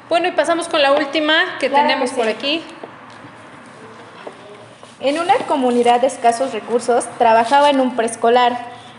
Bueno, 0.09 0.29
y 0.29 0.33
pasamos 0.33 0.69
con 0.69 0.83
la 0.83 0.93
última 0.93 1.59
que 1.61 1.69
Claro 1.69 1.87
tenemos 1.87 2.11
que 2.11 2.17
por 2.17 2.29
aquí. 2.29 2.63
En 5.05 5.19
una 5.19 5.35
comunidad 5.49 6.01
de 6.01 6.07
escasos 6.07 6.53
recursos 6.53 7.07
trabajaba 7.19 7.71
en 7.71 7.81
un 7.81 7.97
preescolar, 7.97 8.57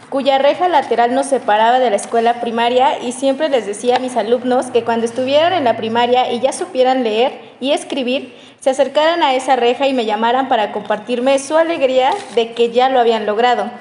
cuya 0.09 0.37
reja 0.37 0.67
lateral 0.67 1.15
nos 1.15 1.27
separaba 1.27 1.79
de 1.79 1.89
la 1.89 1.95
escuela 1.95 2.41
primaria 2.41 2.99
y 2.99 3.13
siempre 3.13 3.47
les 3.47 3.65
decía 3.65 3.95
a 3.95 3.99
mis 3.99 4.17
alumnos 4.17 4.65
que 4.65 4.83
cuando 4.83 5.05
estuvieran 5.05 5.53
en 5.53 5.63
la 5.63 5.77
primaria 5.77 6.29
y 6.33 6.41
ya 6.41 6.51
supieran 6.51 7.05
leer 7.05 7.39
y 7.61 7.71
escribir, 7.71 8.35
se 8.59 8.71
acercaran 8.71 9.23
a 9.23 9.33
esa 9.33 9.55
reja 9.55 9.87
y 9.87 9.93
me 9.93 10.03
llamaran 10.03 10.49
para 10.49 10.73
compartirme 10.73 11.39
su 11.39 11.55
alegría 11.55 12.11
de 12.35 12.51
que 12.51 12.69
ya 12.69 12.89
lo 12.89 12.99
habían 12.99 13.25
logrado. 13.25 13.71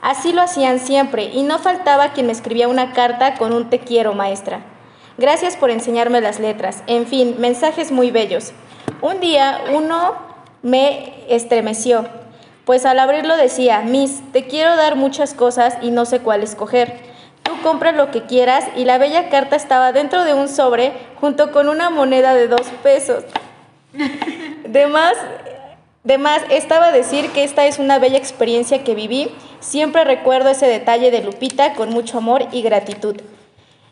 Así 0.00 0.32
lo 0.32 0.42
hacían 0.42 0.78
siempre 0.78 1.24
y 1.24 1.42
no 1.42 1.58
faltaba 1.58 2.12
quien 2.12 2.26
me 2.26 2.32
escribía 2.32 2.68
una 2.68 2.92
carta 2.92 3.34
con 3.34 3.52
un 3.52 3.68
te 3.68 3.80
quiero 3.80 4.14
maestra. 4.14 4.60
Gracias 5.18 5.56
por 5.56 5.70
enseñarme 5.70 6.20
las 6.20 6.38
letras. 6.38 6.84
En 6.86 7.08
fin, 7.08 7.34
mensajes 7.38 7.90
muy 7.90 8.12
bellos. 8.12 8.52
Un 9.02 9.18
día 9.18 9.60
uno 9.72 10.33
me 10.64 11.12
estremeció, 11.28 12.06
pues 12.64 12.86
al 12.86 12.98
abrirlo 12.98 13.36
decía, 13.36 13.82
Miss, 13.82 14.22
te 14.32 14.46
quiero 14.46 14.74
dar 14.74 14.96
muchas 14.96 15.34
cosas 15.34 15.76
y 15.82 15.90
no 15.90 16.06
sé 16.06 16.20
cuál 16.20 16.42
escoger. 16.42 16.94
Tú 17.42 17.52
compra 17.62 17.92
lo 17.92 18.10
que 18.10 18.22
quieras 18.22 18.64
y 18.74 18.86
la 18.86 18.96
bella 18.96 19.28
carta 19.28 19.54
estaba 19.54 19.92
dentro 19.92 20.24
de 20.24 20.32
un 20.32 20.48
sobre 20.48 20.92
junto 21.20 21.52
con 21.52 21.68
una 21.68 21.90
moneda 21.90 22.34
de 22.34 22.48
dos 22.48 22.66
pesos. 22.82 23.24
De 24.64 24.86
más, 26.18 26.42
estaba 26.50 26.90
decir 26.90 27.30
que 27.30 27.44
esta 27.44 27.66
es 27.66 27.78
una 27.78 27.98
bella 27.98 28.16
experiencia 28.16 28.82
que 28.82 28.94
viví. 28.94 29.30
Siempre 29.60 30.04
recuerdo 30.04 30.48
ese 30.48 30.66
detalle 30.66 31.10
de 31.10 31.22
Lupita 31.22 31.74
con 31.74 31.90
mucho 31.90 32.18
amor 32.18 32.46
y 32.52 32.62
gratitud. 32.62 33.16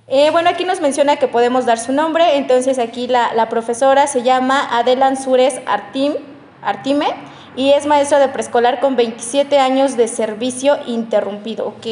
Eh, 0.09 0.31
bueno, 0.31 0.49
aquí 0.49 0.65
nos 0.65 0.81
menciona 0.81 1.17
que 1.17 1.29
podemos 1.29 1.67
dar 1.67 1.79
su 1.79 1.93
nombre, 1.93 2.37
entonces 2.37 2.79
aquí 2.79 3.07
la, 3.07 3.33
la 3.35 3.49
profesora 3.49 4.07
se 4.07 4.23
llama 4.23 4.69
Adela 4.77 5.07
Ansures 5.07 5.61
Artim, 5.67 6.15
Artime 6.63 7.07
y 7.55 7.73
es 7.73 7.85
maestra 7.85 8.19
de 8.19 8.29
preescolar 8.29 8.81
con 8.81 8.97
27 8.97 9.59
años 9.59 9.97
de 9.97 10.09
servicio 10.09 10.79
interrumpido, 10.87 11.67
¿ok? 11.67 11.87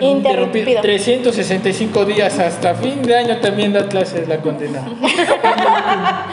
Interrumpido. 0.00 0.80
365 0.82 2.04
días 2.04 2.38
hasta 2.38 2.74
fin 2.74 3.02
de 3.02 3.16
año 3.16 3.40
también 3.40 3.72
da 3.72 3.88
clases 3.88 4.28
la 4.28 4.38
condena. 4.38 4.84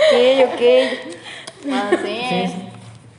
Ok, 0.00 0.16
ok. 0.54 0.62
Así 1.72 2.20
es. 2.32 2.52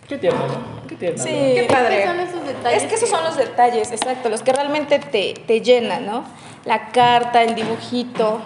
Qué 0.07 0.17
tierno, 0.17 0.47
¿no? 0.47 0.87
Qué 0.87 0.95
tierno. 0.95 1.23
Sí. 1.23 1.29
¿no? 1.29 1.55
Qué 1.55 1.67
padre. 1.69 1.97
¿Qué 1.97 2.07
son 2.07 2.19
esos 2.19 2.45
detalles? 2.45 2.83
Es 2.83 2.89
que 2.89 2.95
esos 2.95 3.09
son 3.09 3.23
los 3.23 3.37
detalles, 3.37 3.91
exacto, 3.91 4.29
los 4.29 4.41
que 4.41 4.51
realmente 4.51 4.99
te, 4.99 5.33
te 5.45 5.61
llenan, 5.61 6.05
¿no? 6.05 6.23
La 6.65 6.89
carta, 6.89 7.43
el 7.43 7.55
dibujito. 7.55 8.41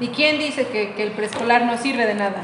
¿Y 0.00 0.08
quién 0.08 0.38
dice 0.38 0.66
que, 0.66 0.94
que 0.94 1.02
el 1.02 1.12
preescolar 1.12 1.64
no 1.64 1.76
sirve 1.78 2.06
de 2.06 2.14
nada? 2.14 2.42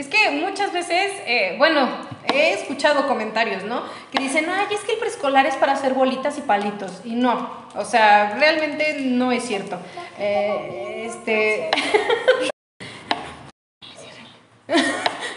Es 0.00 0.08
que 0.08 0.30
muchas 0.30 0.72
veces, 0.72 1.12
eh, 1.26 1.56
bueno, 1.58 1.86
he 2.32 2.54
escuchado 2.54 3.06
comentarios, 3.06 3.64
¿no? 3.64 3.82
Que 4.10 4.22
dicen, 4.22 4.46
ay, 4.48 4.74
es 4.74 4.80
que 4.80 4.92
el 4.92 4.98
preescolar 4.98 5.44
es 5.44 5.56
para 5.56 5.72
hacer 5.72 5.92
bolitas 5.92 6.38
y 6.38 6.40
palitos. 6.40 7.02
Y 7.04 7.16
no, 7.16 7.66
o 7.74 7.84
sea, 7.84 8.34
realmente 8.38 8.96
no 9.00 9.30
es 9.30 9.44
cierto. 9.44 9.78
Eh, 10.18 11.04
este... 11.06 11.70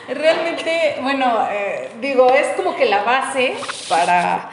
realmente, 0.07 0.95
bueno, 1.01 1.45
eh, 1.51 1.89
digo, 1.99 2.33
es 2.33 2.47
como 2.55 2.73
que 2.77 2.85
la 2.85 3.03
base 3.03 3.55
para, 3.89 4.49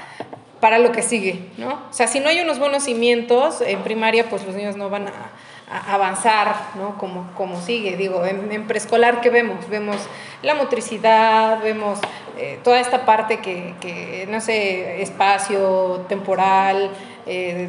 para 0.58 0.80
lo 0.80 0.90
que 0.90 1.02
sigue, 1.02 1.50
¿no? 1.56 1.84
O 1.88 1.92
sea, 1.92 2.08
si 2.08 2.18
no 2.18 2.30
hay 2.30 2.40
unos 2.40 2.58
buenos 2.58 2.82
cimientos 2.82 3.61
en 3.61 3.84
primaria, 3.84 4.28
pues 4.28 4.44
los 4.44 4.56
niños 4.56 4.74
no 4.74 4.90
van 4.90 5.06
a, 5.06 5.12
a 5.12 5.30
avanzar, 5.70 6.54
¿no? 6.74 6.98
Como, 6.98 7.30
como 7.36 7.60
sigue, 7.60 7.96
digo, 7.96 8.24
en, 8.26 8.50
en 8.50 8.66
preescolar, 8.66 9.20
¿qué 9.20 9.30
vemos? 9.30 9.68
Vemos 9.68 9.96
la 10.42 10.54
motricidad, 10.54 11.62
vemos 11.62 11.98
eh, 12.38 12.58
toda 12.64 12.80
esta 12.80 13.04
parte 13.06 13.38
que, 13.38 13.74
que, 13.80 14.26
no 14.28 14.40
sé, 14.40 15.00
espacio, 15.02 16.04
temporal, 16.08 16.90
eh, 17.26 17.68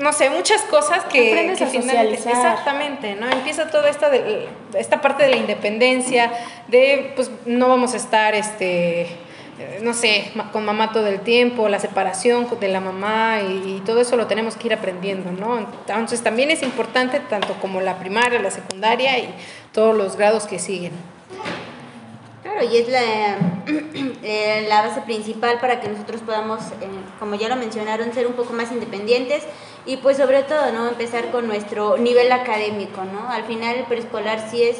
no 0.00 0.12
sé, 0.12 0.30
muchas 0.30 0.62
cosas 0.62 1.04
que, 1.04 1.30
Aprendes 1.32 1.58
que 1.58 1.64
a 1.64 1.66
finalmente- 1.68 2.16
socializar. 2.16 2.52
exactamente, 2.52 3.14
¿no? 3.14 3.30
Empieza 3.30 3.70
toda 3.70 3.88
esta 3.88 4.10
de, 4.10 4.48
esta 4.74 5.00
parte 5.00 5.22
de 5.24 5.30
la 5.30 5.36
independencia, 5.36 6.30
de 6.68 7.12
pues 7.14 7.30
no 7.46 7.68
vamos 7.68 7.94
a 7.94 7.96
estar 7.98 8.34
este 8.34 9.06
no 9.82 9.94
sé, 9.94 10.32
con 10.52 10.64
mamá 10.64 10.92
todo 10.92 11.06
el 11.06 11.20
tiempo, 11.20 11.68
la 11.68 11.78
separación 11.78 12.46
de 12.60 12.68
la 12.68 12.80
mamá 12.80 13.40
y, 13.40 13.76
y 13.76 13.82
todo 13.84 14.00
eso 14.00 14.16
lo 14.16 14.26
tenemos 14.26 14.56
que 14.56 14.66
ir 14.66 14.74
aprendiendo, 14.74 15.32
¿no? 15.32 15.58
Entonces 15.58 16.22
también 16.22 16.50
es 16.50 16.62
importante 16.62 17.20
tanto 17.20 17.54
como 17.60 17.80
la 17.80 17.98
primaria, 17.98 18.40
la 18.40 18.50
secundaria 18.50 19.18
y 19.18 19.34
todos 19.72 19.96
los 19.96 20.16
grados 20.16 20.46
que 20.46 20.58
siguen. 20.58 20.92
Claro, 22.42 22.62
y 22.62 22.76
es 22.76 22.88
la, 22.88 23.38
eh, 24.22 24.66
la 24.68 24.82
base 24.82 25.00
principal 25.00 25.58
para 25.58 25.80
que 25.80 25.88
nosotros 25.88 26.20
podamos, 26.20 26.60
eh, 26.80 26.88
como 27.18 27.34
ya 27.34 27.48
lo 27.48 27.56
mencionaron, 27.56 28.12
ser 28.12 28.26
un 28.26 28.34
poco 28.34 28.52
más 28.52 28.70
independientes 28.70 29.42
y 29.84 29.96
pues 29.96 30.16
sobre 30.16 30.42
todo, 30.42 30.70
¿no? 30.72 30.88
Empezar 30.88 31.30
con 31.30 31.46
nuestro 31.46 31.98
nivel 31.98 32.30
académico, 32.30 33.02
¿no? 33.04 33.28
Al 33.28 33.44
final 33.44 33.76
el 33.76 33.84
preescolar 33.84 34.48
sí 34.50 34.62
es 34.62 34.76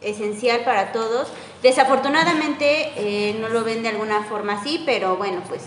esencial 0.00 0.60
para 0.60 0.92
todos. 0.92 1.28
Desafortunadamente 1.62 2.92
eh, 2.96 3.36
no 3.40 3.48
lo 3.48 3.64
ven 3.64 3.82
de 3.82 3.90
alguna 3.90 4.24
forma 4.24 4.54
así, 4.54 4.82
pero 4.86 5.16
bueno, 5.16 5.42
pues 5.48 5.62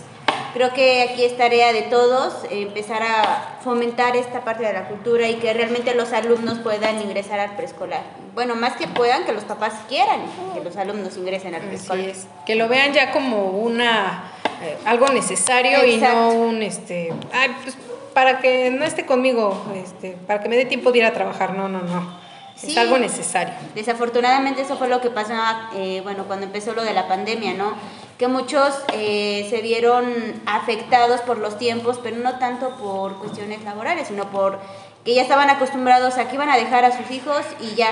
creo 0.54 0.74
que 0.74 1.04
aquí 1.04 1.24
es 1.24 1.38
tarea 1.38 1.74
de 1.74 1.84
todos 1.84 2.44
eh, 2.46 2.62
empezar 2.64 3.02
a 3.04 3.58
fomentar 3.64 4.16
esta 4.16 4.44
parte 4.44 4.64
de 4.64 4.74
la 4.74 4.88
cultura 4.88 5.28
y 5.28 5.36
que 5.36 5.54
realmente 5.54 5.94
los 5.96 6.14
alumnos 6.14 6.60
puedan 6.60 7.02
ingresar 7.02 7.40
al 7.40 7.56
preescolar. 7.56 8.02
Bueno, 8.34 8.56
más 8.56 8.76
que 8.76 8.88
puedan, 8.88 9.26
que 9.26 9.34
los 9.34 9.44
papás 9.44 9.74
quieran 9.88 10.22
que 10.54 10.64
los 10.64 10.76
alumnos 10.78 11.18
ingresen 11.18 11.56
al 11.56 11.62
Así 11.62 11.68
preescolar. 11.70 12.10
es. 12.10 12.28
Que 12.46 12.56
lo 12.56 12.68
vean 12.68 12.94
ya 12.94 13.12
como 13.12 13.52
una 13.52 14.32
eh, 14.64 14.78
algo 14.86 15.08
necesario 15.10 15.86
y 15.86 15.98
no 15.98 16.30
un 16.30 16.62
este, 16.62 17.14
ay, 17.32 17.56
pues 17.64 17.76
para 18.14 18.40
que 18.40 18.70
no 18.70 18.86
esté 18.86 19.06
conmigo, 19.06 19.60
este, 19.76 20.12
para 20.28 20.42
que 20.42 20.50
me 20.50 20.56
dé 20.56 20.66
tiempo 20.66 20.92
de 20.92 21.00
ir 21.00 21.06
a 21.06 21.14
trabajar. 21.14 21.54
No, 21.56 21.68
no, 21.68 21.82
no. 21.82 22.23
Es 22.68 22.78
algo 22.78 22.98
necesario. 22.98 23.54
Desafortunadamente 23.76 24.62
eso 24.62 24.78
fue 24.78 24.88
lo 24.88 25.02
que 25.02 25.10
pasó, 25.10 25.34
eh, 25.76 26.02
bueno, 26.04 26.26
cuando 26.26 26.46
empezó 26.46 26.74
lo 26.74 26.84
de 26.84 26.94
la 26.94 27.08
pandemia, 27.08 27.54
¿no? 27.54 27.74
Que 28.18 28.28
muchos 28.28 28.74
eh, 28.94 29.48
se 29.50 29.62
vieron 29.62 30.06
afectados 30.46 31.22
por 31.22 31.38
los 31.38 31.58
tiempos, 31.58 32.00
pero 32.02 32.18
no 32.18 32.40
tanto 32.40 32.76
por 32.78 33.18
cuestiones 33.18 33.64
laborales, 33.64 34.08
sino 34.08 34.30
por 34.30 34.60
que 35.04 35.16
ya 35.16 35.22
estaban 35.22 35.50
acostumbrados 35.50 36.18
a 36.18 36.30
que 36.30 36.36
iban 36.36 36.50
a 36.50 36.58
dejar 36.58 36.86
a 36.86 36.98
sus 36.98 37.12
hijos 37.12 37.42
y 37.60 37.76
ya 37.76 37.90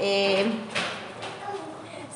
eh, 0.00 0.46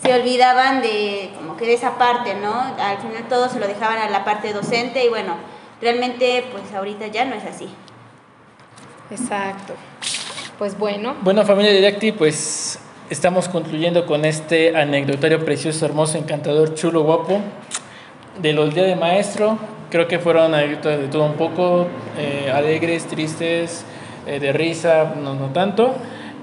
se 0.03 0.15
olvidaban 0.15 0.81
de 0.81 1.31
como 1.37 1.57
que 1.57 1.67
de 1.67 1.75
esa 1.75 1.99
parte, 1.99 2.35
¿no? 2.35 2.55
Al 2.55 2.99
final 2.99 3.29
todo 3.29 3.49
se 3.49 3.61
lo 3.61 3.67
dejaban 3.67 3.99
a 3.99 4.09
la 4.09 4.25
parte 4.25 4.53
docente 4.53 5.05
y 5.05 5.09
bueno, 5.09 5.35
realmente 5.83 6.47
pues 6.53 6.73
ahorita 6.73 7.09
ya 7.09 7.27
no 7.27 7.35
es 7.35 7.45
así. 7.45 7.69
Exacto. 9.11 9.75
Pues 10.61 10.77
bueno, 10.79 11.17
Bueno, 11.23 11.43
familia 11.47 11.73
Didacti, 11.73 12.13
pues 12.13 12.79
estamos 13.09 13.49
concluyendo 13.49 14.05
con 14.05 14.27
este 14.27 14.77
anecdotario 14.77 15.43
precioso, 15.43 15.87
hermoso, 15.87 16.19
encantador, 16.19 16.75
chulo, 16.75 17.03
guapo 17.03 17.41
de 18.43 18.53
los 18.53 18.75
días 18.75 18.87
de 18.87 18.95
maestro. 18.95 19.57
Creo 19.89 20.07
que 20.07 20.19
fueron 20.19 20.53
anécdotas 20.53 21.01
de 21.01 21.09
todo 21.09 21.25
un 21.25 21.33
poco, 21.33 21.87
eh, 22.19 22.53
alegres, 22.53 23.07
tristes, 23.07 23.87
eh, 24.27 24.39
de 24.39 24.53
risa, 24.53 25.15
no, 25.17 25.33
no 25.35 25.47
tanto. 25.47 25.95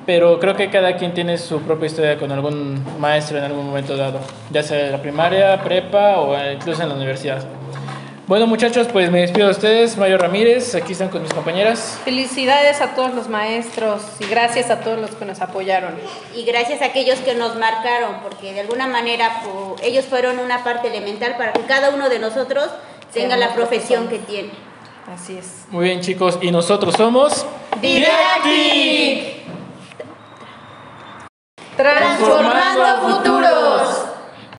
Pero 0.08 0.40
creo 0.40 0.56
que 0.56 0.72
cada 0.72 0.98
quien 0.98 1.14
tiene 1.14 1.38
su 1.38 1.62
propia 1.62 1.86
historia 1.86 2.18
con 2.18 2.32
algún 2.32 2.84
maestro 3.00 3.38
en 3.38 3.44
algún 3.44 3.68
momento 3.68 3.96
dado, 3.96 4.20
ya 4.50 4.64
sea 4.64 4.88
en 4.88 4.94
la 4.94 5.00
primaria, 5.00 5.62
prepa 5.62 6.18
o 6.18 6.36
incluso 6.52 6.82
en 6.82 6.90
la 6.90 6.96
universidad. 6.96 7.46
Bueno 8.28 8.46
muchachos, 8.46 8.90
pues 8.92 9.10
me 9.10 9.22
despido 9.22 9.46
de 9.48 9.54
ustedes, 9.54 9.96
Mario 9.96 10.18
Ramírez, 10.18 10.76
aquí 10.76 10.92
están 10.92 11.08
con 11.08 11.22
mis 11.22 11.34
compañeras. 11.34 11.98
felicidades 12.04 12.82
a 12.82 12.94
todos 12.94 13.14
los 13.14 13.30
maestros 13.30 14.02
y 14.20 14.26
gracias 14.26 14.70
a 14.70 14.82
todos 14.82 15.00
los 15.00 15.12
que 15.12 15.24
nos 15.24 15.40
apoyaron. 15.40 15.96
Y 16.36 16.44
gracias 16.44 16.82
a 16.82 16.88
aquellos 16.88 17.20
que 17.20 17.36
nos 17.36 17.56
marcaron, 17.56 18.20
porque 18.22 18.52
de 18.52 18.60
alguna 18.60 18.86
manera 18.86 19.32
ellos 19.82 20.04
fueron 20.04 20.40
una 20.40 20.62
parte 20.66 20.90
elemental 20.90 21.38
para 21.38 21.54
que 21.54 21.62
cada 21.62 21.92
uno 21.92 22.10
de 22.10 22.20
nosotros 22.20 22.68
tenga 23.14 23.38
la 23.38 23.54
profesión 23.54 24.10
que 24.10 24.20
tiene. 24.20 24.52
Así 25.08 25.38
es. 25.38 25.66
Muy 25.70 25.86
bien 25.86 26.02
chicos, 26.02 26.38
y 26.42 26.52
nosotros 26.52 26.96
somos... 26.96 27.46
Transformando 31.78 33.08
futuros. 33.08 34.07